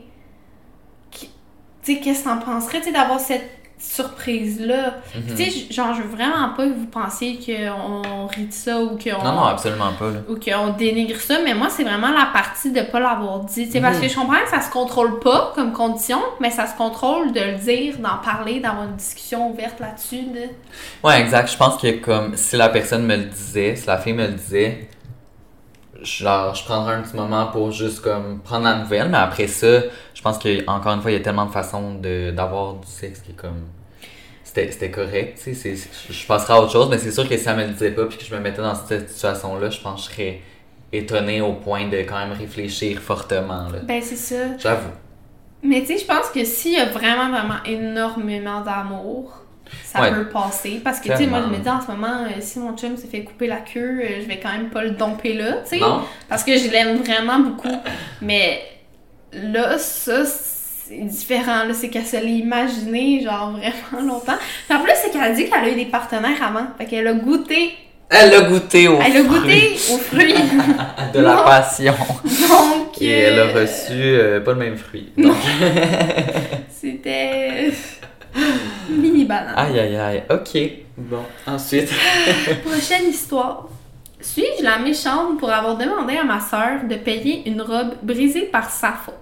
Tu 1.10 1.94
sais, 1.94 2.00
qu'est-ce 2.00 2.20
que 2.24 2.28
t'en 2.30 2.38
penserais, 2.38 2.78
tu 2.78 2.84
sais, 2.86 2.92
d'avoir 2.92 3.20
cette 3.20 3.50
surprise-là? 3.78 4.94
Mhm. 5.14 5.22
Puis 5.22 5.34
Tu 5.34 5.44
sais, 5.44 5.50
j- 5.50 5.72
genre, 5.72 5.94
je 5.94 6.00
veux 6.02 6.08
vraiment 6.16 6.50
pas 6.56 6.64
que 6.66 6.72
vous 6.72 6.86
pensiez 6.86 7.38
qu'on 7.38 8.26
rit 8.26 8.46
de 8.46 8.52
ça 8.52 8.80
ou 8.80 8.96
qu'on 8.96 9.22
non 9.22 9.32
non 9.32 9.44
absolument 9.44 9.92
pas 9.98 10.06
là 10.10 10.20
ou 10.28 10.36
qu'on 10.36 10.70
dénigre 10.72 11.20
ça, 11.20 11.38
mais 11.44 11.52
moi, 11.54 11.68
c'est 11.68 11.82
vraiment 11.84 12.10
la 12.12 12.26
partie 12.32 12.70
de 12.72 12.80
pas 12.82 13.00
l'avoir 13.00 13.40
dit. 13.40 13.66
Tu 13.66 13.72
sais, 13.72 13.80
parce 13.82 13.96
Mhm. 13.96 14.02
que 14.02 14.08
je 14.08 14.14
comprends 14.14 14.42
que 14.42 14.48
ça 14.50 14.62
se 14.62 14.70
contrôle 14.70 15.18
pas 15.20 15.52
comme 15.54 15.72
condition, 15.72 16.20
mais 16.40 16.50
ça 16.50 16.66
se 16.66 16.74
contrôle 16.76 17.32
de 17.32 17.40
le 17.40 17.58
dire, 17.58 17.98
d'en 17.98 18.16
parler, 18.24 18.60
d'avoir 18.60 18.84
une 18.84 18.96
discussion 18.96 19.50
ouverte 19.50 19.78
là-dessus. 19.80 20.22
De... 20.22 20.48
ouais 21.06 21.20
exact 21.20 21.50
je 21.52 21.56
pense 21.58 21.76
que 21.76 21.90
comme 22.00 22.36
si 22.36 22.56
la 22.56 22.68
personne 22.70 23.04
me 23.04 23.16
le 23.16 23.24
disait 23.24 23.76
si 23.76 23.86
la 23.86 23.98
fille 23.98 24.14
me 24.14 24.26
le 24.26 24.32
disait 24.34 24.88
genre 26.04 26.54
je 26.54 26.64
prendrais 26.64 26.94
un 26.94 27.02
petit 27.02 27.16
moment 27.16 27.46
pour 27.46 27.70
juste 27.72 28.00
comme 28.00 28.40
prendre 28.40 28.64
la 28.64 28.76
nouvelle 28.76 29.08
mais 29.08 29.18
après 29.18 29.46
ça 29.46 29.80
je 30.14 30.22
pense 30.22 30.38
que 30.38 30.66
encore 30.68 30.92
une 30.92 31.00
fois 31.02 31.10
il 31.10 31.14
y 31.14 31.16
a 31.16 31.20
tellement 31.20 31.46
de 31.46 31.50
façons 31.52 31.94
de 31.94 32.30
d'avoir 32.30 32.74
du 32.74 32.86
sexe 32.86 33.20
qui 33.20 33.32
est 33.32 33.34
comme 33.34 33.62
c'était 34.42 34.90
correct 34.90 35.40
tu 35.42 35.54
sais 35.54 35.74
je 36.10 36.26
passerais 36.26 36.54
à 36.54 36.60
autre 36.60 36.70
chose 36.72 36.88
mais 36.88 36.98
c'est 36.98 37.10
sûr 37.10 37.28
que 37.28 37.36
si 37.36 37.48
elle 37.48 37.56
me 37.56 37.64
le 37.64 37.72
disait 37.72 37.90
pas 37.90 38.04
puis 38.06 38.18
que 38.18 38.24
je 38.24 38.34
me 38.34 38.40
mettais 38.40 38.62
dans 38.62 38.74
cette 38.74 39.10
situation 39.10 39.58
là 39.58 39.68
je 39.70 39.80
pense 39.80 40.06
que 40.06 40.10
je 40.10 40.14
serais 40.16 40.40
étonné 40.92 41.40
au 41.40 41.54
point 41.54 41.88
de 41.88 41.96
quand 41.98 42.18
même 42.18 42.32
réfléchir 42.38 43.00
fortement 43.00 43.68
là 43.68 43.80
Ben, 43.82 44.00
c'est 44.00 44.14
ça. 44.16 44.56
j'avoue 44.58 44.90
Mais 45.62 45.80
tu 45.80 45.86
sais, 45.86 45.98
je 45.98 46.04
pense 46.04 46.28
que 46.28 46.44
s'il 46.44 46.74
y 46.74 46.76
a 46.76 46.84
vraiment, 46.86 47.30
vraiment 47.30 47.62
énormément 47.64 48.60
d'amour, 48.60 49.32
ça 49.84 50.00
Ouais. 50.02 50.12
peut 50.12 50.28
passer. 50.28 50.80
Parce 50.82 51.00
que, 51.00 51.08
tu 51.10 51.16
sais, 51.16 51.26
moi, 51.26 51.40
je 51.42 51.56
me 51.56 51.62
dis 51.62 51.68
en 51.68 51.80
ce 51.80 51.86
moment, 51.90 52.24
euh, 52.24 52.40
si 52.40 52.58
mon 52.58 52.76
chum 52.76 52.96
s'est 52.96 53.06
fait 53.08 53.22
couper 53.22 53.46
la 53.46 53.56
queue, 53.58 54.00
euh, 54.02 54.20
je 54.22 54.26
vais 54.26 54.38
quand 54.38 54.52
même 54.52 54.68
pas 54.70 54.82
le 54.82 54.90
domper 54.90 55.34
là, 55.34 55.58
tu 55.68 55.78
sais. 55.78 55.84
Parce 56.28 56.44
que 56.44 56.56
je 56.56 56.68
l'aime 56.70 56.96
vraiment 56.98 57.38
beaucoup. 57.38 57.74
Mais 58.22 58.60
là, 59.32 59.78
ça, 59.78 60.24
c'est 60.24 61.04
différent. 61.06 61.64
Là, 61.64 61.72
c'est 61.74 61.88
qu'elle 61.88 62.04
se 62.06 62.16
l'est 62.16 62.30
imaginé, 62.30 63.22
genre, 63.22 63.52
vraiment 63.52 64.14
longtemps. 64.14 64.36
Puis 64.68 64.76
en 64.76 64.82
plus, 64.82 64.92
c'est 65.02 65.10
qu'elle 65.10 65.22
a 65.22 65.32
dit 65.32 65.48
qu'elle 65.48 65.64
a 65.64 65.68
eu 65.70 65.74
des 65.74 65.86
partenaires 65.86 66.42
avant. 66.42 66.66
Fait 66.78 66.84
qu'elle 66.84 67.06
a 67.06 67.14
goûté. 67.14 67.72
elle 68.10 68.34
a 68.34 68.42
goûté 68.42 68.86
au 68.86 68.98
Elle 69.00 69.16
a 69.16 69.24
fruit 69.24 69.40
goûté 69.40 69.76
aux 69.92 69.98
fruits. 69.98 70.34
de 71.14 71.20
la 71.20 71.34
Non. 71.36 71.44
passion 71.44 71.94
Donc, 72.22 73.00
et 73.00 73.08
elle 73.10 73.38
a 73.38 73.42
euh, 73.44 73.60
reçu 73.62 73.92
euh, 73.92 74.40
pas 74.40 74.52
le 74.52 74.58
même 74.58 74.76
fruit 74.76 75.10
donc 75.16 75.34
C'était. 76.70 77.72
Mini 78.88 79.24
banane. 79.24 79.54
Aïe 79.56 79.78
aïe 79.78 79.96
aïe, 79.96 80.22
ok. 80.30 80.60
Bon, 80.96 81.22
ensuite. 81.46 81.90
Prochaine 82.64 83.08
histoire. 83.08 83.66
Suis-je 84.20 84.62
la 84.64 84.78
méchante 84.78 85.38
pour 85.38 85.50
avoir 85.50 85.76
demandé 85.76 86.16
à 86.16 86.24
ma 86.24 86.40
sœur 86.40 86.84
de 86.88 86.94
payer 86.96 87.48
une 87.48 87.60
robe 87.60 87.94
brisée 88.02 88.46
par 88.46 88.70
sa 88.70 88.92
faute? 88.92 89.14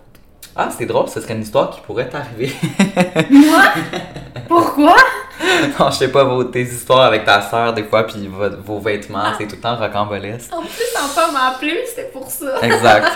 Ah, 0.54 0.68
c'est 0.76 0.86
drôle, 0.86 1.08
ce 1.08 1.20
serait 1.20 1.34
une 1.34 1.42
histoire 1.42 1.70
qui 1.70 1.80
pourrait 1.80 2.08
t'arriver. 2.08 2.52
Moi? 3.30 3.62
Pourquoi? 4.48 4.94
non, 5.80 5.90
je 5.90 5.96
sais 5.96 6.08
pas, 6.12 6.24
vos, 6.24 6.44
tes 6.44 6.60
histoires 6.62 7.02
avec 7.02 7.24
ta 7.24 7.40
soeur, 7.42 7.72
des 7.72 7.84
fois, 7.84 8.06
puis 8.06 8.28
vo- 8.28 8.56
vos 8.64 8.78
vêtements, 8.78 9.32
c'est 9.38 9.46
tout 9.48 9.56
le 9.56 9.62
temps 9.62 9.76
rocambolesque. 9.76 10.52
En 10.54 10.60
plus, 10.60 10.94
Antoine 11.02 11.32
m'a 11.32 11.48
appelé, 11.48 11.82
c'était 11.86 12.10
pour 12.12 12.30
ça. 12.30 12.58
Exact. 12.62 13.08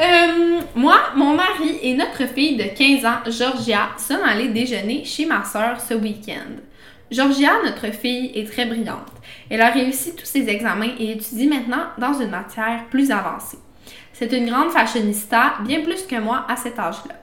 Euh, 0.00 0.60
moi, 0.76 0.96
mon 1.16 1.34
mari 1.34 1.78
et 1.82 1.94
notre 1.94 2.26
fille 2.26 2.56
de 2.56 2.62
15 2.62 3.04
ans, 3.04 3.18
Georgia, 3.26 3.88
sommes 3.98 4.22
allés 4.24 4.48
déjeuner 4.48 5.04
chez 5.04 5.26
ma 5.26 5.44
sœur 5.44 5.80
ce 5.80 5.94
week-end. 5.94 6.60
Georgia, 7.10 7.50
notre 7.64 7.92
fille, 7.92 8.30
est 8.34 8.48
très 8.48 8.66
brillante. 8.66 9.10
Elle 9.50 9.60
a 9.60 9.70
réussi 9.70 10.14
tous 10.14 10.26
ses 10.26 10.48
examens 10.48 10.94
et 11.00 11.12
étudie 11.12 11.48
maintenant 11.48 11.86
dans 11.98 12.12
une 12.12 12.30
matière 12.30 12.84
plus 12.90 13.10
avancée. 13.10 13.58
C'est 14.12 14.32
une 14.32 14.48
grande 14.48 14.70
fashionista, 14.70 15.54
bien 15.64 15.80
plus 15.80 16.02
que 16.06 16.20
moi 16.20 16.44
à 16.48 16.54
cet 16.54 16.78
âge-là. 16.78 17.14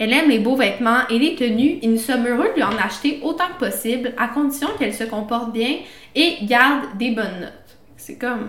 Elle 0.00 0.12
aime 0.12 0.28
les 0.28 0.38
beaux 0.38 0.56
vêtements 0.56 1.06
et 1.10 1.18
les 1.18 1.36
tenues 1.36 1.78
et 1.82 1.86
nous 1.86 1.98
sommes 1.98 2.26
heureux 2.26 2.48
de 2.50 2.54
lui 2.54 2.62
en 2.62 2.76
acheter 2.78 3.20
autant 3.22 3.48
que 3.58 3.66
possible 3.66 4.14
à 4.16 4.28
condition 4.28 4.68
qu'elle 4.78 4.94
se 4.94 5.04
comporte 5.04 5.52
bien 5.52 5.76
et 6.14 6.36
garde 6.42 6.96
des 6.96 7.10
bonnes 7.10 7.40
notes. 7.40 7.52
C'est 7.96 8.16
comme. 8.16 8.48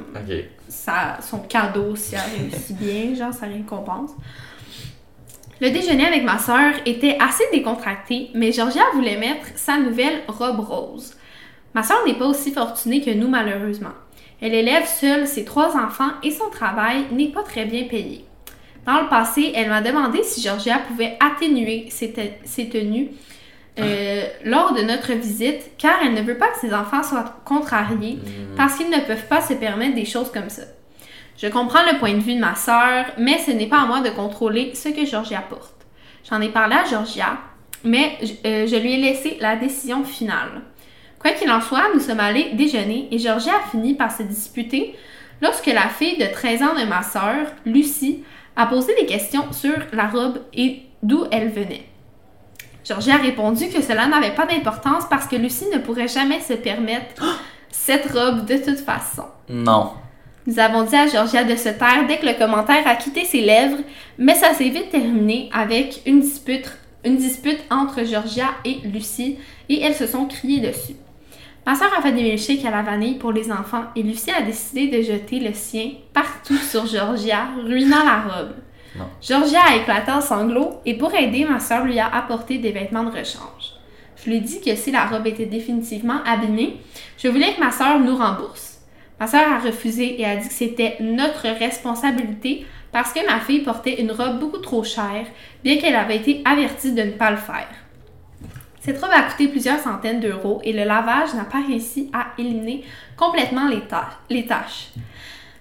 Sa, 0.69 1.17
son 1.21 1.39
cadeau 1.39 1.95
si 1.95 2.15
elle 2.15 2.49
réussit 2.51 2.77
bien, 2.79 3.13
genre 3.15 3.33
sa 3.33 3.47
récompense. 3.47 4.11
Le 5.61 5.71
déjeuner 5.71 6.05
avec 6.05 6.23
ma 6.23 6.37
sœur 6.37 6.73
était 6.85 7.17
assez 7.19 7.43
décontracté, 7.51 8.29
mais 8.33 8.51
Georgia 8.53 8.83
voulait 8.93 9.17
mettre 9.17 9.47
sa 9.55 9.77
nouvelle 9.77 10.21
robe 10.27 10.61
rose. 10.61 11.13
Ma 11.73 11.83
sœur 11.83 11.97
n'est 12.05 12.17
pas 12.17 12.27
aussi 12.27 12.51
fortunée 12.53 13.01
que 13.01 13.11
nous, 13.11 13.27
malheureusement. 13.27 13.91
Elle 14.41 14.53
élève 14.53 14.87
seule 14.87 15.27
ses 15.27 15.43
trois 15.43 15.75
enfants 15.75 16.11
et 16.23 16.31
son 16.31 16.49
travail 16.49 17.07
n'est 17.11 17.27
pas 17.27 17.43
très 17.43 17.65
bien 17.65 17.83
payé. 17.83 18.23
Dans 18.85 19.01
le 19.01 19.09
passé, 19.09 19.51
elle 19.53 19.67
m'a 19.67 19.81
demandé 19.81 20.23
si 20.23 20.41
Georgia 20.41 20.79
pouvait 20.87 21.17
atténuer 21.19 21.87
ses, 21.89 22.13
te- 22.13 22.21
ses 22.45 22.69
tenues 22.69 23.09
euh, 23.79 24.27
lors 24.45 24.73
de 24.73 24.81
notre 24.81 25.13
visite, 25.13 25.71
car 25.77 25.99
elle 26.03 26.13
ne 26.13 26.21
veut 26.21 26.37
pas 26.37 26.49
que 26.49 26.59
ses 26.59 26.73
enfants 26.73 27.03
soient 27.03 27.41
contrariés 27.45 28.19
parce 28.55 28.75
qu'ils 28.75 28.89
ne 28.89 28.99
peuvent 28.99 29.27
pas 29.27 29.41
se 29.41 29.53
permettre 29.53 29.95
des 29.95 30.05
choses 30.05 30.31
comme 30.31 30.49
ça. 30.49 30.63
Je 31.41 31.47
comprends 31.47 31.83
le 31.89 31.97
point 31.99 32.13
de 32.13 32.19
vue 32.19 32.35
de 32.35 32.39
ma 32.39 32.55
sœur, 32.55 33.05
mais 33.17 33.37
ce 33.37 33.51
n'est 33.51 33.67
pas 33.67 33.81
à 33.81 33.85
moi 33.85 34.01
de 34.01 34.09
contrôler 34.09 34.75
ce 34.75 34.89
que 34.89 35.05
Georgia 35.05 35.41
porte. 35.41 35.85
J'en 36.29 36.41
ai 36.41 36.49
parlé 36.49 36.75
à 36.75 36.83
Georgia, 36.83 37.37
mais 37.83 38.17
euh, 38.45 38.67
je 38.67 38.75
lui 38.75 38.93
ai 38.93 38.97
laissé 38.97 39.37
la 39.39 39.55
décision 39.55 40.03
finale. 40.03 40.61
Quoi 41.17 41.31
qu'il 41.31 41.51
en 41.51 41.61
soit, 41.61 41.93
nous 41.93 41.99
sommes 41.99 42.19
allés 42.19 42.51
déjeuner 42.53 43.07
et 43.11 43.19
Georgia 43.19 43.53
a 43.55 43.69
fini 43.69 43.93
par 43.93 44.11
se 44.11 44.23
disputer 44.23 44.95
lorsque 45.41 45.67
la 45.67 45.89
fille 45.89 46.17
de 46.17 46.25
13 46.25 46.63
ans 46.63 46.75
de 46.79 46.85
ma 46.85 47.03
sœur, 47.03 47.47
Lucie, 47.65 48.23
a 48.55 48.65
posé 48.65 48.93
des 48.95 49.05
questions 49.05 49.51
sur 49.51 49.77
la 49.93 50.07
robe 50.07 50.39
et 50.53 50.81
d'où 51.03 51.25
elle 51.31 51.49
venait. 51.49 51.88
Georgia 52.89 53.15
a 53.15 53.17
répondu 53.17 53.69
que 53.69 53.83
cela 53.83 54.07
n'avait 54.07 54.33
pas 54.33 54.47
d'importance 54.47 55.03
parce 55.07 55.27
que 55.27 55.35
Lucie 55.35 55.67
ne 55.71 55.77
pourrait 55.77 56.07
jamais 56.07 56.39
se 56.39 56.53
permettre 56.53 57.23
cette 57.69 58.11
robe 58.11 58.45
de 58.45 58.57
toute 58.57 58.79
façon. 58.79 59.25
Non. 59.47 59.91
Nous 60.47 60.57
avons 60.57 60.81
dit 60.85 60.95
à 60.95 61.05
Georgia 61.05 61.43
de 61.43 61.55
se 61.55 61.69
taire 61.69 62.07
dès 62.07 62.17
que 62.17 62.25
le 62.25 62.33
commentaire 62.33 62.87
a 62.87 62.95
quitté 62.95 63.25
ses 63.25 63.41
lèvres, 63.41 63.77
mais 64.17 64.33
ça 64.33 64.55
s'est 64.55 64.69
vite 64.69 64.89
terminé 64.89 65.51
avec 65.53 66.01
une 66.07 66.21
dispute, 66.21 66.71
une 67.05 67.17
dispute 67.17 67.59
entre 67.69 68.03
Georgia 68.03 68.47
et 68.65 68.79
Lucie 68.83 69.37
et 69.69 69.81
elles 69.83 69.93
se 69.93 70.07
sont 70.07 70.25
criées 70.25 70.61
dessus. 70.61 70.95
Ma 71.67 71.75
soeur 71.75 71.91
a 71.95 72.01
fait 72.01 72.11
des 72.11 72.23
milkshakes 72.23 72.65
à 72.65 72.71
la 72.71 72.81
vanille 72.81 73.19
pour 73.19 73.31
les 73.31 73.51
enfants 73.51 73.83
et 73.95 74.01
Lucie 74.01 74.31
a 74.31 74.41
décidé 74.41 74.87
de 74.87 75.03
jeter 75.03 75.39
le 75.39 75.53
sien 75.53 75.91
partout 76.11 76.57
sur 76.57 76.87
Georgia, 76.87 77.49
ruinant 77.63 78.03
la 78.03 78.21
robe. 78.21 78.53
Georgia 79.21 79.61
a 79.67 79.75
éclaté 79.75 80.11
en 80.11 80.21
sanglots 80.21 80.79
et 80.85 80.97
pour 80.97 81.13
aider, 81.13 81.45
ma 81.45 81.59
soeur 81.59 81.85
lui 81.85 81.99
a 81.99 82.07
apporté 82.07 82.57
des 82.57 82.71
vêtements 82.71 83.03
de 83.03 83.11
rechange. 83.11 83.73
Je 84.15 84.29
lui 84.29 84.37
ai 84.37 84.41
dit 84.41 84.61
que 84.61 84.75
si 84.75 84.91
la 84.91 85.05
robe 85.05 85.27
était 85.27 85.45
définitivement 85.45 86.21
abîmée, 86.25 86.77
je 87.17 87.27
voulais 87.27 87.53
que 87.53 87.59
ma 87.59 87.71
soeur 87.71 87.99
nous 87.99 88.15
rembourse. 88.15 88.79
Ma 89.19 89.27
soeur 89.27 89.51
a 89.51 89.59
refusé 89.59 90.19
et 90.19 90.25
a 90.25 90.35
dit 90.35 90.47
que 90.47 90.53
c'était 90.53 90.97
notre 90.99 91.47
responsabilité 91.47 92.65
parce 92.91 93.13
que 93.13 93.25
ma 93.25 93.39
fille 93.39 93.61
portait 93.61 94.01
une 94.01 94.11
robe 94.11 94.39
beaucoup 94.39 94.57
trop 94.57 94.83
chère, 94.83 95.25
bien 95.63 95.77
qu'elle 95.77 95.95
avait 95.95 96.17
été 96.17 96.41
avertie 96.45 96.93
de 96.93 97.03
ne 97.03 97.11
pas 97.11 97.31
le 97.31 97.37
faire. 97.37 97.67
Cette 98.79 98.99
robe 98.99 99.11
a 99.13 99.23
coûté 99.23 99.47
plusieurs 99.47 99.79
centaines 99.79 100.21
d'euros 100.21 100.61
et 100.63 100.73
le 100.73 100.85
lavage 100.85 101.33
n'a 101.33 101.43
pas 101.43 101.61
réussi 101.65 102.09
à 102.13 102.27
éliminer 102.37 102.83
complètement 103.17 103.67
les, 103.67 103.83
les 104.29 104.45
taches. 104.45 104.89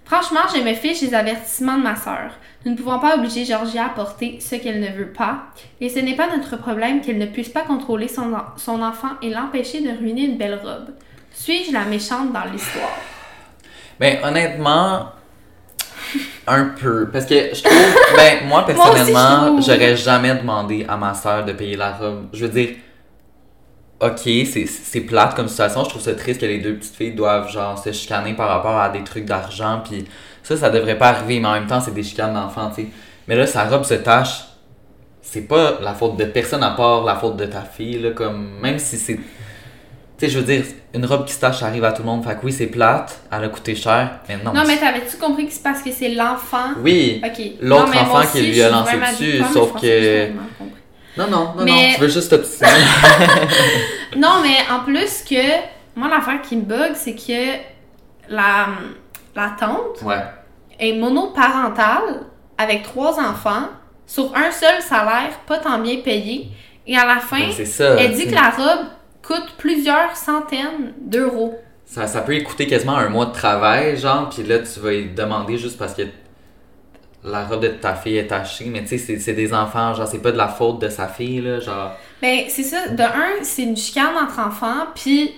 Franchement, 0.05 0.41
je 0.55 0.62
me 0.62 0.73
fiche 0.75 1.01
des 1.01 1.14
avertissements 1.14 1.77
de 1.77 1.83
ma 1.83 1.97
sœur. 1.97 2.31
Nous 2.64 2.73
ne 2.73 2.77
pouvons 2.77 2.99
pas 2.99 3.16
obliger 3.16 3.44
Georgia 3.44 3.87
à 3.87 3.88
porter 3.90 4.38
ce 4.40 4.57
qu'elle 4.57 4.81
ne 4.81 4.88
veut 4.88 5.12
pas, 5.12 5.42
et 5.81 5.88
ce 5.88 6.01
n'est 6.01 6.16
pas 6.16 6.29
notre 6.37 6.57
problème 6.57 7.01
qu'elle 7.01 7.18
ne 7.18 7.27
puisse 7.27 7.49
pas 7.51 7.62
contrôler 7.62 8.09
son, 8.09 8.33
en- 8.35 8.44
son 8.57 8.83
enfant 8.83 9.11
et 9.23 9.31
l'empêcher 9.31 9.81
de 9.81 9.97
ruiner 9.97 10.23
une 10.25 10.38
belle 10.38 10.59
robe. 10.62 10.90
Suis-je 11.33 11.73
la 11.73 11.85
méchante 11.85 12.33
dans 12.33 12.44
l'histoire? 12.51 12.99
Ben, 14.01 14.18
honnêtement, 14.25 15.07
un 16.49 16.64
peu. 16.64 17.09
Parce 17.12 17.27
que 17.27 17.55
je 17.55 17.62
trouve, 17.62 17.97
ben, 18.16 18.47
moi, 18.49 18.66
personnellement, 18.66 19.61
j'aurais 19.61 19.97
jamais 19.97 20.35
demandé 20.35 20.85
à 20.88 20.97
ma 20.97 21.14
soeur 21.14 21.44
de 21.44 21.53
payer 21.53 21.77
la 21.77 21.92
robe. 21.92 22.27
Je 22.33 22.47
veux 22.47 22.53
dire, 22.53 22.75
ok, 24.01 24.18
c'est- 24.25 24.66
c'est 24.66 25.01
plate 25.03 25.35
comme 25.35 25.49
situation. 25.49 25.85
Je 25.85 25.90
trouve 25.90 26.03
ça 26.03 26.14
triste 26.14 26.40
que 26.40 26.47
les 26.47 26.59
deux 26.59 26.75
petites 26.75 26.94
filles 26.97 27.12
doivent, 27.14 27.51
genre, 27.51 27.79
se 27.79 27.92
chicaner 27.92 28.35
par 28.35 28.49
rapport 28.49 28.77
à 28.79 28.88
des 28.88 29.05
trucs 29.05 29.25
d'argent. 29.25 29.83
Puis 29.88 30.05
ça, 30.49 30.57
ça 30.57 30.71
devrait 30.71 30.99
pas 30.99 31.09
arriver. 31.09 31.41
Mais 31.41 31.49
en 31.49 31.53
même 31.53 31.67
temps, 31.67 31.81
c'est 31.81 31.95
des 31.95 32.03
chicanes 32.03 32.35
d'enfants, 32.35 32.71
tu 32.75 32.83
sais. 32.83 32.89
Mais 33.27 33.37
là, 33.37 33.47
sa 33.47 33.65
robe 33.65 33.85
se 33.85 33.95
tache. 33.95 34.45
C'est 35.21 35.43
pas 35.43 35.79
la 35.83 35.93
faute 35.93 36.17
de 36.17 36.25
personne 36.25 36.63
à 36.63 36.71
part 36.71 37.05
la 37.05 37.15
faute 37.17 37.37
de 37.37 37.45
ta 37.45 37.61
fille, 37.61 37.99
là. 38.01 38.11
Comme, 38.13 38.59
même 38.61 38.79
si 38.79 38.97
c'est. 38.97 39.17
Tu 39.17 39.23
sais, 40.27 40.29
je 40.31 40.39
veux 40.39 40.45
dire, 40.45 40.65
une 40.95 41.05
robe 41.07 41.27
qui 41.27 41.33
se 41.35 41.41
tache, 41.41 41.59
ça 41.61 41.67
arrive 41.67 41.85
à 41.85 41.93
tout 41.93 42.03
le 42.03 42.07
monde. 42.09 42.25
Fait 42.25 42.35
que 42.35 42.45
oui, 42.45 42.53
c'est 42.53 42.67
plate. 42.67 43.21
Elle 43.31 43.45
a 43.45 43.49
coûté 43.49 43.77
cher. 43.77 44.21
Mais 44.29 44.39
non. 44.43 44.53
Non, 44.53 44.63
mais 44.67 44.79
t'avais-tu 44.79 45.17
compris 45.19 45.47
que 45.47 45.53
c'est 45.53 45.63
parce 45.63 45.83
que 45.83 45.93
c'est 45.93 46.09
l'enfant? 46.09 46.71
Oui. 46.83 47.21
L'autre 47.61 47.93
Non, 47.95 48.01
enfant 48.01 48.27
qui 48.33 48.41
lui 48.43 48.63
a 48.63 48.71
lancé 48.71 48.97
dessus, 48.97 49.43
sauf 49.53 49.75
que-. 49.81 50.31
Non, 51.19 51.27
non, 51.29 51.31
non, 51.31 51.55
non. 51.59 51.65
Mais- 51.65 51.93
Tu 51.95 52.01
veux 52.01 52.09
juste 52.09 52.31
t'obstiner. 52.31 52.71
Non, 54.17 54.41
mais 54.43 54.57
en 54.73 54.81
plus 54.85 55.23
que, 55.29 55.61
moi, 55.95 56.09
l'affaire 56.09 56.41
qui 56.43 56.57
me 56.57 56.63
bug, 56.63 56.93
c'est 56.95 57.15
que 57.15 57.59
la, 58.31 58.69
la 59.37 59.55
tante 59.59 60.03
ouais. 60.03 60.17
Est 60.79 60.93
monoparentale 60.93 62.21
avec 62.57 62.83
trois 62.83 63.19
enfants 63.21 63.69
sur 64.07 64.35
un 64.37 64.51
seul 64.51 64.81
salaire, 64.83 65.38
pas 65.47 65.59
tant 65.59 65.79
bien 65.79 65.99
payé. 65.99 66.49
Et 66.87 66.97
à 66.97 67.05
la 67.07 67.17
fin, 67.19 67.49
Ben, 67.57 67.67
ça. 67.67 67.97
elle 67.99 68.14
dit 68.14 68.27
que 68.27 68.35
la 68.35 68.51
robe 68.51 68.87
coûte 69.23 69.55
plusieurs 69.59 70.17
centaines 70.17 70.95
d'euros. 71.01 71.59
Ça, 71.85 72.07
ça 72.07 72.21
peut 72.23 72.38
coûter 72.41 72.67
quasiment 72.67 72.97
un 72.97 73.09
mois 73.09 73.27
de 73.27 73.33
travail, 73.33 73.97
genre, 73.97 74.29
puis 74.31 74.43
là, 74.43 74.59
tu 74.61 74.81
vas 74.81 74.91
lui 74.93 75.11
demander 75.11 75.59
juste 75.59 75.79
parce 75.79 75.95
que 75.95 76.03
la 77.25 77.45
robe 77.45 77.62
de 77.62 77.69
ta 77.69 77.95
fille 77.95 78.17
est 78.17 78.29
tachée, 78.29 78.67
mais 78.67 78.81
tu 78.83 78.88
sais, 78.88 78.99
c'est- 78.99 79.19
c'est 79.19 79.33
des 79.33 79.53
enfants, 79.53 79.93
genre, 79.93 80.07
c'est 80.07 80.21
pas 80.23 80.33
de 80.33 80.37
la 80.37 80.49
faute 80.49 80.81
de 80.81 80.88
sa 80.88 81.09
fille, 81.09 81.41
là, 81.41 81.61
genre. 81.61 81.93
Ben, 82.23 82.45
c'est 82.49 82.62
ça. 82.62 82.88
De 82.88 83.03
un, 83.03 83.43
c'est 83.43 83.62
une 83.62 83.77
chicane 83.77 84.17
entre 84.17 84.38
enfants, 84.38 84.87
puis 84.95 85.33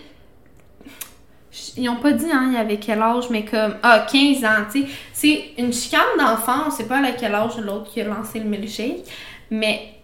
ils 1.76 1.88
ont 1.88 1.96
pas 1.96 2.12
dit, 2.12 2.30
hein, 2.32 2.46
il 2.48 2.54
y 2.54 2.56
avait 2.56 2.76
quel 2.76 3.02
âge, 3.02 3.24
mais 3.30 3.44
comme, 3.44 3.76
ah, 3.82 4.06
15 4.10 4.44
ans, 4.44 4.64
tu 4.70 4.82
sais. 4.82 4.88
C'est 5.12 5.44
une 5.58 5.72
chicane 5.72 6.00
d'enfant, 6.18 6.66
on 6.68 6.70
sait 6.70 6.86
pas 6.86 6.98
à 6.98 7.12
quel 7.12 7.34
âge 7.34 7.58
l'autre 7.58 7.90
qui 7.90 8.00
a 8.00 8.04
lancé 8.04 8.38
le 8.38 8.46
milkshake, 8.46 9.04
mais. 9.50 9.94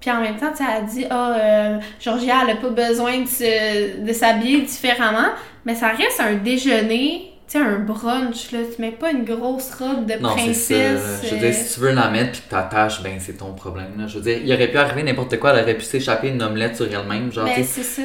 Puis 0.00 0.10
en 0.10 0.20
même 0.20 0.36
temps, 0.36 0.50
tu 0.50 0.58
sais, 0.58 0.64
elle 0.64 0.84
a 0.84 0.86
dit, 0.86 1.06
ah, 1.10 1.32
euh, 1.32 1.78
Georgia, 2.00 2.36
elle 2.44 2.56
a 2.56 2.56
pas 2.56 2.70
besoin 2.70 3.18
de 3.20 4.12
s'habiller 4.12 4.62
différemment, 4.62 5.28
mais 5.64 5.74
ça 5.74 5.88
reste 5.88 6.20
un 6.20 6.34
déjeuner, 6.34 7.32
sais, 7.52 7.58
un 7.58 7.78
brunch, 7.78 8.52
là. 8.52 8.60
Tu 8.74 8.80
mets 8.82 8.92
pas 8.92 9.10
une 9.10 9.24
grosse 9.24 9.72
robe 9.74 10.06
de 10.06 10.14
Non, 10.14 10.30
c'est 10.36 10.54
ça. 10.54 10.74
princesse. 10.74 11.20
Je 11.24 11.28
veux 11.30 11.36
euh, 11.36 11.50
dire, 11.50 11.54
si 11.54 11.74
tu 11.74 11.80
veux 11.80 11.92
la 11.92 12.10
mettre 12.10 12.32
puis 12.32 12.42
que 12.42 12.50
t'attaches, 12.50 13.02
ben, 13.02 13.18
c'est 13.18 13.38
ton 13.38 13.52
problème, 13.54 13.92
là. 13.98 14.06
Je 14.06 14.18
veux 14.18 14.22
dire, 14.22 14.38
il 14.44 14.52
aurait 14.52 14.68
pu 14.68 14.76
arriver 14.76 15.02
n'importe 15.02 15.38
quoi, 15.38 15.52
elle 15.54 15.62
aurait 15.62 15.76
pu 15.76 15.84
s'échapper 15.84 16.28
une 16.28 16.42
omelette 16.42 16.76
sur 16.76 16.86
elle-même, 16.86 17.32
genre, 17.32 17.46
Ben, 17.46 17.64
c'est 17.64 17.82
ça. 17.82 18.02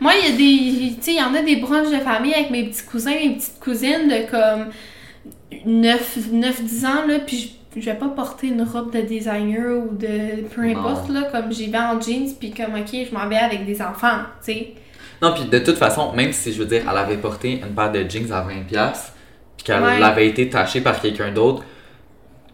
Moi, 0.00 0.12
il 0.22 0.30
y 0.30 0.32
a 0.32 0.36
des. 0.36 0.96
Tu 0.96 1.02
sais, 1.02 1.12
il 1.12 1.18
y 1.18 1.22
en 1.22 1.34
a 1.34 1.42
des 1.42 1.56
brunchs 1.56 1.90
de 1.90 2.02
famille 2.02 2.34
avec 2.34 2.50
mes 2.50 2.64
petits 2.64 2.84
cousins, 2.84 3.10
mes 3.10 3.36
petites 3.36 3.60
cousines 3.60 4.08
de 4.08 4.30
comme 4.30 4.66
9-10 5.66 6.86
ans, 6.86 7.06
là, 7.06 7.18
puis 7.26 7.58
je, 7.76 7.80
je 7.80 7.86
vais 7.86 7.96
pas 7.96 8.08
porter 8.08 8.48
une 8.48 8.62
robe 8.62 8.92
de 8.92 9.00
designer 9.02 9.78
ou 9.78 9.94
de. 9.94 10.42
peu 10.54 10.62
importe, 10.62 11.10
là, 11.10 11.28
comme 11.30 11.52
j'y 11.52 11.70
vais 11.70 11.78
en 11.78 12.00
jeans, 12.00 12.32
puis 12.38 12.52
comme, 12.52 12.74
ok, 12.74 12.88
je 13.10 13.14
m'en 13.14 13.28
vais 13.28 13.36
avec 13.36 13.66
des 13.66 13.82
enfants, 13.82 14.20
tu 14.44 14.52
sais. 14.52 14.74
Non, 15.22 15.32
puis 15.34 15.44
de 15.44 15.58
toute 15.58 15.76
façon, 15.76 16.12
même 16.12 16.32
si, 16.32 16.52
je 16.52 16.58
veux 16.60 16.66
dire, 16.66 16.82
elle 16.90 16.96
avait 16.96 17.16
porté 17.18 17.60
une 17.60 17.74
paire 17.74 17.92
de 17.92 18.04
jeans 18.08 18.32
à 18.32 18.42
20$, 18.42 19.12
puis 19.56 19.64
qu'elle 19.64 19.82
Ouais. 19.82 20.02
avait 20.02 20.26
été 20.28 20.48
tachée 20.48 20.80
par 20.80 21.00
quelqu'un 21.00 21.30
d'autre, 21.32 21.62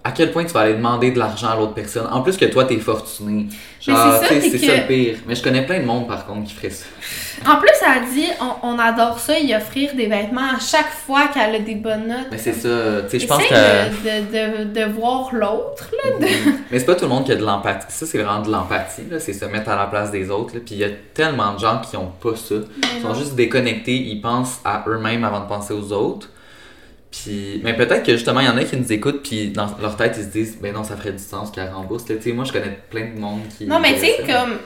à 0.06 0.12
quel 0.12 0.30
point 0.30 0.44
tu 0.44 0.52
vas 0.52 0.60
aller 0.60 0.74
demander 0.74 1.10
de 1.10 1.18
l'argent 1.18 1.48
à 1.48 1.56
l'autre 1.56 1.74
personne? 1.74 2.06
En 2.12 2.22
plus 2.22 2.36
que 2.36 2.44
toi, 2.44 2.64
t'es 2.64 2.76
fortuné. 2.78 3.46
Genre, 3.80 3.98
c'est 4.22 4.34
ça, 4.34 4.40
c'est 4.40 4.58
ça 4.58 4.72
que- 4.74 4.80
le 4.82 4.86
pire. 4.86 5.16
Mais 5.26 5.34
je 5.34 5.42
connais 5.42 5.64
plein 5.66 5.80
de 5.80 5.84
monde, 5.84 6.06
par 6.06 6.26
contre, 6.26 6.46
qui 6.48 6.54
ferait 6.54 6.70
ça. 6.70 6.84
En 7.46 7.56
plus, 7.56 7.70
elle 7.82 8.02
a 8.02 8.06
dit, 8.12 8.26
on, 8.40 8.68
on 8.74 8.78
adore 8.78 9.18
ça, 9.18 9.38
y 9.38 9.54
offrir 9.54 9.94
des 9.94 10.06
vêtements 10.06 10.54
à 10.56 10.58
chaque 10.60 10.88
fois 10.90 11.28
qu'elle 11.28 11.54
a 11.54 11.58
des 11.58 11.74
bonnes 11.74 12.06
notes. 12.08 12.28
Mais 12.30 12.38
c'est 12.38 12.52
ça, 12.52 12.68
tu 13.02 13.10
sais, 13.10 13.18
je 13.20 13.26
pense 13.26 13.42
que... 13.44 13.54
de, 13.54 14.64
de, 14.64 14.64
de, 14.64 14.80
de 14.80 14.92
voir 14.92 15.28
l'autre, 15.32 15.88
là. 16.04 16.18
de- 16.18 16.26
Mais 16.70 16.78
c'est 16.78 16.86
pas 16.86 16.94
tout 16.94 17.04
le 17.04 17.10
monde 17.10 17.24
qui 17.26 17.32
a 17.32 17.36
de 17.36 17.44
l'empathie. 17.44 17.86
Ça, 17.88 18.06
c'est 18.06 18.18
vraiment 18.22 18.42
de 18.42 18.50
l'empathie, 18.50 19.02
là. 19.10 19.18
C'est 19.20 19.32
se 19.32 19.44
mettre 19.44 19.68
à 19.70 19.76
la 19.76 19.86
place 19.86 20.10
des 20.10 20.30
autres, 20.30 20.54
là. 20.54 20.60
Puis 20.64 20.76
il 20.76 20.80
y 20.80 20.84
a 20.84 20.88
tellement 21.14 21.52
de 21.54 21.58
gens 21.58 21.80
qui 21.88 21.96
ont 21.96 22.12
pas 22.22 22.36
ça. 22.36 22.54
Ils 22.96 23.02
sont 23.02 23.14
juste 23.14 23.34
déconnectés, 23.34 23.96
ils 23.96 24.20
pensent 24.20 24.60
à 24.64 24.84
eux-mêmes 24.88 25.24
avant 25.24 25.40
de 25.40 25.46
penser 25.48 25.74
aux 25.74 25.92
autres. 25.92 26.30
Puis, 27.22 27.60
mais 27.64 27.74
peut-être 27.74 28.02
que 28.02 28.12
justement, 28.12 28.40
il 28.40 28.46
y 28.46 28.48
en 28.48 28.56
a 28.56 28.64
qui 28.64 28.76
nous 28.76 28.92
écoutent, 28.92 29.22
puis 29.22 29.48
dans 29.50 29.68
leur 29.80 29.96
tête, 29.96 30.14
ils 30.18 30.24
se 30.24 30.28
disent, 30.28 30.58
ben 30.60 30.72
non, 30.74 30.84
ça 30.84 30.96
ferait 30.96 31.12
du 31.12 31.22
sens 31.22 31.50
qu'elle 31.50 31.72
rembourse. 31.72 32.04
Tu 32.04 32.20
sais, 32.20 32.32
moi, 32.32 32.44
je 32.44 32.52
connais 32.52 32.78
plein 32.90 33.06
de 33.14 33.18
monde 33.18 33.40
qui. 33.56 33.66
Non, 33.66 33.78
mais 33.80 33.94
tu 33.94 34.00
sais, 34.00 34.16
comme. 34.26 34.58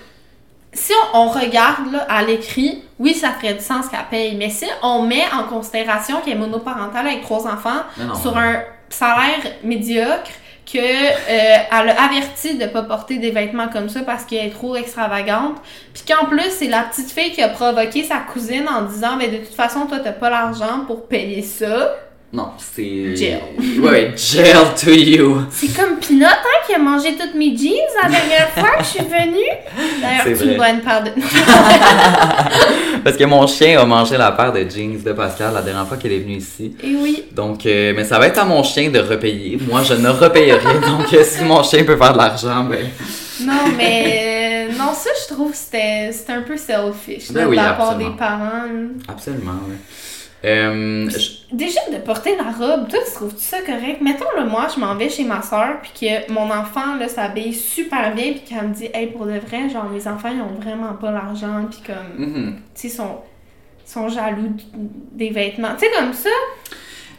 Si 0.73 0.93
on, 1.13 1.19
on 1.19 1.29
regarde 1.29 1.91
là, 1.93 2.07
à 2.09 2.23
l'écrit, 2.23 2.85
oui, 3.01 3.15
ça 3.15 3.31
ferait 3.33 3.55
du 3.55 3.61
sens 3.65 3.89
qu'elle 3.89 3.99
paye. 4.09 4.37
Mais 4.37 4.51
si 4.51 4.67
on 4.83 5.03
met 5.03 5.25
en 5.33 5.43
considération 5.45 6.21
qu'elle 6.21 6.35
est 6.35 6.39
monoparentale 6.39 7.09
avec 7.09 7.23
trois 7.23 7.45
enfants 7.47 7.83
Non, 7.99 8.15
sur 8.15 8.33
non. 8.33 8.41
un 8.41 8.63
salaire 8.89 9.41
médiocre, 9.65 10.31
que 10.73 10.79
euh, 10.79 11.13
elle 11.29 11.89
a 11.89 12.03
averti 12.05 12.57
de 12.57 12.67
pas 12.67 12.83
porter 12.83 13.19
des 13.19 13.31
vêtements 13.31 13.69
comme 13.69 13.89
ça 13.89 14.03
parce 14.03 14.25
qu'elle 14.25 14.47
est 14.47 14.51
trop 14.51 14.77
extravagante, 14.77 15.57
puis 15.93 16.05
qu'en 16.07 16.27
plus 16.27 16.51
c'est 16.51 16.69
la 16.69 16.83
petite 16.83 17.11
fille 17.11 17.33
qui 17.33 17.43
a 17.43 17.49
provoqué 17.49 18.05
sa 18.05 18.19
cousine 18.19 18.69
en 18.69 18.83
disant 18.83 19.17
mais 19.17 19.29
de 19.29 19.39
toute 19.39 19.55
façon 19.55 19.87
toi 19.87 19.99
t'as 19.99 20.13
pas 20.13 20.31
l'argent 20.31 20.85
pour 20.87 21.07
payer 21.09 21.43
ça. 21.43 21.97
Non, 22.33 22.51
c'est. 22.59 23.17
Jail. 23.17 23.41
Ouais, 23.83 24.13
jail 24.17 24.55
to 24.81 24.91
you. 24.91 25.43
C'est 25.51 25.75
comme 25.77 25.97
Pinot 25.99 26.27
hein, 26.27 26.61
qui 26.65 26.75
a 26.75 26.79
mangé 26.79 27.17
toutes 27.19 27.35
mes 27.35 27.57
jeans 27.57 27.75
la 28.01 28.09
dernière 28.09 28.49
fois 28.55 28.77
que 28.79 28.85
je 28.85 28.89
suis 28.89 29.05
venue. 29.05 30.01
D'ailleurs 30.01 30.23
tu 30.25 30.31
me 30.31 30.35
vrai. 30.37 30.55
dois 30.55 30.71
une 30.71 30.81
part 30.81 31.03
de. 31.03 31.11
Parce 33.03 33.17
que 33.17 33.25
mon 33.25 33.45
chien 33.49 33.81
a 33.81 33.85
mangé 33.85 34.17
la 34.17 34.31
paire 34.31 34.53
de 34.53 34.61
jeans 34.61 35.03
de 35.03 35.13
Pascal 35.13 35.55
la 35.55 35.63
dernière 35.63 35.89
fois 35.89 35.97
qu'elle 35.97 36.13
est 36.13 36.21
venue 36.21 36.37
ici. 36.37 36.77
Et 36.85 36.95
oui. 36.95 37.25
Donc, 37.33 37.67
euh, 37.67 37.93
mais 37.97 38.05
ça 38.05 38.21
va 38.21 38.29
être 38.29 38.39
à 38.39 38.45
mon 38.45 38.63
chien 38.63 38.91
de 38.91 39.01
repayer. 39.01 39.59
Moi, 39.69 39.83
je 39.83 39.95
ne 39.95 40.09
repayerai. 40.09 40.81
donc, 40.87 41.13
euh, 41.13 41.25
si 41.25 41.43
mon 41.43 41.65
chien 41.65 41.83
peut 41.83 41.97
faire 41.97 42.13
de 42.13 42.19
l'argent, 42.19 42.63
ben. 42.63 42.87
Non, 43.43 43.75
mais 43.77 44.69
euh, 44.71 44.79
non, 44.79 44.93
ça, 44.95 45.11
je 45.21 45.35
trouve 45.35 45.51
que 45.51 45.57
c'était 45.57 46.13
un 46.29 46.43
peu 46.43 46.57
selfish 46.57 47.33
Ben 47.33 47.49
oui, 47.49 47.57
de 47.57 47.63
la 47.63 47.73
part 47.73 47.97
des 47.97 48.11
parents. 48.17 48.69
Absolument, 49.09 49.59
oui. 49.69 49.75
Euh, 50.45 51.09
je- 51.11 51.55
Déjà, 51.55 51.81
de 51.93 51.99
porter 51.99 52.37
la 52.37 52.45
robe, 52.51 52.89
toi, 52.89 52.99
tu 53.07 53.13
trouves 53.15 53.35
ça 53.37 53.59
correct? 53.61 54.01
Mettons, 54.01 54.31
là, 54.37 54.45
moi, 54.45 54.69
je 54.75 54.81
m'en 54.81 54.95
vais 54.95 55.09
chez 55.11 55.25
ma 55.25 55.43
soeur, 55.43 55.81
puis 55.83 55.91
que 56.01 56.33
mon 56.33 56.51
enfant, 56.51 56.95
là, 56.99 57.09
s'habille 57.09 57.53
super 57.53 58.15
bien, 58.15 58.33
puis 58.33 58.41
qu'elle 58.49 58.69
me 58.69 58.75
dit, 58.75 58.89
hey, 58.95 59.09
pour 59.09 59.27
de 59.27 59.39
vrai, 59.39 59.69
genre, 59.69 59.91
mes 59.91 60.07
enfants, 60.09 60.31
ils 60.35 60.41
ont 60.41 60.61
vraiment 60.61 60.95
pas 60.95 61.11
l'argent, 61.11 61.67
puis 61.71 61.81
comme, 61.87 62.27
mhm. 62.27 62.57
tu 62.75 62.89
sais, 62.89 62.89
sont, 62.89 63.19
sont 63.85 64.09
jaloux 64.09 64.55
des 65.13 65.31
vêtements. 65.31 65.75
Tu 65.79 65.87
sais, 65.87 65.93
comme 65.99 66.13
ça, 66.15 66.31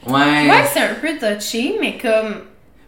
Ouais. 0.08 0.50
ouais, 0.50 0.64
c'est 0.74 0.80
un 0.80 0.96
peu 0.96 1.10
touché, 1.20 1.76
mais 1.80 1.96
comme, 2.02 2.42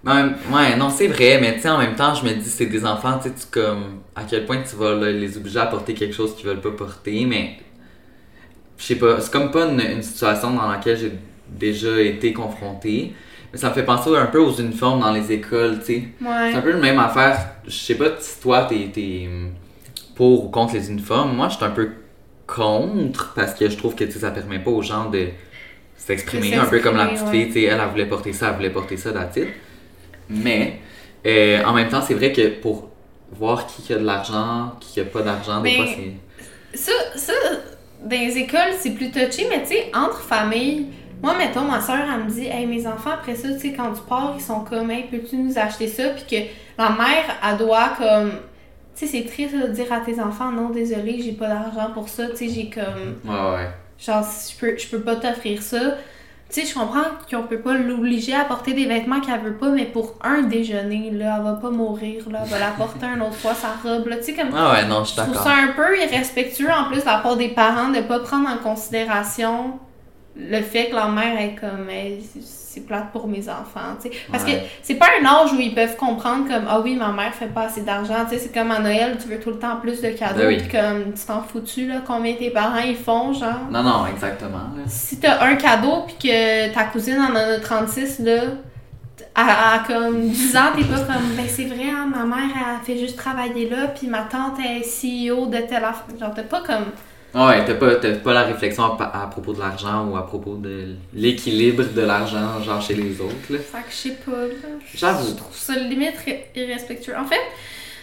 ouais, 0.06 0.76
non, 0.78 0.90
c'est 0.90 1.08
vrai, 1.08 1.38
mais 1.40 1.56
tu 1.56 1.62
sais, 1.62 1.70
en 1.70 1.78
même 1.78 1.96
temps, 1.96 2.16
je 2.16 2.26
me 2.26 2.32
dis, 2.34 2.50
c'est 2.50 2.66
des 2.66 2.84
enfants, 2.86 3.20
tu 3.22 3.30
sais, 3.30 3.36
tu 3.36 3.46
comme, 3.52 4.00
à 4.16 4.24
quel 4.28 4.46
point 4.46 4.64
tu 4.68 4.76
vas 4.78 4.96
là, 4.96 5.12
les 5.12 5.38
obliger 5.38 5.60
à 5.60 5.68
porter 5.68 5.94
quelque 5.94 6.16
chose 6.16 6.36
qu'ils 6.36 6.48
veulent 6.48 6.62
pas 6.62 6.72
porter, 6.72 7.26
mais 7.28 7.58
je 8.84 8.88
sais 8.90 8.96
pas, 8.96 9.22
c'est 9.22 9.32
comme 9.32 9.50
pas 9.50 9.66
une, 9.66 9.80
une 9.80 10.04
situation 10.04 10.52
dans 10.52 10.68
laquelle 10.68 10.98
j'ai 10.98 11.14
déjà 11.48 12.02
été 12.02 12.34
confrontée, 12.34 13.14
mais 13.52 13.58
ça 13.58 13.70
me 13.70 13.74
fait 13.74 13.84
penser 13.84 14.14
un 14.14 14.26
peu 14.26 14.40
aux 14.40 14.54
uniformes 14.54 15.00
dans 15.00 15.14
les 15.14 15.32
écoles, 15.32 15.80
tu 15.80 15.86
sais. 15.86 15.94
ouais. 16.22 16.52
C'est 16.52 16.56
un 16.56 16.62
peu 16.62 16.72
la 16.72 16.80
même 16.80 17.00
affaire, 17.00 17.56
je 17.66 17.72
sais 17.72 17.96
pas 17.96 18.08
si 18.20 18.42
toi, 18.42 18.66
t'es, 18.66 18.90
t'es 18.94 19.30
pour 20.16 20.46
ou 20.46 20.50
contre 20.50 20.74
les 20.74 20.92
uniformes, 20.92 21.34
moi, 21.34 21.48
je 21.48 21.56
suis 21.56 21.64
un 21.64 21.70
peu 21.70 21.92
contre, 22.46 23.32
parce 23.36 23.54
que 23.54 23.70
je 23.70 23.78
trouve 23.78 23.96
que, 23.96 24.10
ça 24.12 24.32
permet 24.32 24.60
pas 24.60 24.72
aux 24.72 24.82
gens 24.82 25.10
de 25.10 25.30
s'exprimer, 25.96 26.56
un 26.56 26.66
peu 26.66 26.80
comme 26.80 26.98
la 26.98 27.08
petite 27.08 27.30
fille, 27.30 27.48
tu 27.48 27.54
sais, 27.54 27.64
elle, 27.64 27.80
elle 27.82 27.90
voulait 27.90 28.06
porter 28.06 28.34
ça, 28.34 28.50
elle 28.50 28.56
voulait 28.56 28.70
porter 28.70 28.98
ça, 28.98 29.12
it. 29.38 29.48
Mais, 30.30 30.80
euh, 31.26 31.64
en 31.64 31.72
même 31.72 31.88
temps, 31.88 32.02
c'est 32.02 32.16
vrai 32.16 32.34
que 32.34 32.60
pour 32.60 32.90
voir 33.32 33.66
qui 33.66 33.94
a 33.94 33.98
de 33.98 34.04
l'argent, 34.04 34.74
qui 34.82 35.00
a 35.00 35.06
pas 35.06 35.22
d'argent, 35.22 35.62
des 35.62 35.76
fois, 35.76 35.86
c'est... 35.88 36.78
Ça, 36.78 36.92
ça, 37.16 37.34
dans 38.04 38.10
les 38.20 38.38
écoles, 38.38 38.74
c'est 38.80 38.92
plus 38.92 39.12
touché, 39.12 39.48
mais 39.50 39.62
tu 39.64 39.70
sais, 39.70 39.92
entre 39.94 40.20
familles, 40.20 40.88
moi, 41.22 41.36
mettons, 41.38 41.62
ma 41.62 41.80
soeur, 41.80 42.00
elle 42.14 42.26
me 42.26 42.30
dit, 42.30 42.48
hey, 42.48 42.66
mes 42.66 42.86
enfants, 42.86 43.12
après 43.14 43.36
ça, 43.36 43.48
tu 43.54 43.60
sais, 43.60 43.74
quand 43.74 43.94
tu 43.94 44.02
pars, 44.08 44.34
ils 44.38 44.42
sont 44.42 44.62
comme, 44.62 44.92
hey, 44.92 45.04
peux-tu 45.04 45.38
nous 45.38 45.58
acheter 45.58 45.88
ça? 45.88 46.10
Puis 46.10 46.24
que 46.30 46.82
la 46.82 46.90
mère, 46.90 47.24
elle 47.50 47.58
doit, 47.58 47.94
comme, 47.98 48.32
tu 48.96 49.08
sais, 49.08 49.08
c'est 49.08 49.24
triste 49.26 49.56
de 49.56 49.68
dire 49.68 49.92
à 49.94 50.02
tes 50.02 50.20
enfants, 50.20 50.52
non, 50.52 50.70
désolé, 50.70 51.22
j'ai 51.22 51.32
pas 51.32 51.48
d'argent 51.48 51.92
pour 51.94 52.10
ça, 52.10 52.28
tu 52.28 52.36
sais, 52.38 52.50
j'ai 52.50 52.70
comme, 52.70 53.16
Ouais, 53.26 53.56
ouais. 53.56 53.68
genre, 53.98 54.24
je 54.24 54.60
peux, 54.60 54.78
je 54.78 54.88
peux 54.88 55.00
pas 55.00 55.16
t'offrir 55.16 55.62
ça. 55.62 55.96
Tu 56.54 56.62
sais, 56.62 56.68
je 56.68 56.74
comprends 56.76 57.02
qu'on 57.32 57.44
peut 57.48 57.58
pas 57.60 57.74
l'obliger 57.74 58.36
à 58.36 58.44
porter 58.46 58.74
des 58.74 58.86
vêtements 58.86 59.20
qu'elle 59.22 59.42
veut 59.42 59.58
pas, 59.58 59.70
mais 59.70 59.86
pour 59.86 60.14
un 60.22 60.44
déjeuner, 60.44 61.10
là, 61.12 61.38
elle 61.40 61.44
va 61.44 61.54
pas 61.54 61.72
mourir, 61.72 62.30
là, 62.30 62.42
elle 62.44 62.50
va 62.52 62.60
la 62.60 62.68
porter 62.72 63.08
une 63.08 63.24
autre 63.24 63.34
fois, 63.34 63.56
sa 63.56 63.70
robe, 63.84 64.06
là, 64.08 64.18
tu 64.18 64.26
sais, 64.26 64.34
comme, 64.34 64.50
Ah 64.56 64.74
ouais, 64.74 64.86
non, 64.86 65.04
je 65.04 65.10
suis 65.12 65.18
je 65.18 65.22
trouve 65.22 65.34
d'accord. 65.34 65.52
ça 65.52 65.58
un 65.58 65.68
peu 65.76 65.98
irrespectueux 66.00 66.70
en 66.70 66.84
plus 66.92 67.00
de 67.02 67.06
la 67.06 67.18
part 67.18 67.38
des 67.38 67.50
parents 67.50 67.90
de 67.90 68.02
pas 68.02 68.20
prendre 68.20 68.48
en 68.50 68.58
considération 68.58 69.80
le 70.36 70.62
fait 70.62 70.88
que 70.90 70.96
leur 70.96 71.10
mère 71.12 71.40
est 71.40 71.56
comme 71.60 71.90
Hey, 71.90 72.24
c'est- 72.24 72.62
plate 72.88 73.12
pour 73.12 73.28
mes 73.28 73.48
enfants, 73.50 73.96
tu 74.02 74.10
sais. 74.10 74.16
Parce 74.32 74.44
Ouais. 74.46 74.54
que 74.54 74.58
c'est 74.82 74.96
pas 74.96 75.06
un 75.22 75.26
âge 75.26 75.54
où 75.54 75.60
ils 75.60 75.76
peuvent 75.76 75.96
comprendre 75.96 76.48
comme 76.48 76.66
ah 76.68 76.80
oui, 76.80 76.96
ma 76.96 77.12
mère 77.12 77.32
fait 77.32 77.46
pas 77.54 77.66
assez 77.68 77.82
d'argent, 77.82 78.26
tu 78.28 78.32
sais, 78.32 78.40
c'est 78.40 78.52
comme 78.52 78.72
à 78.72 78.80
Noël, 78.80 79.16
tu 79.22 79.28
veux 79.28 79.40
tout 79.40 79.52
le 79.52 79.60
temps 79.60 79.76
plus 79.80 80.02
de 80.02 80.10
cadeaux, 80.10 80.40
Ben 80.40 80.48
oui. 80.48 80.58
puis 80.58 80.70
comme 80.70 81.14
tu 81.14 81.24
t'en 81.24 81.44
fous-tu 81.44 81.86
là, 81.88 81.98
combien 82.04 82.34
tes 82.34 82.50
parents 82.50 82.80
ils 82.80 82.96
font, 82.96 83.32
genre? 83.32 83.60
Non, 83.70 83.84
non, 83.84 84.08
exactement. 84.08 84.58
là. 84.76 84.84
Si 84.88 85.20
t'as 85.20 85.44
un 85.46 85.56
cadeau 85.56 86.06
puis 86.08 86.16
que 86.28 86.74
ta 86.74 86.86
cousine 86.86 87.20
en 87.20 87.36
a 87.36 87.60
36 87.60 88.18
là, 88.18 88.42
à, 89.36 89.76
à 89.76 89.80
comme 89.86 90.30
10 90.30 90.58
ans, 90.58 90.72
t'es 90.76 90.84
pas 90.84 91.00
comme 91.02 91.36
ben 91.38 91.46
c'est 91.48 91.66
vrai, 91.66 91.90
hein, 91.92 92.08
ma 92.10 92.24
mère 92.26 92.50
elle 92.56 92.84
fait 92.86 93.00
juste 93.00 93.18
travailler 93.18 93.70
là, 93.70 93.86
puis 93.88 94.08
ma 94.08 94.22
tante 94.24 94.58
est 94.60 94.82
CEO 94.82 95.46
de 95.46 95.58
telle 95.60 95.84
affaire. 95.86 96.06
Genre 96.20 96.34
t'es 96.34 96.42
pas 96.42 96.62
comme 96.62 96.86
Ouais, 97.36 97.66
t'as 97.66 97.74
pas, 97.74 97.96
t'as 97.96 98.14
pas 98.14 98.34
la 98.34 98.44
réflexion 98.44 98.84
à, 98.84 99.24
à 99.24 99.28
propos 99.28 99.54
de 99.54 99.60
l'argent 99.60 100.06
ou 100.08 100.16
à 100.16 100.26
propos 100.26 100.56
de 100.56 100.96
l'équilibre 101.16 101.84
de 101.84 102.02
l'argent, 102.02 102.62
genre 102.64 102.80
chez 102.82 102.94
les 102.94 103.20
autres, 103.20 103.34
là? 103.50 103.58
Fait 103.58 103.78
que 103.80 103.90
je 103.90 103.96
sais 103.96 104.18
pas, 104.24 104.32
là. 104.32 104.70
J'avoue. 104.94 105.30
Je 105.30 105.34
trouve 105.36 105.56
ça 105.56 105.76
limite 105.76 106.14
irrespectueux. 106.56 107.16
En 107.18 107.26
fait, 107.26 107.42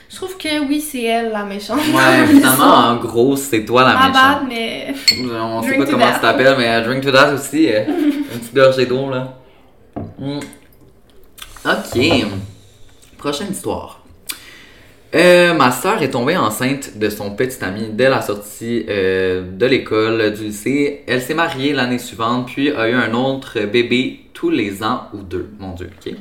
je 0.08 0.16
trouve 0.16 0.36
que 0.36 0.66
oui, 0.66 0.80
c'est 0.80 1.04
elle 1.04 1.30
la 1.30 1.44
méchante. 1.44 1.78
Ouais, 1.78 2.26
finalement, 2.28 2.64
en 2.74 2.96
gros, 2.96 3.36
c'est 3.36 3.64
toi 3.64 3.84
la 3.84 3.94
Ma 3.94 4.08
méchante. 4.08 4.12
bad, 4.14 4.48
mais. 4.48 4.94
On 5.32 5.62
sait 5.62 5.76
pas 5.78 5.86
comment 5.86 6.12
tu 6.12 6.20
t'appelles, 6.20 6.56
mais 6.58 6.68
euh, 6.68 6.84
drink 6.84 7.04
to 7.04 7.12
that 7.12 7.32
aussi. 7.32 7.68
euh, 7.72 7.84
une 7.88 8.38
petite 8.40 8.54
gorgée 8.54 8.86
d'eau, 8.86 9.10
là. 9.10 9.36
Mm. 10.18 10.40
Ok. 11.66 12.26
Prochaine 13.16 13.52
histoire. 13.52 13.99
Euh, 15.14 15.54
ma 15.54 15.72
sœur 15.72 16.00
est 16.02 16.10
tombée 16.10 16.36
enceinte 16.36 16.96
de 16.96 17.08
son 17.08 17.32
petit 17.32 17.64
ami 17.64 17.88
dès 17.92 18.08
la 18.08 18.22
sortie 18.22 18.86
euh, 18.88 19.42
de 19.50 19.66
l'école, 19.66 20.32
du 20.32 20.44
lycée. 20.44 21.02
Elle 21.08 21.20
s'est 21.20 21.34
mariée 21.34 21.72
l'année 21.72 21.98
suivante, 21.98 22.46
puis 22.46 22.70
a 22.70 22.88
eu 22.88 22.94
un 22.94 23.12
autre 23.14 23.58
bébé 23.60 24.20
tous 24.32 24.50
les 24.50 24.84
ans 24.84 25.08
ou 25.12 25.18
deux. 25.18 25.48
Mon 25.58 25.72
Dieu, 25.74 25.90
ok. 26.06 26.14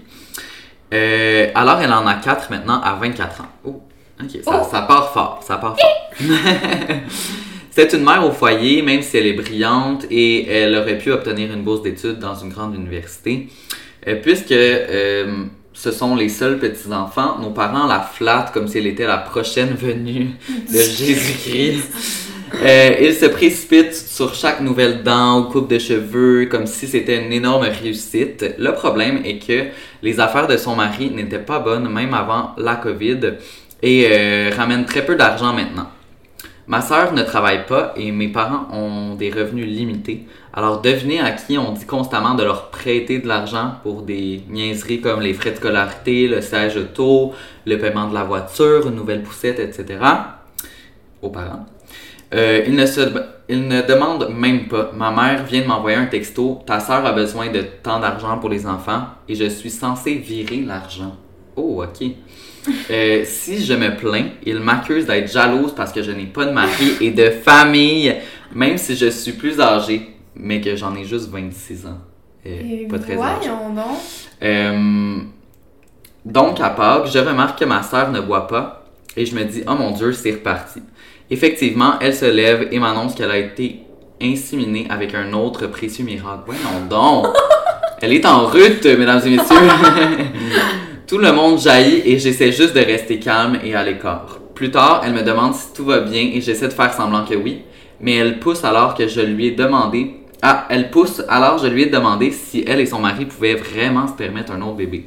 Euh, 0.91 1.47
alors, 1.53 1.79
elle 1.81 1.93
en 1.93 2.07
a 2.07 2.15
quatre 2.15 2.49
maintenant 2.49 2.81
à 2.81 2.95
24 2.95 3.41
ans. 3.41 3.45
Oh, 3.63 3.83
ok, 4.21 4.41
ça, 4.43 4.61
Oh. 4.63 4.67
ça 4.69 4.81
part 4.81 5.13
fort, 5.13 5.39
ça 5.45 5.57
part 5.57 5.77
fort. 5.79 6.11
C'est 7.71 7.93
une 7.93 8.03
mère 8.03 8.25
au 8.25 8.31
foyer, 8.31 8.81
même 8.81 9.03
si 9.03 9.17
elle 9.17 9.27
est 9.27 9.33
brillante 9.33 10.05
et 10.09 10.49
elle 10.49 10.75
aurait 10.75 10.97
pu 10.97 11.11
obtenir 11.11 11.53
une 11.53 11.61
bourse 11.61 11.83
d'études 11.83 12.17
dans 12.17 12.35
une 12.35 12.49
grande 12.49 12.73
université. 12.73 13.47
Euh, 14.07 14.15
puisque 14.21 14.51
euh, 14.51 15.45
ce 15.79 15.91
sont 15.91 16.13
les 16.13 16.27
seuls 16.27 16.59
petits-enfants, 16.59 17.39
nos 17.39 17.51
parents 17.51 17.87
la 17.87 18.01
flattent 18.01 18.51
comme 18.51 18.67
si 18.67 18.79
elle 18.79 18.87
était 18.87 19.07
la 19.07 19.17
prochaine 19.17 19.75
venue 19.75 20.31
de 20.49 20.73
Jésus-Christ. 20.77 21.89
Euh, 22.61 22.95
ils 22.99 23.13
se 23.13 23.27
précipitent 23.27 23.95
sur 23.95 24.35
chaque 24.35 24.59
nouvelle 24.59 25.03
dent 25.03 25.39
ou 25.39 25.43
coupe 25.45 25.69
de 25.69 25.79
cheveux 25.79 26.47
comme 26.47 26.67
si 26.67 26.85
c'était 26.85 27.23
une 27.25 27.31
énorme 27.31 27.63
réussite. 27.63 28.55
Le 28.57 28.73
problème 28.73 29.21
est 29.23 29.39
que 29.39 29.67
les 30.03 30.19
affaires 30.19 30.47
de 30.47 30.57
son 30.57 30.75
mari 30.75 31.11
n'étaient 31.11 31.39
pas 31.39 31.59
bonnes 31.59 31.87
même 31.87 32.13
avant 32.13 32.51
la 32.57 32.75
COVID 32.75 33.35
et 33.81 34.09
euh, 34.11 34.51
ramènent 34.53 34.85
très 34.85 35.05
peu 35.05 35.15
d'argent 35.15 35.53
maintenant. 35.53 35.87
Ma 36.67 36.81
sœur 36.81 37.13
ne 37.13 37.23
travaille 37.23 37.65
pas 37.65 37.93
et 37.95 38.11
mes 38.11 38.27
parents 38.27 38.67
ont 38.73 39.15
des 39.15 39.31
revenus 39.31 39.65
limités. 39.65 40.25
Alors 40.53 40.81
devinez 40.81 41.19
à 41.19 41.31
qui 41.31 41.57
on 41.57 41.73
dit 41.73 41.85
constamment 41.85 42.33
de 42.33 42.43
leur 42.43 42.69
prêter 42.69 43.19
de 43.19 43.27
l'argent 43.27 43.73
pour 43.83 44.01
des 44.01 44.43
niaiseries 44.49 45.01
comme 45.01 45.21
les 45.21 45.33
frais 45.33 45.51
de 45.51 45.57
scolarité, 45.57 46.27
le 46.27 46.41
siège 46.41 46.75
auto, 46.77 47.33
le 47.65 47.77
paiement 47.77 48.07
de 48.07 48.15
la 48.15 48.23
voiture, 48.23 48.87
une 48.87 48.95
nouvelle 48.95 49.21
poussette, 49.21 49.59
etc. 49.59 49.99
Aux 51.21 51.29
parents. 51.29 51.65
Euh, 52.33 52.63
ils, 52.67 52.75
ne 52.75 52.85
se, 52.85 53.01
ils 53.47 53.67
ne 53.67 53.81
demandent 53.81 54.29
même 54.35 54.67
pas. 54.67 54.91
Ma 54.95 55.11
mère 55.11 55.45
vient 55.45 55.61
de 55.61 55.67
m'envoyer 55.67 55.97
un 55.97 56.05
texto. 56.05 56.61
Ta 56.65 56.79
sœur 56.79 57.05
a 57.05 57.11
besoin 57.11 57.49
de 57.51 57.63
tant 57.83 57.99
d'argent 57.99 58.37
pour 58.37 58.49
les 58.49 58.65
enfants 58.65 59.03
et 59.27 59.35
je 59.35 59.45
suis 59.45 59.71
censée 59.71 60.15
virer 60.15 60.61
l'argent. 60.61 61.15
Oh, 61.55 61.83
ok. 61.83 62.07
Euh, 62.91 63.23
si 63.25 63.63
je 63.63 63.73
me 63.73 63.95
plains, 63.95 64.27
il 64.45 64.59
m'accuse 64.59 65.05
d'être 65.05 65.31
jalouse 65.31 65.73
parce 65.75 65.91
que 65.91 66.03
je 66.03 66.11
n'ai 66.11 66.25
pas 66.25 66.45
de 66.45 66.51
mari 66.51 66.93
et 67.01 67.11
de 67.11 67.29
famille, 67.29 68.15
même 68.53 68.77
si 68.77 68.95
je 68.95 69.09
suis 69.09 69.31
plus 69.31 69.59
âgée, 69.59 70.09
mais 70.39 70.61
que 70.61 70.75
j'en 70.75 70.95
ai 70.95 71.03
juste 71.03 71.29
26 71.29 71.85
ans. 71.85 71.97
Euh, 72.45 72.83
Et 72.83 72.87
pas 72.87 72.97
très 72.99 73.13
âgée. 73.13 73.49
voyons 73.49 73.73
donc. 73.75 73.97
Euh, 74.41 75.17
donc, 76.25 76.59
à 76.61 76.69
Pâques, 76.69 77.07
je 77.07 77.19
remarque 77.19 77.59
que 77.59 77.65
ma 77.65 77.83
sœur 77.83 78.11
ne 78.11 78.21
boit 78.21 78.47
pas 78.47 78.85
et 79.15 79.25
je 79.25 79.35
me 79.35 79.43
dis, 79.43 79.63
oh 79.67 79.75
mon 79.77 79.91
Dieu, 79.91 80.13
c'est 80.13 80.31
reparti. 80.31 80.81
Effectivement, 81.29 81.93
elle 81.99 82.15
se 82.15 82.25
lève 82.25 82.69
et 82.71 82.79
m'annonce 82.79 83.15
qu'elle 83.15 83.31
a 83.31 83.37
été 83.37 83.81
inséminée 84.21 84.87
avec 84.89 85.13
un 85.13 85.33
autre 85.33 85.67
précieux 85.67 86.05
miracle. 86.05 86.43
Voyons 86.45 86.85
donc! 86.89 87.27
Elle 88.01 88.13
est 88.13 88.25
en 88.25 88.45
rute, 88.45 88.85
mesdames 88.85 89.21
et 89.25 89.29
messieurs! 89.31 89.57
Tout 91.07 91.17
le 91.17 91.33
monde 91.33 91.59
jaillit 91.59 92.01
et 92.05 92.17
j'essaie 92.17 92.51
juste 92.53 92.73
de 92.73 92.79
rester 92.79 93.19
calme 93.19 93.59
et 93.63 93.75
à 93.75 93.83
l'écart. 93.83 94.39
Plus 94.55 94.71
tard, 94.71 95.01
elle 95.03 95.13
me 95.13 95.23
demande 95.23 95.53
si 95.53 95.73
tout 95.73 95.85
va 95.85 96.01
bien 96.01 96.29
et 96.33 96.39
j'essaie 96.39 96.67
de 96.67 96.73
faire 96.73 96.93
semblant 96.93 97.25
que 97.25 97.33
oui, 97.33 97.63
mais 97.99 98.15
elle 98.15 98.39
pousse 98.39 98.63
alors 98.63 98.93
que 98.93 99.07
je 99.07 99.21
lui 99.21 99.47
ai 99.47 99.51
demandé. 99.51 100.18
Ah, 100.41 100.67
elle 100.69 100.89
pousse 100.89 101.21
alors 101.27 101.57
je 101.57 101.67
lui 101.67 101.83
ai 101.83 101.85
demandé 101.87 102.31
si 102.31 102.63
elle 102.65 102.79
et 102.79 102.85
son 102.85 102.99
mari 102.99 103.25
pouvaient 103.25 103.55
vraiment 103.55 104.07
se 104.07 104.13
permettre 104.13 104.53
un 104.53 104.61
autre 104.61 104.75
bébé. 104.77 105.05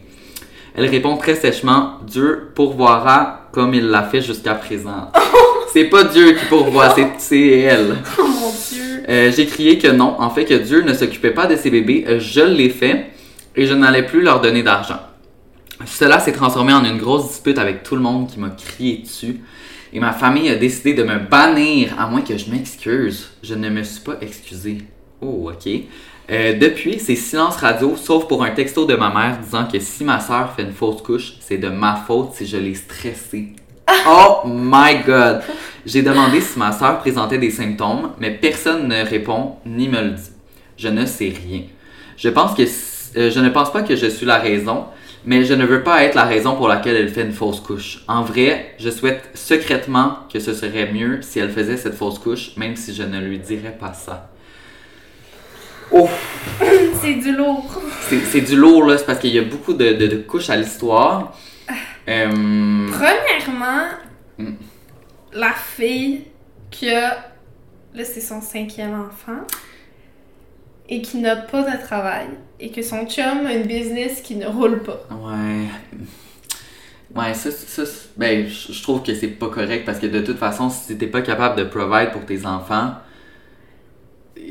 Elle 0.74 0.86
répond 0.86 1.16
très 1.16 1.34
sèchement 1.34 1.98
Dieu 2.06 2.50
pourvoira 2.54 3.48
comme 3.52 3.74
il 3.74 3.86
l'a 3.88 4.02
fait 4.02 4.20
jusqu'à 4.20 4.54
présent. 4.54 5.10
c'est 5.72 5.84
pas 5.84 6.04
Dieu 6.04 6.32
qui 6.32 6.44
pourvoit, 6.46 6.94
c'est- 7.18 7.58
elle. 7.60 7.96
Oh 8.18 8.22
mon 8.26 8.50
dieu. 8.50 9.02
Euh, 9.08 9.32
j'ai 9.34 9.46
crié 9.46 9.78
que 9.78 9.88
non, 9.88 10.16
en 10.18 10.30
fait 10.30 10.44
que 10.44 10.54
Dieu 10.54 10.82
ne 10.82 10.92
s'occupait 10.94 11.30
pas 11.32 11.46
de 11.46 11.56
ses 11.56 11.70
bébés, 11.70 12.04
je 12.18 12.40
l'ai 12.40 12.70
fait 12.70 13.06
et 13.56 13.66
je 13.66 13.74
n'allais 13.74 14.04
plus 14.04 14.22
leur 14.22 14.40
donner 14.40 14.62
d'argent. 14.62 15.00
Cela 15.86 16.20
s'est 16.20 16.32
transformé 16.32 16.72
en 16.72 16.84
une 16.84 16.98
grosse 16.98 17.28
dispute 17.28 17.58
avec 17.58 17.82
tout 17.82 17.96
le 17.96 18.02
monde 18.02 18.28
qui 18.30 18.38
m'a 18.38 18.50
crié 18.50 18.98
dessus 18.98 19.40
et 19.92 20.00
ma 20.00 20.12
famille 20.12 20.48
a 20.48 20.54
décidé 20.56 20.94
de 20.94 21.02
me 21.02 21.18
bannir 21.18 21.94
à 21.98 22.06
moins 22.06 22.20
que 22.22 22.36
je 22.36 22.50
m'excuse. 22.50 23.30
Je 23.42 23.54
ne 23.54 23.68
me 23.68 23.82
suis 23.82 24.00
pas 24.00 24.16
excusé. 24.20 24.78
Oh, 25.22 25.50
ok. 25.50 25.70
Euh, 26.30 26.58
depuis, 26.58 26.98
c'est 26.98 27.14
silence 27.14 27.56
radio, 27.56 27.96
sauf 27.96 28.26
pour 28.26 28.42
un 28.42 28.50
texto 28.50 28.86
de 28.86 28.94
ma 28.94 29.10
mère 29.10 29.38
disant 29.38 29.66
que 29.70 29.78
si 29.78 30.02
ma 30.02 30.18
soeur 30.18 30.52
fait 30.54 30.62
une 30.62 30.72
fausse 30.72 31.00
couche, 31.00 31.34
c'est 31.40 31.58
de 31.58 31.68
ma 31.68 31.94
faute 31.94 32.32
si 32.34 32.46
je 32.46 32.56
l'ai 32.56 32.74
stressée. 32.74 33.52
Oh 34.06 34.42
my 34.46 35.02
god! 35.06 35.42
J'ai 35.86 36.02
demandé 36.02 36.40
si 36.40 36.58
ma 36.58 36.72
soeur 36.72 36.98
présentait 36.98 37.38
des 37.38 37.50
symptômes, 37.50 38.12
mais 38.18 38.30
personne 38.30 38.88
ne 38.88 39.04
répond 39.04 39.56
ni 39.66 39.88
me 39.88 40.02
le 40.02 40.10
dit. 40.10 40.30
Je 40.76 40.88
ne 40.88 41.06
sais 41.06 41.32
rien. 41.46 41.62
Je 42.16 42.28
pense 42.28 42.54
que 42.54 42.62
euh, 42.62 43.30
je 43.30 43.40
ne 43.40 43.48
pense 43.50 43.70
pas 43.70 43.82
que 43.82 43.94
je 43.94 44.06
suis 44.06 44.26
la 44.26 44.38
raison, 44.38 44.86
mais 45.24 45.44
je 45.44 45.54
ne 45.54 45.64
veux 45.64 45.82
pas 45.82 46.02
être 46.02 46.14
la 46.14 46.24
raison 46.24 46.56
pour 46.56 46.66
laquelle 46.66 46.96
elle 46.96 47.10
fait 47.10 47.22
une 47.22 47.32
fausse 47.32 47.60
couche. 47.60 48.02
En 48.08 48.22
vrai, 48.22 48.74
je 48.78 48.90
souhaite 48.90 49.30
secrètement 49.34 50.20
que 50.32 50.40
ce 50.40 50.54
serait 50.54 50.90
mieux 50.92 51.20
si 51.22 51.38
elle 51.38 51.50
faisait 51.50 51.76
cette 51.76 51.94
fausse 51.94 52.18
couche, 52.18 52.56
même 52.56 52.74
si 52.74 52.94
je 52.94 53.02
ne 53.02 53.20
lui 53.20 53.38
dirais 53.38 53.76
pas 53.78 53.92
ça. 53.92 54.31
Oh! 55.92 56.08
C'est 57.00 57.14
du 57.14 57.32
lourd. 57.36 57.82
C'est 58.08 58.20
c'est 58.20 58.40
du 58.42 58.56
lourd, 58.56 58.84
là, 58.86 58.96
c'est 58.98 59.06
parce 59.06 59.18
qu'il 59.18 59.34
y 59.34 59.38
a 59.38 59.42
beaucoup 59.42 59.72
de, 59.74 59.92
de- 59.94 60.06
de 60.06 60.16
couches 60.18 60.50
à 60.50 60.56
l'histoire. 60.56 61.36
Euh, 62.08 62.88
Premièrement, 62.92 63.88
Mm. 64.38 64.52
la 65.34 65.52
fille 65.52 66.24
qui 66.70 66.90
a. 66.90 67.16
Là, 67.94 68.04
c'est 68.04 68.20
son 68.20 68.40
cinquième 68.40 68.94
enfant. 69.00 69.40
Et 70.88 71.02
qui 71.02 71.18
n'a 71.18 71.36
pas 71.36 71.62
de 71.62 71.82
travail. 71.82 72.26
Et 72.60 72.70
que 72.70 72.82
son 72.82 73.06
chum 73.06 73.46
a 73.46 73.52
une 73.52 73.66
business 73.66 74.20
qui 74.20 74.36
ne 74.36 74.46
roule 74.46 74.82
pas. 74.82 75.00
Ouais. 75.10 75.66
Ouais, 77.14 77.34
ça, 77.34 77.50
ça, 77.50 77.82
ben, 78.16 78.46
je 78.48 78.82
trouve 78.82 79.02
que 79.02 79.14
c'est 79.14 79.26
pas 79.28 79.48
correct 79.48 79.84
parce 79.84 79.98
que 79.98 80.06
de 80.06 80.20
toute 80.20 80.38
façon, 80.38 80.70
si 80.70 80.96
t'es 80.96 81.06
pas 81.06 81.20
capable 81.22 81.56
de 81.56 81.64
provide 81.64 82.10
pour 82.12 82.24
tes 82.24 82.46
enfants, 82.46 82.94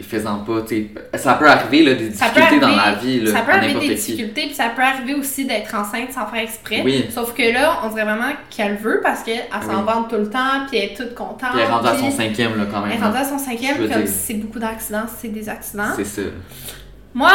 fais-en 0.01 0.39
pas, 0.39 0.61
tu 0.61 0.89
sais. 1.13 1.17
Ça 1.19 1.33
peut 1.35 1.47
arriver, 1.47 1.83
là, 1.83 1.93
des 1.95 2.09
difficultés 2.09 2.59
dans 2.59 2.75
la 2.75 2.93
vie, 2.95 3.19
là, 3.21 3.31
ça 3.31 3.41
peut 3.41 3.51
arriver 3.51 3.73
des 3.87 3.95
qui. 3.95 3.95
difficultés, 3.95 4.41
puis 4.47 4.53
ça 4.55 4.69
peut 4.75 4.81
arriver 4.81 5.13
aussi 5.15 5.45
d'être 5.45 5.73
enceinte 5.75 6.11
sans 6.11 6.25
faire 6.27 6.41
exprès. 6.43 6.81
Oui. 6.83 7.05
Sauf 7.09 7.33
que 7.33 7.43
là, 7.53 7.79
on 7.83 7.89
dirait 7.89 8.03
vraiment 8.03 8.31
qu'elle 8.49 8.75
veut 8.77 8.99
parce 9.03 9.23
qu'elle 9.23 9.43
s'en 9.63 9.79
Oui. 9.79 9.85
vante 9.85 10.09
tout 10.09 10.17
le 10.17 10.29
temps, 10.29 10.65
puis 10.69 10.77
elle 10.79 10.91
est 10.91 10.93
toute 10.95 11.13
contente. 11.15 11.51
Puis 11.51 11.59
elle 11.61 11.67
est 11.67 11.71
rendue 11.71 11.87
à 11.87 11.97
son 11.97 12.11
cinquième, 12.11 12.57
là, 12.57 12.65
quand 12.71 12.81
même. 12.81 12.91
Elle 12.91 12.99
est 12.99 13.03
rendue 13.03 13.17
à 13.17 13.25
son 13.25 13.37
cinquième, 13.37 13.77
comme 13.77 13.87
dire. 13.87 14.07
c'est 14.07 14.33
beaucoup 14.35 14.59
d'accidents, 14.59 15.05
c'est 15.19 15.29
des 15.29 15.47
accidents. 15.49 15.93
C'est 15.95 16.05
ça. 16.05 16.21
Moi, 17.13 17.31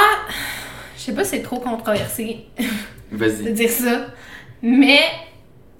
je 0.96 1.02
sais 1.02 1.12
pas 1.12 1.24
si 1.24 1.30
c'est 1.30 1.42
trop 1.42 1.59
controversé 1.61 2.46
de 3.12 3.50
dire 3.50 3.70
ça, 3.70 4.07
mais 4.62 5.00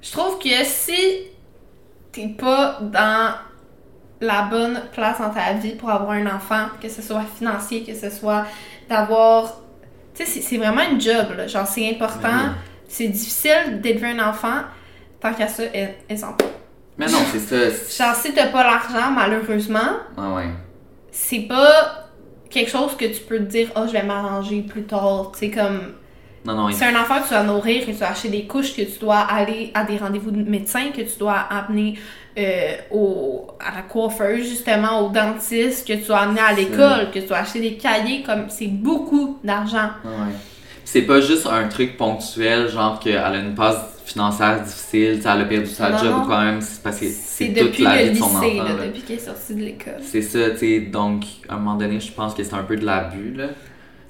je 0.03 0.12
trouve 0.12 0.39
que 0.39 0.49
si 0.64 0.93
t'es 2.12 2.29
pas 2.29 2.79
dans 2.83 3.35
la 4.21 4.43
bonne 4.43 4.81
place 4.93 5.19
dans 5.19 5.31
ta 5.31 5.53
vie 5.55 5.75
pour 5.75 5.91
avoir 5.91 6.12
un 6.12 6.27
enfant, 6.27 6.67
que 6.81 6.89
ce 6.89 7.03
soit 7.03 7.23
financier, 7.39 7.85
que 7.85 7.95
ce 7.95 8.11
soit 8.11 8.45
d'avoir... 8.89 9.61
Tu 10.14 10.25
sais, 10.25 10.41
c'est- 10.41 10.57
vraiment 10.57 10.83
une 10.91 11.01
job, 11.01 11.27
là. 11.37 11.47
Genre, 11.47 11.67
c'est 11.67 11.91
important, 11.91 12.29
Oui. 12.33 12.51
c'est 12.89 13.09
difficile 13.09 13.81
d'élever 13.83 14.09
un 14.19 14.31
enfant. 14.31 14.62
Tant 15.21 15.35
qu'à 15.35 15.49
ça, 15.49 15.64
elle, 15.75 15.95
elle 16.09 16.19
s'en 16.19 16.33
peut. 16.33 16.47
Mais 16.97 17.07
non, 17.07 17.19
c'est 17.31 17.39
ça. 17.41 17.71
c'est- 17.71 18.03
Genre, 18.03 18.14
si 18.14 18.33
t'as 18.33 18.47
pas 18.47 18.64
l'argent, 18.64 19.11
malheureusement, 19.14 19.99
Ah 20.17 20.33
ouais. 20.35 20.47
c'est 21.11 21.41
pas 21.41 22.09
quelque 22.49 22.71
chose 22.71 22.97
que 22.97 23.05
tu 23.05 23.21
peux 23.29 23.37
te 23.39 23.43
dire, 23.45 23.69
oh, 23.77 23.83
je 23.87 23.93
vais 23.93 24.03
m'arranger 24.03 24.62
plus 24.62 24.85
tard. 24.85 25.33
Tu 25.35 25.41
sais, 25.41 25.51
comme. 25.51 25.93
Non, 26.47 26.55
non, 26.55 26.69
il- 26.71 26.75
C'est 26.75 26.87
un 26.87 26.99
enfant 26.99 27.19
que 27.19 27.25
tu 27.25 27.31
dois 27.35 27.43
nourrir, 27.43 27.85
que 27.85 27.91
tu 27.91 27.99
dois 27.99 28.09
acheter 28.09 28.29
des 28.31 28.47
couches, 28.47 28.75
que 28.75 28.83
tu 28.83 28.99
dois 29.01 29.19
aller 29.19 29.71
à 29.75 29.85
des 29.85 29.99
rendez-vous 29.99 30.31
de 30.31 30.49
médecin, 30.49 30.91
que 30.97 31.03
tu 31.03 31.19
dois 31.19 31.35
amener 31.51 31.99
euh, 32.39 32.72
au, 32.91 33.47
à 33.61 33.74
la 33.76 33.82
coiffeuse, 33.82 34.49
justement, 34.49 35.01
au 35.07 35.11
dentiste, 35.11 35.87
que 35.87 35.95
tu 35.95 36.07
dois 36.07 36.18
amener 36.20 36.41
à 36.41 36.53
l'école, 36.53 37.11
que 37.12 37.18
tu 37.20 37.26
dois 37.26 37.39
acheter 37.39 37.61
des 37.61 37.74
cahiers. 37.76 38.22
comme 38.22 38.47
C'est 38.49 38.66
beaucoup 38.68 39.39
d'argent. 39.43 39.91
Ouais. 40.05 40.34
C'est 40.84 41.03
pas 41.03 41.20
juste 41.20 41.47
un 41.47 41.66
truc 41.68 41.97
ponctuel, 41.97 42.68
genre 42.68 42.99
qu'elle 43.01 43.16
a 43.16 43.34
une 43.37 43.55
passe 43.55 43.78
financière 44.05 44.62
difficile, 44.62 45.20
elle 45.20 45.26
a 45.41 45.45
perdu 45.45 45.66
sa 45.66 45.91
Non, 45.91 45.99
job 45.99 46.11
non. 46.11 46.22
ou 46.22 46.26
quand 46.26 46.41
même, 46.41 46.61
c'est 46.61 46.80
parce 46.82 47.01
que 47.01 47.07
C'est 47.07 47.47
c'est 47.49 47.53
toute 47.55 47.78
la 47.80 48.05
vie 48.05 48.11
de 48.11 48.16
son 48.16 48.24
enfant. 48.26 48.41
lycée, 48.43 48.57
là. 48.59 48.64
depuis 48.87 49.03
qu'elle 49.03 49.16
est 49.16 49.20
sortie 49.20 49.55
de 49.55 49.61
l'école. 49.62 49.95
C'est 50.03 50.22
ça, 50.22 50.51
tu 50.51 50.59
sais, 50.59 50.80
donc 50.80 51.24
à 51.49 51.55
un 51.55 51.57
moment 51.59 51.74
donné, 51.74 51.99
je 51.99 52.12
pense 52.12 52.32
que 52.34 52.45
c'est 52.45 52.55
un 52.55 52.62
peu 52.62 52.76
de 52.76 52.84
l'abus, 52.87 53.34
là. 53.34 53.47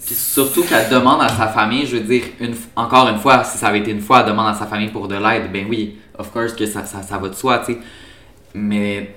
Puis 0.05 0.15
surtout 0.15 0.63
qu'elle 0.65 0.91
demande 0.91 1.23
à 1.23 1.29
sa 1.31 1.49
famille, 1.49 1.87
je 1.87 1.97
veux 1.97 2.03
dire, 2.03 2.25
une, 2.41 2.55
encore 2.77 3.09
une 3.09 3.19
fois, 3.19 3.43
si 3.45 3.57
ça 3.57 3.69
avait 3.69 3.79
été 3.79 3.91
une 3.91 4.03
fois, 4.03 4.21
elle 4.21 4.27
demande 4.27 4.49
à 4.49 4.55
sa 4.55 4.67
famille 4.67 4.89
pour 4.91 5.09
de 5.09 5.15
l'aide, 5.17 5.51
ben 5.51 5.65
oui, 5.71 5.97
of 6.19 6.31
course 6.31 6.53
que 6.53 6.67
ça, 6.67 6.85
ça, 6.85 7.03
ça 7.03 7.17
va 7.17 7.29
de 7.31 7.35
soi, 7.35 7.61
tu 7.65 7.73
sais. 7.73 7.79
Mais 8.57 9.15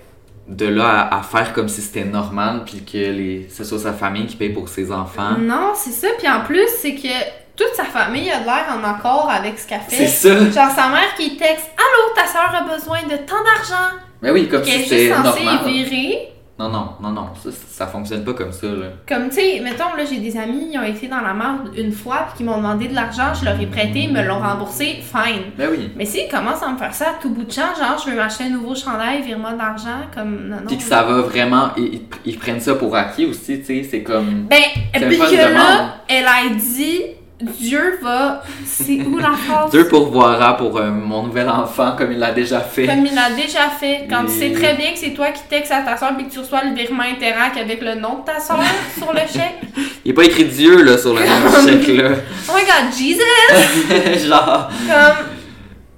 de 0.47 0.65
là 0.67 1.07
à, 1.11 1.19
à 1.19 1.21
faire 1.23 1.53
comme 1.53 1.69
si 1.69 1.81
c'était 1.81 2.03
normal, 2.05 2.63
puis 2.65 2.83
que 2.83 2.97
les, 2.97 3.47
ce 3.49 3.63
soit 3.63 3.79
sa 3.79 3.93
famille 3.93 4.25
qui 4.25 4.35
paye 4.35 4.49
pour 4.49 4.67
ses 4.67 4.91
enfants. 4.91 5.37
Non, 5.39 5.71
c'est 5.75 5.91
ça. 5.91 6.07
Puis 6.17 6.27
en 6.27 6.41
plus, 6.41 6.67
c'est 6.81 6.95
que 6.95 7.07
toute 7.55 7.73
sa 7.75 7.85
famille 7.85 8.31
a 8.31 8.39
de 8.39 8.45
l'air 8.45 8.65
en 8.73 8.83
accord 8.83 9.29
avec 9.29 9.59
ce 9.59 9.67
qu'elle 9.67 9.81
fait. 9.81 10.07
C'est 10.07 10.29
ça! 10.29 10.35
Genre 10.39 10.71
sa 10.75 10.89
mère 10.89 11.13
qui 11.17 11.37
texte 11.37 11.69
Allô, 11.77 12.13
ta 12.15 12.25
soeur 12.25 12.53
a 12.55 12.75
besoin 12.75 13.03
de 13.03 13.17
tant 13.25 13.43
d'argent. 13.43 13.95
Mais 14.21 14.31
oui, 14.31 14.47
comme 14.49 14.61
est 14.61 14.65
si 14.65 14.83
c'était 14.83 15.07
juste 15.07 15.15
censée 15.23 15.43
normal. 15.43 15.65
virer. 15.65 16.29
Non, 16.59 16.67
non, 16.67 16.89
non, 17.01 17.11
non, 17.11 17.27
ça, 17.41 17.49
ça 17.51 17.87
fonctionne 17.87 18.25
pas 18.25 18.33
comme 18.33 18.51
ça, 18.51 18.67
là. 18.67 18.87
Comme 19.07 19.29
tu 19.29 19.35
sais, 19.35 19.61
mettons, 19.63 19.95
là, 19.97 20.03
j'ai 20.03 20.17
des 20.19 20.35
amis, 20.37 20.71
ils 20.73 20.77
ont 20.77 20.83
été 20.83 21.07
dans 21.07 21.21
la 21.21 21.33
merde 21.33 21.71
une 21.77 21.93
fois, 21.93 22.25
puis 22.27 22.39
qui 22.39 22.43
m'ont 22.43 22.57
demandé 22.57 22.89
de 22.89 22.95
l'argent, 22.95 23.33
je 23.33 23.45
leur 23.45 23.57
ai 23.61 23.65
prêté, 23.65 23.99
ils 24.01 24.11
me 24.13 24.21
l'ont 24.21 24.39
remboursé, 24.39 24.97
fine. 25.01 25.43
Ben 25.57 25.69
oui. 25.71 25.89
Mais 25.95 26.03
s'ils 26.03 26.27
commencent 26.29 26.61
à 26.61 26.69
me 26.69 26.77
faire 26.77 26.93
ça 26.93 27.11
à 27.11 27.13
tout 27.21 27.29
bout 27.29 27.45
de 27.45 27.51
champ, 27.51 27.73
genre, 27.79 27.97
je 28.03 28.11
veux 28.11 28.17
m'acheter 28.17 28.43
un 28.43 28.49
nouveau 28.49 28.75
chandail, 28.75 29.21
vire-moi 29.21 29.53
de 29.53 29.57
l'argent, 29.57 30.01
comme 30.13 30.49
non, 30.49 30.57
non. 30.57 30.67
Puis 30.67 30.75
que 30.77 30.83
ça 30.83 31.03
va 31.03 31.21
vraiment. 31.21 31.69
Ils, 31.77 32.01
ils- 32.25 32.37
prennent 32.37 32.59
ça 32.59 32.75
pour 32.75 32.93
acquis 32.93 33.25
aussi, 33.25 33.59
tu 33.59 33.65
sais, 33.65 33.87
c'est 33.89 34.03
comme. 34.03 34.47
Ben, 34.49 34.57
puis 34.91 35.01
que 35.17 35.31
demande. 35.31 35.53
là, 35.53 35.95
elle 36.09 36.25
a 36.25 36.49
dit 36.53 37.01
Dieu 37.41 37.99
va. 38.01 38.43
C'est 38.65 38.99
où 39.01 39.17
la 39.17 39.31
phrase? 39.31 39.71
Dieu 39.71 39.87
pourvoira 39.87 40.57
pour 40.57 40.77
euh, 40.77 40.91
mon 40.91 41.23
nouvel 41.23 41.47
enfant 41.49 41.93
comme 41.97 42.11
il 42.11 42.19
l'a 42.19 42.31
déjà 42.31 42.59
fait. 42.59 42.85
Comme 42.85 43.05
il 43.05 43.15
l'a 43.15 43.29
déjà 43.31 43.69
fait. 43.69 44.05
Quand 44.09 44.25
tu 44.25 44.31
sais 44.33 44.47
Et- 44.49 44.53
très 44.53 44.73
bien 44.73 44.91
que 44.91 44.99
c'est 44.99 45.13
toi 45.13 45.27
qui 45.29 45.41
textes 45.49 45.71
à 45.71 45.81
ta 45.81 45.95
soeur 45.95 46.15
puis 46.17 46.27
que 46.27 46.33
tu 46.33 46.39
reçois 46.39 46.63
le 46.65 46.75
virement 46.75 47.03
Interac 47.03 47.55
avec 47.57 47.81
le 47.81 47.95
nom 47.95 48.19
de 48.19 48.25
ta 48.25 48.39
soeur 48.41 48.59
sur 48.97 49.13
le 49.13 49.19
chèque. 49.19 49.61
Il 50.03 50.11
est 50.11 50.13
pas 50.13 50.23
écrit 50.25 50.45
Dieu 50.45 50.83
là 50.83 50.97
sur 50.97 51.13
le 51.13 51.21
même 51.21 51.29
chèque 51.85 51.97
là. 51.97 52.09
Oh 52.49 52.53
my 52.55 52.61
god, 52.63 52.93
Jesus! 52.97 54.27
Genre. 54.27 54.69
Comme. 54.87 55.25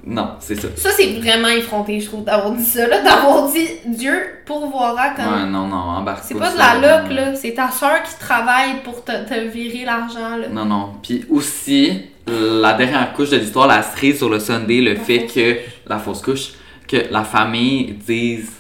Non, 0.04 0.32
c'est 0.39 0.60
ça. 0.60 0.68
Ça, 0.76 0.89
c'est 0.91 1.20
vraiment 1.20 1.47
effronté, 1.49 1.99
je 1.99 2.08
trouve, 2.08 2.24
d'avoir 2.24 2.52
dit 2.54 2.64
ça, 2.64 2.88
là. 2.88 3.02
D'avoir 3.02 3.52
dit 3.52 3.68
Dieu 3.86 4.20
pourvoira 4.45 5.10
comme. 5.10 5.26
Ouais, 5.26 5.45
non, 5.45 5.68
non, 5.68 5.76
embarque 5.76 6.24
c'est 6.24 6.36
pas 6.36 6.52
de 6.52 6.58
la 6.58 6.76
loc, 6.76 7.12
là. 7.12 7.36
C'est 7.36 7.54
ta 7.54 7.70
soeur 7.70 8.02
qui 8.04 8.18
travaille 8.20 8.82
pour 8.84 9.04
te, 9.04 9.12
te 9.12 9.39
virer 9.47 9.86
l'argent, 9.86 10.38
là. 10.38 10.47
Non, 10.49 10.66
non. 10.66 10.93
Puis 11.04 11.26
aussi, 11.30 12.02
la 12.28 12.74
dernière 12.74 13.14
couche 13.14 13.30
de 13.30 13.38
l'histoire, 13.38 13.68
la 13.68 13.84
cerise 13.84 14.18
sur 14.18 14.30
le 14.30 14.39
Sunday, 14.39 14.82
le 14.82 14.93
La 14.93 14.99
fait 14.99 15.20
fausse 15.20 15.34
que. 15.34 15.58
La 15.88 15.99
fausse 15.99 16.22
couche. 16.22 16.52
Que 16.88 16.97
la 17.12 17.24
famille 17.24 17.93
dise 17.93 18.52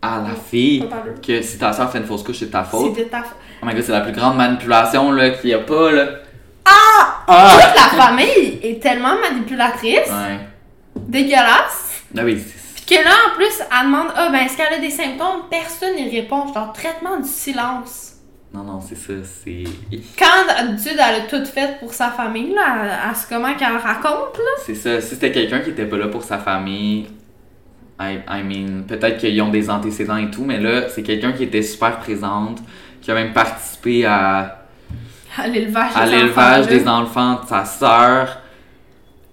à 0.00 0.22
la 0.26 0.34
fille 0.34 0.88
que 1.26 1.42
si 1.42 1.58
ta 1.58 1.72
soeur 1.72 1.90
fait 1.90 1.98
une 1.98 2.04
fausse 2.04 2.22
couche, 2.22 2.38
c'est 2.38 2.50
ta 2.50 2.62
faute. 2.62 2.94
C'est 2.94 3.04
de 3.04 3.08
ta 3.08 3.22
faute. 3.22 3.36
Oh 3.62 3.66
my 3.66 3.74
god, 3.74 3.82
c'est 3.82 3.92
la 3.92 4.00
plus 4.00 4.12
grande 4.12 4.36
manipulation 4.36 5.10
là 5.10 5.30
qu'il 5.30 5.50
y 5.50 5.54
a 5.54 5.58
pas 5.58 5.90
là. 5.90 6.06
Ah! 6.68 7.24
Ah! 7.26 7.58
Toute 7.60 7.74
la 7.74 8.04
famille 8.04 8.58
est 8.62 8.82
tellement 8.82 9.14
manipulatrice, 9.20 10.08
Ouais. 10.08 10.38
dégueulasse. 10.96 12.02
Ah 12.16 12.20
oui, 12.24 12.38
c'est- 12.44 12.58
Puis 12.86 12.96
que 12.96 13.04
là, 13.04 13.10
en 13.30 13.34
plus, 13.36 13.46
elle 13.60 13.86
demande 13.86 14.08
Ah, 14.16 14.28
ben, 14.30 14.40
est-ce 14.40 14.56
qu'elle 14.56 14.72
a 14.74 14.78
des 14.78 14.90
symptômes? 14.90 15.42
Personne 15.50 15.94
n'y 15.96 16.08
répond. 16.10 16.52
Genre, 16.52 16.72
traitement 16.72 17.18
du 17.18 17.28
silence. 17.28 18.04
Non, 18.54 18.62
non, 18.62 18.80
c'est 18.80 18.96
ça, 18.96 19.12
c'est. 19.44 19.64
Quand 20.18 20.46
d'habitude, 20.46 20.94
elle 20.98 21.16
a 21.16 21.20
tout 21.28 21.44
fait 21.44 21.78
pour 21.80 21.92
sa 21.92 22.10
famille, 22.10 22.54
là, 22.54 22.62
à, 23.06 23.10
à 23.10 23.14
ce 23.14 23.28
comment 23.28 23.52
qu'elle 23.54 23.76
raconte, 23.76 24.38
là. 24.38 24.50
C'est 24.64 24.74
ça. 24.74 25.00
Si 25.02 25.08
c'était 25.10 25.30
quelqu'un 25.32 25.58
qui 25.60 25.70
était 25.70 25.84
pas 25.84 25.98
là 25.98 26.08
pour 26.08 26.22
sa 26.24 26.38
famille, 26.38 27.08
I, 28.00 28.20
I 28.26 28.42
mean, 28.42 28.84
peut-être 28.88 29.18
qu'ils 29.18 29.40
ont 29.42 29.50
des 29.50 29.68
antécédents 29.68 30.16
et 30.16 30.30
tout, 30.30 30.44
mais 30.44 30.58
là, 30.58 30.88
c'est 30.88 31.02
quelqu'un 31.02 31.32
qui 31.32 31.42
était 31.42 31.62
super 31.62 31.98
présente, 31.98 32.60
qui 33.02 33.10
a 33.10 33.14
même 33.14 33.34
participé 33.34 34.06
à, 34.06 34.57
À 35.36 35.46
l'élevage 35.46 35.90
à 35.94 36.04
des 36.06 36.10
l'élevage 36.16 36.60
enfants, 36.66 36.70
des 36.70 36.88
enfants 36.88 37.40
de 37.42 37.48
sa 37.48 37.64
sœur. 37.64 38.38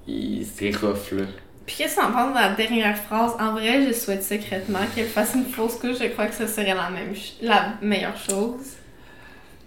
Il- 0.08 0.46
C'est 0.54 0.76
rough, 0.76 1.12
là. 1.12 1.24
Puis 1.66 1.76
qu'est-ce 1.78 1.96
que 1.96 2.02
t'en 2.02 2.12
penses 2.12 2.30
de 2.34 2.40
la 2.40 2.50
dernière 2.50 2.96
phrase? 2.98 3.32
En 3.40 3.54
vrai, 3.54 3.86
je 3.88 3.92
souhaite 3.94 4.24
secrètement 4.24 4.80
qu'elle 4.94 5.08
fasse 5.08 5.34
une 5.36 5.46
fausse 5.46 5.76
couche. 5.76 5.98
Je 6.00 6.08
crois 6.10 6.28
que 6.28 6.36
ce 6.36 6.46
serait 6.46 6.76
la, 6.76 6.90
même 6.92 7.14
ch- 7.16 7.34
la 7.42 7.70
meilleure 7.82 8.16
chose. 8.18 8.62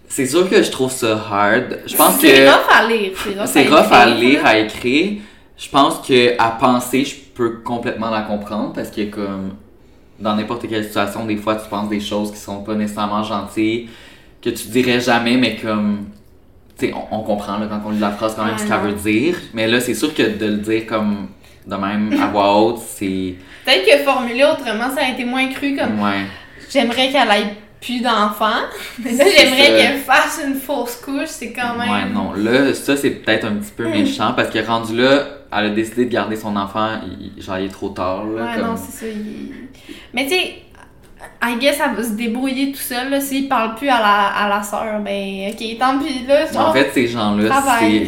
C'est 0.07 0.25
sûr 0.25 0.49
que 0.49 0.63
je 0.63 0.71
trouve 0.71 0.91
ça 0.91 1.13
hard. 1.29 1.79
Je 1.85 1.95
pense 1.95 2.17
C'est 2.19 2.27
que. 2.45 2.47
rough 2.49 2.69
à 2.73 2.87
lire. 2.87 3.11
C'est 3.21 3.37
rough, 3.39 3.47
C'est 3.47 3.67
rough 3.67 3.91
à 3.91 4.07
écrire, 4.09 4.15
lire, 4.19 4.43
là. 4.43 4.49
à 4.49 4.57
écrire. 4.57 5.21
Je 5.57 5.69
pense 5.69 6.07
que 6.07 6.35
à 6.41 6.51
penser, 6.51 7.03
je 7.03 7.15
peux 7.35 7.57
complètement 7.59 8.09
la 8.09 8.21
comprendre 8.21 8.71
parce 8.73 8.89
que 8.89 9.01
comme 9.09 9.55
dans 10.19 10.35
n'importe 10.35 10.67
quelle 10.69 10.85
situation, 10.85 11.25
des 11.25 11.35
fois 11.37 11.55
tu 11.57 11.67
penses 11.69 11.89
des 11.89 11.99
choses 11.99 12.31
qui 12.31 12.37
sont 12.37 12.63
pas 12.63 12.75
nécessairement 12.75 13.23
gentilles, 13.23 13.89
que 14.41 14.49
tu 14.49 14.69
dirais 14.69 14.99
jamais, 15.01 15.35
mais 15.37 15.57
comme 15.57 16.05
on, 16.93 17.15
on 17.17 17.19
comprend 17.21 17.57
là, 17.57 17.67
quand 17.69 17.81
on 17.85 17.91
lit 17.91 17.99
la 17.99 18.11
phrase 18.11 18.35
quand 18.35 18.45
même 18.45 18.57
ce 18.57 18.65
qu'elle 18.67 18.79
veut 18.79 18.93
dire. 18.93 19.35
Mais 19.53 19.67
là, 19.67 19.79
c'est 19.79 19.93
sûr 19.93 20.13
que 20.13 20.23
de 20.23 20.45
le 20.45 20.57
dire 20.57 20.85
comme 20.85 21.27
de 21.67 21.75
même 21.75 22.13
à 22.21 22.27
voix 22.27 22.57
haute, 22.59 22.79
c'est 22.79 23.35
Peut-être 23.65 23.85
que 23.85 24.03
formulé 24.03 24.43
autrement, 24.43 24.89
ça 24.95 25.05
a 25.05 25.09
été 25.11 25.25
moins 25.25 25.47
cru 25.47 25.75
comme 25.75 26.01
ouais. 26.01 26.25
j'aimerais 26.71 27.09
qu'elle 27.11 27.29
ait 27.29 27.53
plus 27.81 28.01
d'enfants. 28.01 28.63
Mais 29.03 29.11
là, 29.13 29.25
j'aimerais 29.25 29.77
qu'elle 29.77 29.97
fasse 29.99 30.41
une 30.45 30.55
fausse 30.55 30.95
couche. 30.97 31.27
C'est 31.27 31.51
quand 31.53 31.75
même. 31.77 31.89
Ouais, 31.91 32.09
non. 32.13 32.33
Là, 32.33 32.73
ça, 32.73 32.97
c'est 32.97 33.11
peut-être 33.11 33.45
un 33.45 33.55
petit 33.55 33.71
peu 33.75 33.87
méchant 33.87 34.33
parce 34.35 34.49
que 34.49 34.59
rendu 34.65 34.97
là, 34.97 35.25
elle 35.51 35.65
a 35.65 35.69
décidé 35.69 36.05
de 36.05 36.11
garder 36.11 36.35
son 36.35 36.55
enfant, 36.55 36.99
il- 37.05 37.31
il- 37.37 37.41
genre, 37.43 37.57
il 37.59 37.65
est 37.65 37.69
trop 37.69 37.89
tard. 37.89 38.25
Là, 38.25 38.43
Ouais, 38.45 38.53
comme- 38.55 38.67
non, 38.67 38.75
c'est 38.75 38.91
ça. 38.91 39.05
il- 39.07 39.51
Mais 40.13 40.23
tu 40.25 40.29
sais, 40.31 40.53
I 41.41 41.57
guess, 41.59 41.77
elle 41.83 41.95
va 41.95 42.03
se 42.03 42.13
débrouiller 42.13 42.71
tout 42.71 42.79
seul. 42.79 43.21
S'il 43.21 43.47
parle 43.47 43.75
plus 43.75 43.89
à 43.89 43.99
la, 43.99 44.27
à 44.27 44.49
la 44.49 44.63
sœur, 44.63 45.01
ben, 45.03 45.49
ok, 45.49 45.77
tant 45.77 45.99
pis, 45.99 46.25
là. 46.25 46.45
En 46.55 46.73
fait, 46.73 46.91
ces 46.93 47.07
gens-là, 47.07 47.61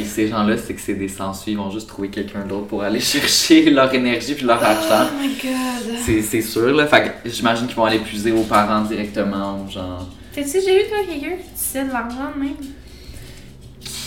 ces 0.06 0.28
gens-là, 0.28 0.56
c'est 0.58 0.74
que 0.74 0.82
c'est 0.82 0.94
des 0.94 1.08
sensus, 1.08 1.48
ils 1.48 1.58
vont 1.58 1.72
juste 1.72 1.88
trouver 1.88 2.10
quelqu'un 2.10 2.46
d'autre 2.46 2.68
pour 2.68 2.84
aller 2.84 3.00
chercher 3.02 3.70
leur 3.70 3.94
énergie 3.94 4.34
puis 4.34 4.46
leur 4.46 4.64
argent. 4.64 5.10
Oh 5.10 5.22
my 5.22 5.28
god. 5.42 5.96
C'est 6.06 6.22
c'est 6.22 6.42
sûr, 6.42 6.74
là. 6.74 6.88
Fait 6.88 7.04
que 7.24 7.30
j'imagine 7.30 7.68
qu'ils 7.68 7.76
vont 7.76 7.86
aller 7.86 8.00
puiser 8.00 8.32
aux 8.32 8.44
parents 8.44 8.82
directement, 8.82 9.60
ou 9.62 9.70
genre. 9.70 10.08
T'as-tu 10.34 10.52
déjà 10.52 10.72
eu, 10.72 10.88
toi, 10.88 10.98
quelqu'un 11.10 11.36
qui 11.36 11.50
sais 11.56 11.84
de 11.84 11.92
l'argent, 11.92 12.32
même? 12.38 12.56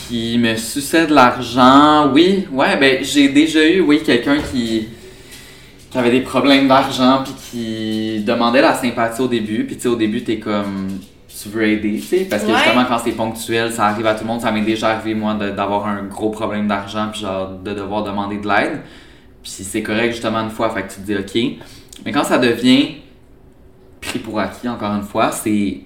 Qui 0.09 0.39
me 0.39 0.55
suçait 0.57 1.07
de 1.07 1.15
l'argent, 1.15 2.11
oui. 2.13 2.47
Ouais, 2.53 2.77
ben, 2.79 3.03
j'ai 3.03 3.29
déjà 3.29 3.67
eu, 3.67 3.81
oui, 3.81 4.03
quelqu'un 4.03 4.39
qui, 4.39 4.89
qui 5.95 5.99
avait 6.01 6.11
des 6.11 6.23
problèmes 6.23 6.67
d'argent 6.67 7.23
puis 7.25 7.35
qui 7.51 8.25
demandait 8.25 8.61
la 8.61 8.75
sympathie 8.75 9.23
au 9.23 9.29
début. 9.29 9.65
Puis, 9.65 9.77
tu 9.77 9.83
sais, 9.83 9.89
au 9.89 9.95
début, 9.95 10.25
t'es 10.25 10.41
comme. 10.41 10.89
Tu 11.29 11.49
veux 11.49 11.63
aider, 11.69 12.01
tu 12.01 12.03
sais. 12.03 12.27
Parce 12.29 12.43
que 12.43 12.49
Ouais. 12.51 12.57
justement, 12.57 12.85
quand 12.89 12.99
c'est 12.99 13.13
ponctuel, 13.13 13.71
ça 13.73 13.87
arrive 13.87 14.05
à 14.07 14.15
tout 14.15 14.25
le 14.25 14.29
monde. 14.29 14.41
Ça 14.41 14.51
m'est 14.51 14.63
déjà 14.63 14.91
arrivé, 14.91 15.15
moi, 15.15 15.35
d'avoir 15.35 15.87
un 15.87 16.03
gros 16.05 16.31
problème 16.31 16.67
d'argent 16.67 17.09
puis, 17.13 17.21
genre, 17.21 17.49
de 17.51 17.73
devoir 17.73 18.03
demander 18.03 18.39
de 18.39 18.49
l'aide. 18.49 18.81
Puis, 19.43 19.53
c'est 19.53 19.83
correct, 19.85 20.13
justement, 20.13 20.39
une 20.41 20.51
fois. 20.51 20.69
Fait 20.71 20.83
que 20.83 20.93
tu 20.93 21.01
te 21.01 21.07
dis, 21.07 21.15
OK. 21.17 21.59
Mais 22.05 22.11
quand 22.13 22.25
ça 22.25 22.39
devient 22.39 22.97
pris 24.01 24.19
pour 24.19 24.41
acquis, 24.41 24.69
encore 24.69 24.93
une 24.95 25.03
fois, 25.03 25.31
c'est 25.31 25.81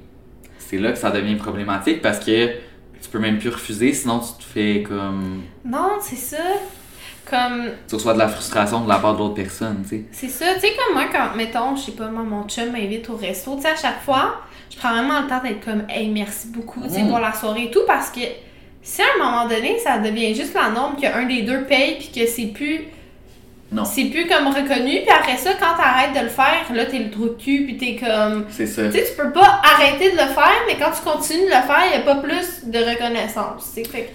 c'est 0.58 0.78
là 0.78 0.92
que 0.92 0.98
ça 0.98 1.10
devient 1.10 1.36
problématique 1.36 2.00
parce 2.02 2.18
que 2.18 2.46
tu 2.48 3.08
peux 3.12 3.18
même 3.18 3.38
plus 3.38 3.48
refuser, 3.50 3.92
sinon 3.92 4.20
tu 4.20 4.42
te 4.42 4.50
fais 4.50 4.82
comme. 4.88 5.42
Non, 5.64 5.92
c'est 6.00 6.16
ça. 6.16 6.36
Comme, 7.30 7.70
Tu 7.88 7.94
reçois 7.94 8.14
de 8.14 8.18
la 8.18 8.28
frustration 8.28 8.80
de 8.80 8.88
la 8.88 8.96
part 8.98 9.14
de 9.14 9.18
l'autre 9.18 9.34
personne, 9.34 9.82
tu 9.82 9.88
sais. 9.96 10.02
c'est 10.12 10.28
ça. 10.28 10.54
Tu 10.54 10.60
sais, 10.60 10.72
comme 10.76 10.94
moi, 10.94 11.04
quand, 11.12 11.36
mettons, 11.36 11.76
je 11.76 11.82
sais 11.82 11.92
pas, 11.92 12.06
moi, 12.08 12.22
mon 12.22 12.44
chum 12.48 12.70
m'invite 12.72 13.08
au 13.10 13.16
resto, 13.16 13.56
tu 13.56 13.62
sais, 13.62 13.68
à 13.68 13.76
chaque 13.76 14.00
fois, 14.02 14.36
je 14.70 14.76
prends 14.78 14.90
vraiment 14.92 15.20
le 15.20 15.26
temps 15.28 15.42
d'être 15.42 15.64
comme, 15.64 15.82
hey, 15.88 16.08
merci 16.08 16.48
beaucoup, 16.48 16.80
tu 16.82 16.90
sais, 16.90 17.02
Mm. 17.02 17.08
pour 17.08 17.18
la 17.18 17.32
soirée 17.32 17.64
et 17.64 17.70
tout, 17.70 17.82
parce 17.86 18.10
que 18.10 18.20
si 18.82 19.02
à 19.02 19.04
un 19.16 19.24
moment 19.24 19.46
donné, 19.48 19.78
ça 19.78 19.98
devient 19.98 20.34
juste 20.34 20.54
la 20.54 20.70
norme 20.70 20.96
qu'un 20.96 21.24
des 21.26 21.42
deux 21.42 21.64
paye, 21.64 21.96
puis 21.98 22.10
que 22.14 22.26
c'est 22.26 22.46
plus. 22.46 22.80
Non. 23.70 23.84
C'est 23.84 24.06
plus 24.06 24.26
comme 24.26 24.46
reconnu, 24.46 25.00
puis 25.02 25.10
après 25.10 25.36
ça, 25.36 25.50
quand 25.60 25.76
t'arrêtes 25.76 26.14
de 26.18 26.20
le 26.20 26.30
faire, 26.30 26.64
là, 26.72 26.86
t'es 26.86 27.00
le 27.00 27.10
trou 27.10 27.24
de 27.24 27.34
cul, 27.38 27.64
puis 27.66 27.76
t'es 27.76 27.96
comme. 27.96 28.46
C'est 28.48 28.66
ça. 28.66 28.86
Tu 28.86 28.92
sais, 28.92 29.04
tu 29.04 29.22
peux 29.22 29.30
pas 29.30 29.60
arrêter 29.62 30.10
de 30.12 30.16
le 30.16 30.26
faire, 30.32 30.62
mais 30.66 30.76
quand 30.78 30.90
tu 30.90 31.02
continues 31.02 31.40
de 31.44 31.46
le 31.48 31.50
faire, 31.50 31.82
il 31.84 31.90
n'y 31.90 31.96
a 31.96 32.00
pas 32.00 32.14
plus 32.22 32.64
de 32.64 32.78
reconnaissance. 32.78 33.70
tu 33.74 33.82
sais. 33.84 33.88
Fait 33.90 34.02
que 34.04 34.08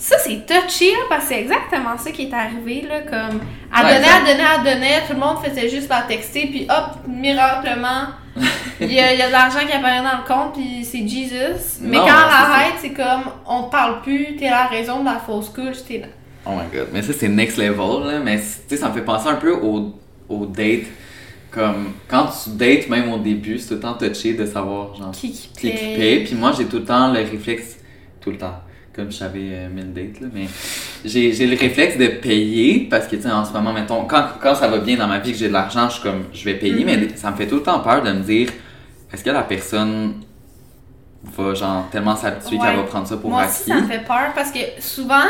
ça, 0.00 0.16
c'est 0.18 0.46
touchy, 0.46 0.92
là, 0.92 0.98
parce 1.08 1.24
que 1.24 1.28
c'est 1.34 1.40
exactement 1.40 1.98
ça 1.98 2.10
qui 2.12 2.22
est 2.22 2.32
arrivé. 2.34 2.86
Là, 2.88 3.00
comme, 3.00 3.40
elle 3.76 3.84
Ouais, 3.84 3.96
exact. 3.96 4.10
elle 4.28 4.36
donnait, 4.36 4.48
elle 4.58 4.74
donnait, 4.74 5.00
tout 5.06 5.12
le 5.14 5.18
monde 5.18 5.44
faisait 5.44 5.68
juste 5.68 5.88
la 5.88 6.02
texter, 6.02 6.46
puis 6.46 6.66
hop, 6.70 6.98
miraclement, 7.06 8.06
il 8.80 8.92
y, 8.92 9.00
a, 9.00 9.12
il 9.12 9.18
y 9.18 9.22
a 9.22 9.26
de 9.26 9.32
l'argent 9.32 9.58
qui 9.66 9.72
apparaît 9.72 9.98
dans 10.02 10.18
le 10.22 10.26
compte, 10.26 10.54
puis 10.54 10.84
c'est 10.84 11.06
Jesus. 11.06 11.80
Mais 11.80 11.96
Non, 11.96 12.02
quand 12.04 12.08
ça. 12.08 12.28
arrête, 12.44 12.74
c'est 12.80 12.92
comme, 12.92 13.24
on 13.46 13.64
te 13.64 13.70
parle 13.72 14.00
plus, 14.02 14.36
t'es 14.36 14.48
la 14.48 14.66
raison 14.66 15.00
de 15.00 15.04
la 15.06 15.18
fausse 15.18 15.48
couche, 15.48 15.84
t'es 15.86 15.98
là. 15.98 16.06
Oh 16.46 16.50
my 16.50 16.72
god. 16.72 16.88
Mais 16.92 17.02
ça, 17.02 17.12
c'est 17.12 17.28
next 17.28 17.58
level, 17.58 18.06
là. 18.06 18.20
Mais 18.20 18.38
tu 18.38 18.44
sais, 18.68 18.76
ça 18.76 18.88
me 18.88 18.94
fait 18.94 19.02
penser 19.02 19.28
un 19.28 19.34
peu 19.34 19.52
au, 19.52 19.92
au 20.28 20.46
date. 20.46 20.84
Comme 21.50 21.92
quand 22.06 22.26
tu 22.26 22.50
dates, 22.50 22.88
même 22.88 23.10
au 23.12 23.18
début, 23.18 23.58
c'est 23.58 23.68
tout 23.68 23.74
le 23.74 23.80
temps 23.80 23.94
touché 23.94 24.34
de 24.34 24.46
savoir, 24.46 24.94
genre, 24.94 25.10
Qui 25.10 25.32
qui 25.32 25.48
qui 25.52 25.70
paye. 25.70 26.24
Puis 26.24 26.34
moi, 26.36 26.52
j'ai 26.56 26.66
tout 26.66 26.76
le 26.78 26.84
temps 26.84 27.10
le 27.12 27.18
réflexe, 27.20 27.78
tout 28.20 28.30
le 28.30 28.36
temps, 28.38 28.54
comme 28.98 29.12
j'avais 29.12 29.50
euh, 29.52 29.68
mille 29.68 29.92
dates, 29.92 30.20
là, 30.20 30.26
mais 30.34 30.46
j'ai 31.04 31.32
j'ai 31.32 31.46
le 31.46 31.56
réflexe 31.56 31.96
de 31.96 32.08
payer 32.08 32.88
parce 32.90 33.06
que, 33.06 33.14
tu 33.14 33.22
sais, 33.22 33.30
en 33.30 33.44
ce 33.44 33.52
moment, 33.52 33.72
mettons, 33.72 34.04
quand, 34.06 34.24
quand 34.42 34.56
ça 34.56 34.66
va 34.66 34.78
bien 34.78 34.96
dans 34.96 35.06
ma 35.06 35.20
vie, 35.20 35.30
que 35.30 35.38
j'ai 35.38 35.46
de 35.46 35.52
l'argent, 35.52 35.88
je 35.88 35.94
suis 35.94 36.02
comme, 36.02 36.24
je 36.34 36.44
vais 36.44 36.54
payer, 36.54 36.84
Mhm. 36.84 36.84
mais 36.84 37.08
ça 37.16 37.30
me 37.30 37.36
fait 37.36 37.46
tout 37.46 37.54
le 37.56 37.62
temps 37.62 37.78
peur 37.78 38.02
de 38.02 38.10
me 38.12 38.22
dire, 38.24 38.48
est-ce 39.12 39.22
que 39.22 39.30
la 39.30 39.42
personne 39.42 40.14
va, 41.22 41.54
genre, 41.54 41.88
tellement 41.92 42.16
s'habituer 42.16 42.56
Ouais. 42.58 42.66
qu'elle 42.66 42.76
va 42.76 42.82
prendre 42.82 43.06
ça 43.06 43.16
pour 43.16 43.30
Moi 43.30 43.42
acquis? 43.42 43.52
aussi, 43.52 43.70
ça 43.70 43.76
me 43.76 43.86
fait 43.86 44.04
peur 44.04 44.32
parce 44.34 44.50
que 44.50 44.58
souvent, 44.80 45.22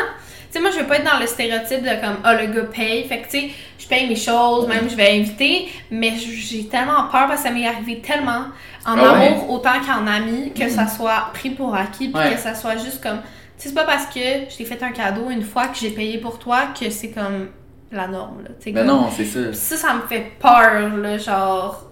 tu 0.51 0.53
sais, 0.57 0.59
moi, 0.61 0.71
je 0.71 0.79
veux 0.79 0.87
pas 0.87 0.97
être 0.97 1.05
dans 1.11 1.19
le 1.19 1.27
stéréotype 1.27 1.83
de 1.83 2.01
comme, 2.01 2.17
ah, 2.23 2.33
le 2.41 2.51
gars 2.51 2.63
paye. 2.75 3.03
Fait 3.07 3.19
que, 3.19 3.25
tu 3.29 3.39
sais, 3.39 3.49
je 3.77 3.87
paye 3.87 4.07
mes 4.07 4.15
choses, 4.15 4.67
même 4.67 4.89
je 4.89 4.95
vais 4.95 5.19
inviter, 5.19 5.67
mais 5.91 6.13
j'ai 6.17 6.65
tellement 6.65 7.03
peur 7.11 7.27
parce 7.27 7.43
que 7.43 7.47
ça 7.49 7.53
m'est 7.53 7.67
arrivé 7.67 7.99
tellement 7.99 8.45
en 8.85 8.97
Ah 8.97 9.13
ouais? 9.13 9.27
amour 9.27 9.51
autant 9.51 9.79
qu'en 9.85 10.07
ami 10.07 10.51
que 10.53 10.67
ça 10.69 10.87
soit 10.87 11.29
pris 11.35 11.51
pour 11.51 11.75
acquis 11.75 12.07
puis 12.09 12.33
que 12.33 12.39
ça 12.39 12.55
soit 12.55 12.77
juste 12.77 13.01
comme, 13.03 13.19
c'est 13.59 13.73
pas 13.75 13.83
parce 13.85 14.05
que 14.07 14.19
je 14.49 14.57
t'ai 14.57 14.65
fait 14.65 14.81
un 14.83 14.91
cadeau 14.91 15.29
une 15.29 15.43
fois 15.43 15.67
que 15.67 15.77
j'ai 15.77 15.91
payé 15.91 16.17
pour 16.17 16.39
toi 16.39 16.67
que 16.79 16.89
c'est 16.89 17.09
comme 17.11 17.49
la 17.91 18.07
norme, 18.07 18.43
là. 18.43 18.49
Ben 18.65 18.73
comme- 18.73 18.87
non, 18.87 19.09
c'est 19.15 19.25
ça. 19.25 19.53
Ça, 19.53 19.75
ça 19.75 19.93
me 19.95 20.01
fait 20.01 20.31
peur, 20.39 20.95
là, 20.97 21.17
genre. 21.17 21.85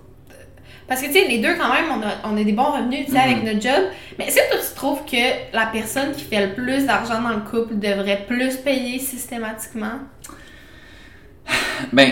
Parce 0.88 1.02
que, 1.02 1.08
tu 1.08 1.14
sais, 1.14 1.28
les 1.28 1.40
deux, 1.40 1.56
quand 1.56 1.74
même, 1.74 1.86
on 1.92 2.02
a, 2.02 2.32
on 2.34 2.38
a 2.38 2.44
des 2.46 2.54
bons 2.54 2.72
revenus, 2.72 3.08
tu 3.08 3.12
sais, 3.12 3.20
avec 3.20 3.40
Mhm. 3.40 3.46
notre 3.46 3.62
job. 3.62 3.84
Mais 4.18 4.28
est-ce 4.28 4.38
que 4.38 4.50
toi, 4.52 4.60
tu 4.70 4.76
trouves 4.76 5.00
que 5.06 5.54
la 5.56 5.66
personne 5.66 6.14
qui 6.14 6.24
fait 6.24 6.48
le 6.48 6.54
plus 6.54 6.86
d'argent 6.86 7.22
dans 7.22 7.30
le 7.32 7.42
couple 7.42 7.78
devrait 7.78 8.24
plus 8.28 8.56
payer 8.58 8.98
systématiquement? 9.00 10.00
Ben, 11.92 12.12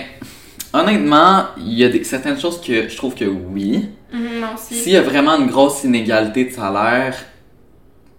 honnêtement, 0.74 1.46
il 1.58 1.74
y 1.74 1.84
a 1.86 1.90
des, 1.90 2.04
certaines 2.04 2.40
choses 2.40 2.62
que 2.62 2.88
je 2.90 2.98
trouve 2.98 3.16
que 3.16 3.26
oui. 3.26 3.90
Moi 4.12 4.50
aussi. 4.56 4.76
S'il 4.76 4.94
y 4.94 4.98
a 4.98 5.02
vraiment 5.02 5.38
une 5.38 5.48
grosse 5.48 5.84
inégalité 5.84 6.46
de 6.46 6.52
salaire, 6.52 7.16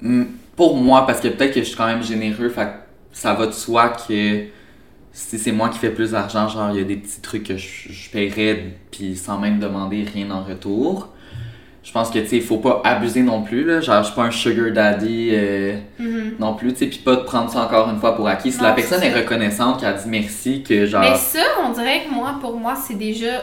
hmm, 0.02 0.24
pour 0.56 0.76
moi, 0.76 1.06
parce 1.06 1.20
que 1.20 1.28
peut-être 1.28 1.52
que 1.54 1.60
je 1.60 1.66
suis 1.66 1.76
quand 1.76 1.86
même 1.86 2.02
généreux, 2.02 2.48
fait 2.48 2.68
ça 3.12 3.34
va 3.34 3.46
de 3.46 3.52
soi 3.52 3.90
que 3.90 4.44
si 5.12 5.38
c'est 5.38 5.52
moi 5.52 5.68
qui 5.70 5.78
fais 5.78 5.90
plus 5.90 6.10
d'argent, 6.12 6.48
genre 6.48 6.70
il 6.72 6.78
y 6.78 6.80
a 6.80 6.84
des 6.84 6.96
petits 6.96 7.20
trucs 7.20 7.44
que 7.44 7.56
je, 7.56 7.90
je 7.90 8.10
paierais 8.10 8.64
puis 8.90 9.16
sans 9.16 9.38
même 9.38 9.58
demander 9.58 10.04
rien 10.12 10.30
en 10.30 10.42
retour. 10.42 11.08
Je 11.82 11.92
pense 11.92 12.10
que 12.10 12.18
tu 12.18 12.26
sais, 12.26 12.36
il 12.38 12.42
faut 12.42 12.58
pas 12.58 12.82
abuser 12.84 13.22
non 13.22 13.42
plus 13.42 13.64
là, 13.64 13.80
genre 13.80 14.02
je 14.02 14.08
suis 14.08 14.16
pas 14.16 14.24
un 14.24 14.30
sugar 14.32 14.72
daddy 14.72 15.30
euh, 15.32 15.76
Mhm. 16.00 16.34
non 16.40 16.54
plus, 16.54 16.72
tu 16.72 16.80
sais, 16.80 16.86
puis 16.86 16.98
pas 16.98 17.14
de 17.16 17.22
prendre 17.22 17.48
ça 17.50 17.62
encore 17.62 17.88
une 17.88 17.98
fois 18.00 18.16
pour 18.16 18.26
acquis. 18.28 18.50
Si 18.50 18.58
Non, 18.58 18.64
la 18.64 18.72
personne 18.72 18.98
ça. 19.00 19.06
est 19.06 19.14
reconnaissante, 19.14 19.80
qu'elle 19.80 19.94
dit 19.94 20.08
merci, 20.08 20.62
que 20.64 20.84
genre 20.84 21.00
Mais 21.02 21.14
ça, 21.16 21.38
on 21.64 21.70
dirait 21.72 22.02
que 22.06 22.12
moi, 22.12 22.36
pour 22.40 22.56
moi, 22.58 22.74
c'est 22.74 22.98
déjà 22.98 23.42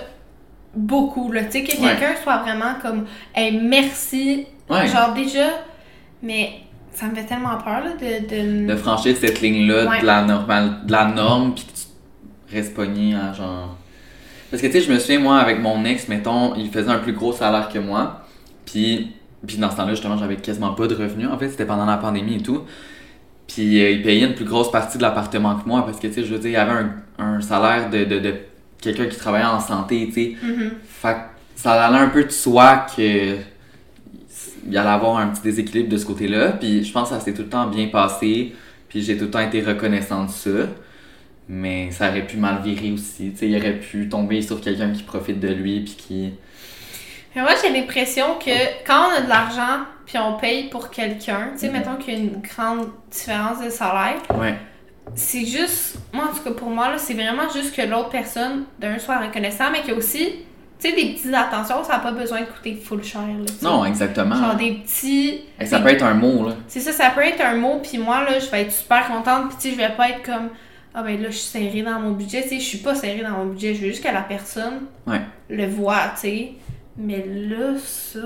beaucoup, 0.76 1.32
là. 1.32 1.44
Tu 1.46 1.52
sais, 1.52 1.64
que 1.64 1.72
Ouais. 1.82 1.90
quelqu'un 1.98 2.16
soit 2.22 2.38
vraiment 2.40 2.74
comme, 2.82 3.06
hey, 3.34 3.58
merci. 3.62 4.46
Ouais. 4.70 4.88
Genre, 4.88 5.14
déjà, 5.14 5.48
mais 6.22 6.50
ça 6.94 7.08
me 7.08 7.16
fait 7.16 7.26
tellement 7.26 7.58
peur, 7.58 7.82
là, 7.84 7.92
de. 8.00 8.66
de... 8.66 8.68
de 8.68 8.76
franchir 8.76 9.16
cette 9.18 9.42
ligne-là 9.42 9.90
Ouais. 9.90 10.02
de 10.02 10.06
la 10.06 10.24
normale, 10.24 10.86
de 10.86 10.92
la 10.92 11.06
norme, 11.06 11.54
puis 11.56 11.64
que 11.66 11.72
tu 12.52 12.56
restes 12.56 12.74
pogné 12.74 13.16
à 13.16 13.34
genre. 13.34 13.76
Parce 14.52 14.62
que 14.62 14.68
tu 14.68 14.74
sais, 14.74 14.82
je 14.82 14.92
me 14.92 15.00
souviens, 15.00 15.20
moi, 15.20 15.38
avec 15.40 15.60
mon 15.60 15.84
ex, 15.86 16.08
mettons, 16.08 16.54
il 16.56 16.70
faisait 16.70 16.90
un 16.92 17.00
plus 17.00 17.14
gros 17.14 17.34
salaire 17.34 17.70
que 17.70 17.80
moi, 17.80 18.22
puis, 18.66 19.12
puis 19.48 19.58
dans 19.58 19.72
ce 19.72 19.78
temps-là, 19.78 19.92
justement, 19.92 20.18
j'avais 20.18 20.36
quasiment 20.36 20.74
pas 20.74 20.86
de 20.88 20.94
revenus. 20.96 21.28
En 21.28 21.38
fait, 21.40 21.50
c'était 21.50 21.66
pendant 21.66 21.86
la 21.86 21.98
pandémie 21.98 22.36
et 22.36 22.42
tout. 22.44 22.62
Puis 23.48 23.84
euh, 23.84 23.90
il 23.90 24.02
payait 24.04 24.26
une 24.28 24.36
plus 24.36 24.46
grosse 24.46 24.72
partie 24.72 24.98
de 24.98 25.02
l'appartement 25.04 25.56
que 25.56 25.68
moi, 25.68 25.84
parce 25.86 26.00
que 26.00 26.08
tu 26.08 26.14
sais, 26.14 26.24
je 26.24 26.34
veux 26.34 26.40
dire, 26.40 26.52
il 26.52 26.56
avait 26.56 26.72
un, 26.72 27.26
un 27.36 27.42
salaire 27.42 27.90
de, 27.90 28.04
de, 28.06 28.20
de 28.20 28.34
quelqu'un 28.80 29.06
qui 29.08 29.18
travaillait 29.18 29.46
en 29.48 29.60
santé, 29.60 30.06
tu 30.08 30.14
sais. 30.14 30.36
Mhm. 30.42 30.72
Fait 30.88 31.14
que 31.14 31.20
ça 31.56 31.74
allait 31.86 31.98
un 32.00 32.10
peu 32.10 32.24
de 32.24 32.30
soi 32.32 32.86
que 32.96 33.36
il 34.70 34.78
allait 34.78 34.90
avoir 34.90 35.18
un 35.18 35.28
petit 35.28 35.42
déséquilibre 35.42 35.90
de 35.90 35.98
ce 35.98 36.06
côté-là. 36.06 36.50
Puis 36.54 36.84
je 36.84 36.92
pense 36.92 37.10
que 37.10 37.16
ça 37.16 37.22
s'est 37.22 37.34
tout 37.34 37.44
le 37.44 37.50
temps 37.50 37.68
bien 37.68 37.88
passé. 37.88 38.54
Puis 38.90 39.02
j'ai 39.02 39.18
tout 39.18 39.26
le 39.26 39.32
temps 39.32 39.40
été 39.40 39.62
reconnaissant 39.62 40.26
de 40.26 40.30
ça. 40.32 40.50
Mais 41.50 41.92
ça 41.92 42.10
aurait 42.10 42.26
pu 42.26 42.38
mal 42.38 42.62
virer 42.64 42.92
aussi. 42.92 43.32
Tu 43.32 43.38
sais, 43.38 43.50
il 43.50 43.58
aurait 43.58 43.80
pu 43.80 44.08
tomber 44.08 44.42
sur 44.42 44.62
quelqu'un 44.62 44.92
qui 44.92 45.04
profite 45.04 45.40
de 45.40 45.50
lui 45.50 45.82
puis 45.82 45.96
qui... 45.98 46.30
Mais 47.36 47.42
moi, 47.42 47.52
j'ai 47.62 47.72
l'impression 47.72 48.36
que 48.40 48.52
quand 48.86 49.08
on 49.10 49.18
a 49.18 49.22
de 49.22 49.30
l'argent 49.30 49.86
puis 50.06 50.18
on 50.20 50.38
paye 50.38 50.70
pour 50.70 50.90
quelqu'un, 50.92 51.50
tu 51.54 51.60
sais, 51.60 51.68
Mhm. 51.68 51.74
mettons 51.74 51.96
qu'il 51.96 52.14
y 52.14 52.18
a 52.18 52.20
une 52.20 52.42
grande 52.42 52.88
différence 53.12 53.64
de 53.64 53.70
salaire, 53.70 54.22
Ouais. 54.40 54.56
c'est 55.16 55.46
juste, 55.46 55.98
moi 56.14 56.26
en 56.32 56.36
tout 56.38 56.44
cas 56.44 56.52
pour 56.52 56.70
moi, 56.70 56.90
là, 56.92 56.98
c'est 56.98 57.14
vraiment 57.16 57.50
juste 57.54 57.76
que 57.76 57.82
l'autre 57.82 58.10
personne, 58.10 58.64
d'un, 58.80 59.00
soit 59.00 59.18
reconnaissant, 59.20 59.72
mais 59.72 59.80
qu'il 59.82 59.90
y 59.90 59.94
a 59.94 59.98
aussi, 59.98 60.36
tu 60.84 60.90
sais, 60.90 60.96
des 60.96 61.14
petites 61.14 61.34
attentions, 61.34 61.84
ça 61.84 61.94
n'a 61.94 62.00
pas 62.00 62.12
besoin 62.12 62.42
de 62.42 62.46
coûter 62.46 62.76
full 62.76 63.04
cher. 63.04 63.22
Là. 63.22 63.46
Non, 63.62 63.86
exactement. 63.86 64.36
Genre 64.36 64.56
des 64.56 64.72
petits. 64.74 65.42
Et 65.60 65.66
ça 65.66 65.78
des- 65.80 65.84
peut 65.86 65.90
être 65.92 66.04
un 66.04 66.14
mot, 66.14 66.48
là. 66.50 66.56
C'est 66.68 66.80
ça, 66.82 66.92
ça 66.92 67.10
peut 67.12 67.22
être 67.26 67.42
un 67.44 67.56
mot, 67.56 67.80
puis 67.82 67.98
moi, 67.98 68.24
là, 68.24 68.40
je 68.40 68.50
vais 68.52 68.62
être 68.64 68.72
super 68.72 69.08
contente, 69.08 69.48
puis 69.50 69.56
tu 69.58 69.62
sais, 69.62 69.72
je 69.72 69.78
vais 69.78 69.96
pas 69.96 70.10
être 70.10 70.24
comme. 70.24 70.50
Ah 70.96 71.02
ben 71.02 71.20
là, 71.22 71.30
je 71.32 71.38
suis 71.38 71.50
serrée 71.50 71.82
dans 71.82 72.00
mon 72.00 72.12
budget. 72.12 72.44
Tu 72.44 72.50
sais, 72.50 72.56
je 72.60 72.66
suis 72.66 72.78
pas 72.78 72.94
serrée 72.94 73.24
dans 73.24 73.32
mon 73.32 73.46
budget. 73.48 73.74
Je 73.74 73.82
veux 73.82 73.88
juste 73.88 74.04
que 74.04 74.14
la 74.14 74.22
personne 74.22 74.82
Ouais. 75.08 75.22
le 75.50 75.66
voit, 75.68 76.12
tu 76.16 76.22
sais. 76.22 76.52
Mais 76.98 77.26
là, 77.28 77.74
ça. 77.84 78.20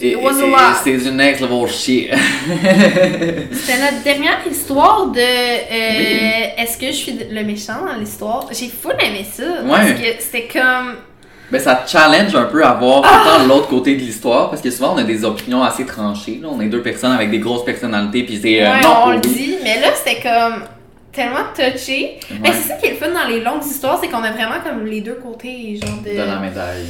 It 0.00 0.16
was 0.16 0.40
a 0.40 0.44
et- 0.46 0.50
lot. 0.50 0.56
C'est 0.84 0.96
du 0.96 1.10
next 1.12 1.40
level 1.40 1.68
shit. 1.68 2.10
C'était 3.52 3.78
notre 3.80 4.02
dernière 4.04 4.38
histoire 4.50 5.06
de. 5.06 5.18
euh, 5.20 5.98
Oui. 5.98 6.62
Est-ce 6.62 6.76
que 6.78 6.86
je 6.86 6.92
suis 6.92 7.18
le 7.30 7.44
méchant 7.44 7.84
dans 7.86 7.94
l'histoire? 7.98 8.46
J'ai 8.52 8.68
full 8.68 8.94
aimé 9.00 9.24
ça. 9.30 9.42
Ouais. 9.44 9.68
Parce 9.70 9.90
que 9.92 10.06
c'était 10.18 10.48
comme. 10.52 10.96
Ben, 11.50 11.60
ça 11.60 11.84
challenge 11.86 12.34
un 12.34 12.44
peu 12.46 12.64
à 12.64 12.72
voir 12.74 13.02
temps 13.02 13.44
l'autre 13.46 13.68
côté 13.68 13.94
de 13.94 14.00
l'histoire, 14.00 14.50
parce 14.50 14.60
que 14.60 14.70
souvent 14.70 14.94
on 14.94 14.98
a 14.98 15.04
des 15.04 15.24
opinions 15.24 15.62
assez 15.62 15.86
tranchées. 15.86 16.40
Là. 16.42 16.48
On 16.50 16.60
est 16.60 16.66
deux 16.66 16.82
personnes 16.82 17.12
avec 17.12 17.30
des 17.30 17.38
grosses 17.38 17.64
personnalités, 17.64 18.24
puis 18.24 18.40
c'est 18.42 18.62
euh, 18.66 18.72
ouais, 18.72 18.80
non 18.80 18.96
on 19.04 19.10
le 19.12 19.20
dit. 19.20 19.54
Mais 19.62 19.80
là, 19.80 19.88
c'était 19.94 20.20
comme. 20.20 20.64
Tellement 21.12 21.44
touché. 21.54 22.20
Mais 22.42 22.50
Ouais. 22.50 22.54
c'est 22.60 22.68
ça 22.68 22.74
qui 22.74 22.86
est 22.86 22.90
le 22.90 22.96
fun 22.96 23.08
dans 23.08 23.26
les 23.26 23.40
longues 23.40 23.64
histoires, 23.64 23.98
c'est 24.02 24.08
qu'on 24.08 24.22
a 24.22 24.32
vraiment 24.32 24.60
comme 24.62 24.84
les 24.84 25.00
deux 25.00 25.14
côtés, 25.14 25.78
genre 25.82 25.98
de. 26.04 26.10
de 26.10 26.16
la 26.18 26.36
médaille. 26.40 26.84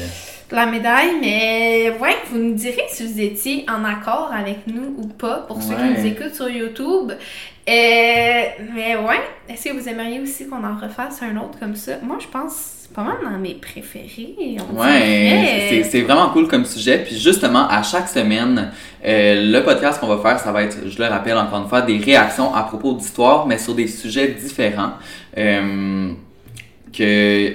La 0.51 0.67
médaille, 0.67 1.13
mais 1.21 1.93
ouais, 2.01 2.17
vous 2.31 2.39
nous 2.39 2.55
direz 2.55 2.85
si 2.89 3.07
vous 3.07 3.21
étiez 3.21 3.65
en 3.69 3.85
accord 3.85 4.31
avec 4.33 4.67
nous 4.67 4.95
ou 4.99 5.07
pas 5.09 5.45
pour 5.49 5.61
ceux 5.63 5.75
qui 5.75 6.01
nous 6.01 6.07
écoutent 6.07 6.35
sur 6.35 6.49
YouTube. 6.49 7.13
Euh, 7.69 8.43
mais 8.75 8.95
ouais, 8.97 9.21
est-ce 9.49 9.69
que 9.69 9.75
vous 9.75 9.89
aimeriez 9.89 10.21
aussi 10.21 10.47
qu'on 10.49 10.63
en 10.63 10.77
refasse 10.77 11.21
un 11.23 11.37
autre 11.37 11.59
comme 11.59 11.75
ça? 11.75 11.95
Moi, 12.03 12.19
je 12.21 12.29
pense 12.29 12.73
pas 12.95 13.03
mal 13.03 13.17
dans 13.25 13.37
mes 13.39 13.55
préférés. 13.55 14.37
on 14.73 14.81
Ouais, 14.81 15.83
c'est- 15.85 16.01
vraiment 16.03 16.31
cool 16.31 16.47
comme 16.47 16.65
sujet. 16.65 16.99
Puis 17.05 17.19
justement, 17.19 17.67
à 17.69 17.83
chaque 17.83 18.07
semaine, 18.09 18.71
euh, 19.05 19.51
le 19.53 19.65
podcast 19.65 19.99
qu'on 19.99 20.07
va 20.07 20.19
faire, 20.19 20.39
ça 20.39 20.53
va 20.53 20.63
être, 20.63 20.89
je 20.89 20.97
le 20.97 21.09
rappelle 21.09 21.37
encore 21.37 21.61
une 21.63 21.69
fois, 21.69 21.83
des 21.83 21.99
réactions 21.99 22.55
à 22.55 22.63
propos 22.63 22.93
d'histoires, 22.93 23.47
mais 23.49 23.59
sur 23.59 23.75
des 23.75 23.89
sujets 23.89 24.29
différents. 24.29 24.93
Euh, 25.37 26.13
que 26.97 27.53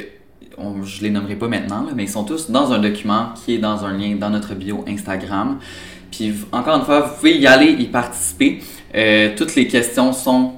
on- 0.64 0.84
je 0.84 1.02
les 1.02 1.10
nommerai 1.10 1.36
pas 1.36 1.48
maintenant, 1.48 1.86
mais 1.96 2.04
ils 2.04 2.10
sont 2.10 2.24
tous 2.24 2.50
dans 2.50 2.72
un 2.72 2.80
document 2.80 3.30
qui 3.44 3.56
est 3.56 3.60
dans 3.60 3.86
un 3.86 3.98
lien 3.98 4.16
dans 4.16 4.30
notre 4.30 4.54
bio 4.56 4.84
Instagram. 4.88 5.60
Puis 6.12 6.34
encore 6.52 6.78
une 6.78 6.86
fois, 6.86 7.02
vous 7.02 7.16
pouvez 7.16 7.38
y 7.38 7.48
aller, 7.48 7.72
y 7.72 7.86
participer. 7.88 8.60
Euh, 8.96 9.30
toutes 9.38 9.56
les 9.56 9.68
questions 9.68 10.12
sont 10.14 10.54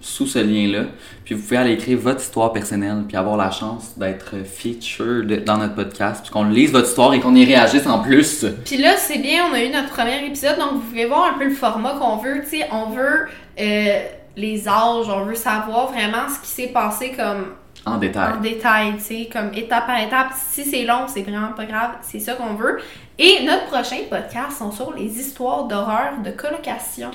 sous 0.00 0.26
ce 0.26 0.38
lien-là. 0.38 0.84
Puis 1.24 1.34
vous 1.34 1.42
pouvez 1.42 1.56
aller 1.58 1.72
écrire 1.74 1.98
votre 1.98 2.20
histoire 2.20 2.52
personnelle, 2.52 3.02
puis 3.06 3.16
avoir 3.16 3.36
la 3.36 3.50
chance 3.50 3.92
d'être 3.98 4.36
featured 4.44 5.44
dans 5.44 5.58
notre 5.58 5.74
podcast, 5.74 6.22
puis 6.22 6.30
qu'on 6.32 6.44
lise 6.44 6.72
votre 6.72 6.88
histoire 6.88 7.12
et 7.14 7.20
qu'on 7.20 7.34
y 7.34 7.44
réagisse 7.44 7.86
en 7.86 7.98
plus. 8.00 8.46
Puis 8.64 8.78
là, 8.78 8.96
c'est 8.96 9.18
bien, 9.18 9.44
on 9.50 9.54
a 9.54 9.62
eu 9.62 9.70
notre 9.70 9.90
premier 9.90 10.24
épisode, 10.26 10.56
donc 10.58 10.74
vous 10.74 10.80
pouvez 10.80 11.06
voir 11.06 11.32
un 11.34 11.38
peu 11.38 11.44
le 11.44 11.54
format 11.54 11.94
qu'on 11.98 12.16
veut. 12.16 12.40
Tu 12.48 12.58
sais, 12.58 12.66
on 12.72 12.90
veut 12.90 13.26
euh, 13.60 13.98
les 14.36 14.68
âges, 14.68 15.06
on 15.08 15.24
veut 15.24 15.34
savoir 15.34 15.92
vraiment 15.92 16.28
ce 16.28 16.40
qui 16.40 16.54
s'est 16.62 16.72
passé 16.72 17.12
comme 17.16 17.46
En 17.86 17.96
détail. 17.96 18.32
en 18.36 18.40
détail, 18.40 18.94
tu 18.98 19.02
sais, 19.04 19.28
comme 19.32 19.50
étape 19.54 19.86
par 19.86 19.98
étape. 20.00 20.28
Si 20.50 20.64
c'est 20.64 20.84
long, 20.84 21.06
c'est 21.06 21.22
vraiment 21.22 21.52
pas 21.56 21.64
grave, 21.64 21.90
c'est 22.02 22.18
ça 22.20 22.34
qu'on 22.34 22.54
veut. 22.54 22.78
Et 23.18 23.44
notre 23.44 23.64
prochain 23.66 23.96
podcast 24.10 24.58
sont 24.58 24.70
sur 24.70 24.92
les 24.94 25.06
histoires 25.18 25.64
d'horreur 25.64 26.12
de 26.24 26.30
colocation. 26.30 27.10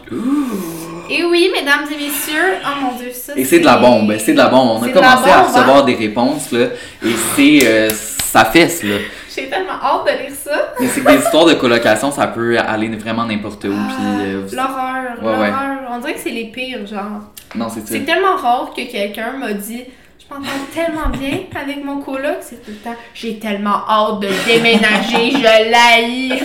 Et 1.10 1.24
oui, 1.24 1.50
mesdames 1.54 1.86
et 1.92 1.96
messieurs, 1.96 2.56
oh 2.66 2.82
mon 2.82 2.98
dieu, 2.98 3.12
ça 3.14 3.34
Et 3.36 3.46
c'est 3.46 3.60
de 3.60 3.66
la 3.66 3.78
bombe, 3.78 4.14
c'est 4.18 4.34
de 4.34 4.38
la 4.38 4.48
bombe. 4.48 4.80
On 4.82 4.84
a 4.84 4.90
commencé 4.90 5.30
à 5.30 5.38
bombe, 5.38 5.46
hein? 5.48 5.52
recevoir 5.54 5.86
des 5.86 5.96
réponses, 5.96 6.52
là, 6.52 6.66
et 7.06 7.12
c'est... 7.36 7.60
euh, 7.68 7.90
ça 7.90 8.46
fesse, 8.46 8.84
là. 8.84 8.96
J'ai 9.36 9.48
tellement 9.48 9.74
hâte 9.82 10.06
de 10.06 10.24
lire 10.24 10.36
ça. 10.36 10.74
Mais 10.80 10.88
c'est 10.88 11.02
que 11.02 11.10
des 11.12 11.18
histoires 11.24 11.46
de 11.46 11.54
colocation, 11.54 12.12
ça 12.12 12.28
peut 12.28 12.58
aller 12.58 12.90
vraiment 12.96 13.26
n'importe 13.26 13.64
où, 13.66 13.70
puis... 13.70 13.96
euh, 14.02 14.42
vous- 14.48 14.56
L'horreur, 14.56 15.22
Ouais, 15.22 15.40
ouais. 15.40 15.52
l'horreur. 15.52 15.78
On 15.92 16.00
dirait 16.00 16.14
que 16.16 16.20
c'est 16.20 16.32
les 16.32 16.46
pires, 16.46 16.86
genre. 16.88 17.22
Non, 17.56 17.68
c'est 17.70 17.82
ça. 17.82 17.88
C'est 17.90 18.02
tellement 18.06 18.36
rare 18.36 18.74
que 18.76 18.82
quelqu'un 18.92 19.34
m'a 19.34 19.54
dit 19.54 19.84
Je 20.30 20.34
m'entends 20.34 20.52
tellement 20.74 21.10
bien 21.10 21.40
avec 21.54 21.84
mon 21.84 22.00
coloc, 22.02 22.38
c'est 22.42 22.64
tout 22.64 22.72
le 22.72 22.78
temps 22.78 22.96
J'ai 23.14 23.40
tellement 23.40 23.88
hâte 23.90 24.22
de 24.22 24.30
déménager, 24.48 25.32
je 25.32 25.72
l'haïs. 25.72 26.44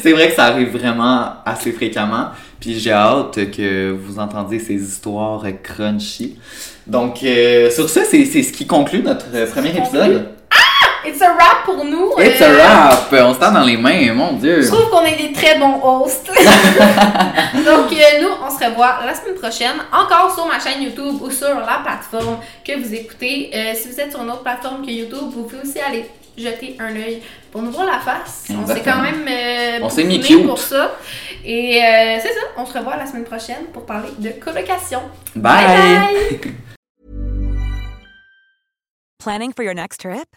C'est 0.00 0.12
vrai 0.12 0.28
que 0.28 0.34
ça 0.34 0.46
arrive 0.46 0.70
vraiment 0.70 1.34
assez 1.44 1.72
fréquemment. 1.72 2.28
Puis 2.60 2.78
j'ai 2.78 2.92
hâte 2.92 3.50
que 3.50 3.90
vous 3.90 4.18
entendiez 4.18 4.58
ces 4.58 4.74
histoires 4.74 5.44
crunchy. 5.62 6.38
Donc, 6.86 7.22
euh, 7.22 7.70
sur 7.70 7.88
ça, 7.88 8.02
c'est 8.04 8.24
c'est 8.24 8.42
ce 8.42 8.52
qui 8.52 8.66
conclut 8.66 9.02
notre 9.02 9.26
premier 9.52 9.76
épisode. 9.76 10.28
It's 11.04 11.20
a 11.20 11.32
wrap 11.34 11.64
pour 11.64 11.84
nous. 11.84 12.12
It's 12.18 12.40
Euh, 12.40 12.46
a 12.46 12.52
wrap! 12.56 13.12
On 13.12 13.34
se 13.34 13.38
tend 13.40 13.52
dans 13.52 13.64
les 13.64 13.76
mains, 13.76 14.12
mon 14.14 14.32
Dieu! 14.34 14.62
Je 14.62 14.68
trouve 14.68 14.88
qu'on 14.90 15.04
est 15.04 15.16
des 15.16 15.32
très 15.32 15.58
bons 15.58 15.80
hosts. 15.82 16.28
Donc, 17.66 17.92
euh, 17.92 18.22
nous, 18.22 18.28
on 18.44 18.50
se 18.50 18.64
revoit 18.64 18.98
la 19.04 19.14
semaine 19.14 19.34
prochaine, 19.34 19.76
encore 19.92 20.32
sur 20.34 20.46
ma 20.46 20.58
chaîne 20.60 20.82
YouTube 20.82 21.20
ou 21.20 21.30
sur 21.30 21.48
la 21.48 21.80
plateforme 21.84 22.38
que 22.64 22.78
vous 22.78 22.94
écoutez. 22.94 23.50
Euh, 23.54 23.72
si 23.74 23.88
vous 23.88 23.98
êtes 24.00 24.10
sur 24.12 24.22
une 24.22 24.30
autre 24.30 24.42
plateforme 24.42 24.84
que 24.86 24.90
YouTube, 24.90 25.30
vous 25.34 25.42
pouvez 25.44 25.62
aussi 25.62 25.80
aller 25.80 26.08
jeter 26.38 26.76
un 26.80 26.94
œil 26.96 27.22
pour 27.50 27.62
nous 27.62 27.70
voir 27.72 27.86
la 27.86 27.98
face. 27.98 28.46
On 28.50 28.66
s'est 28.66 28.80
quand 28.82 29.02
même 29.02 29.26
euh, 29.28 29.78
On 29.82 29.90
s'est 29.90 30.04
mis 30.04 30.20
cute. 30.20 30.46
pour 30.46 30.58
ça. 30.58 30.92
Et 31.44 31.82
euh, 31.82 32.18
c'est 32.22 32.28
ça, 32.32 32.40
on 32.56 32.64
se 32.64 32.72
revoit 32.78 32.96
la 32.96 33.06
semaine 33.06 33.24
prochaine 33.24 33.64
pour 33.72 33.84
parler 33.84 34.08
de 34.18 34.30
colocation. 34.30 35.00
Bye! 35.34 35.66
bye. 35.66 36.38
Planning 39.18 39.52
for 39.52 39.62
your 39.64 39.74
next 39.74 40.00
trip? 40.00 40.36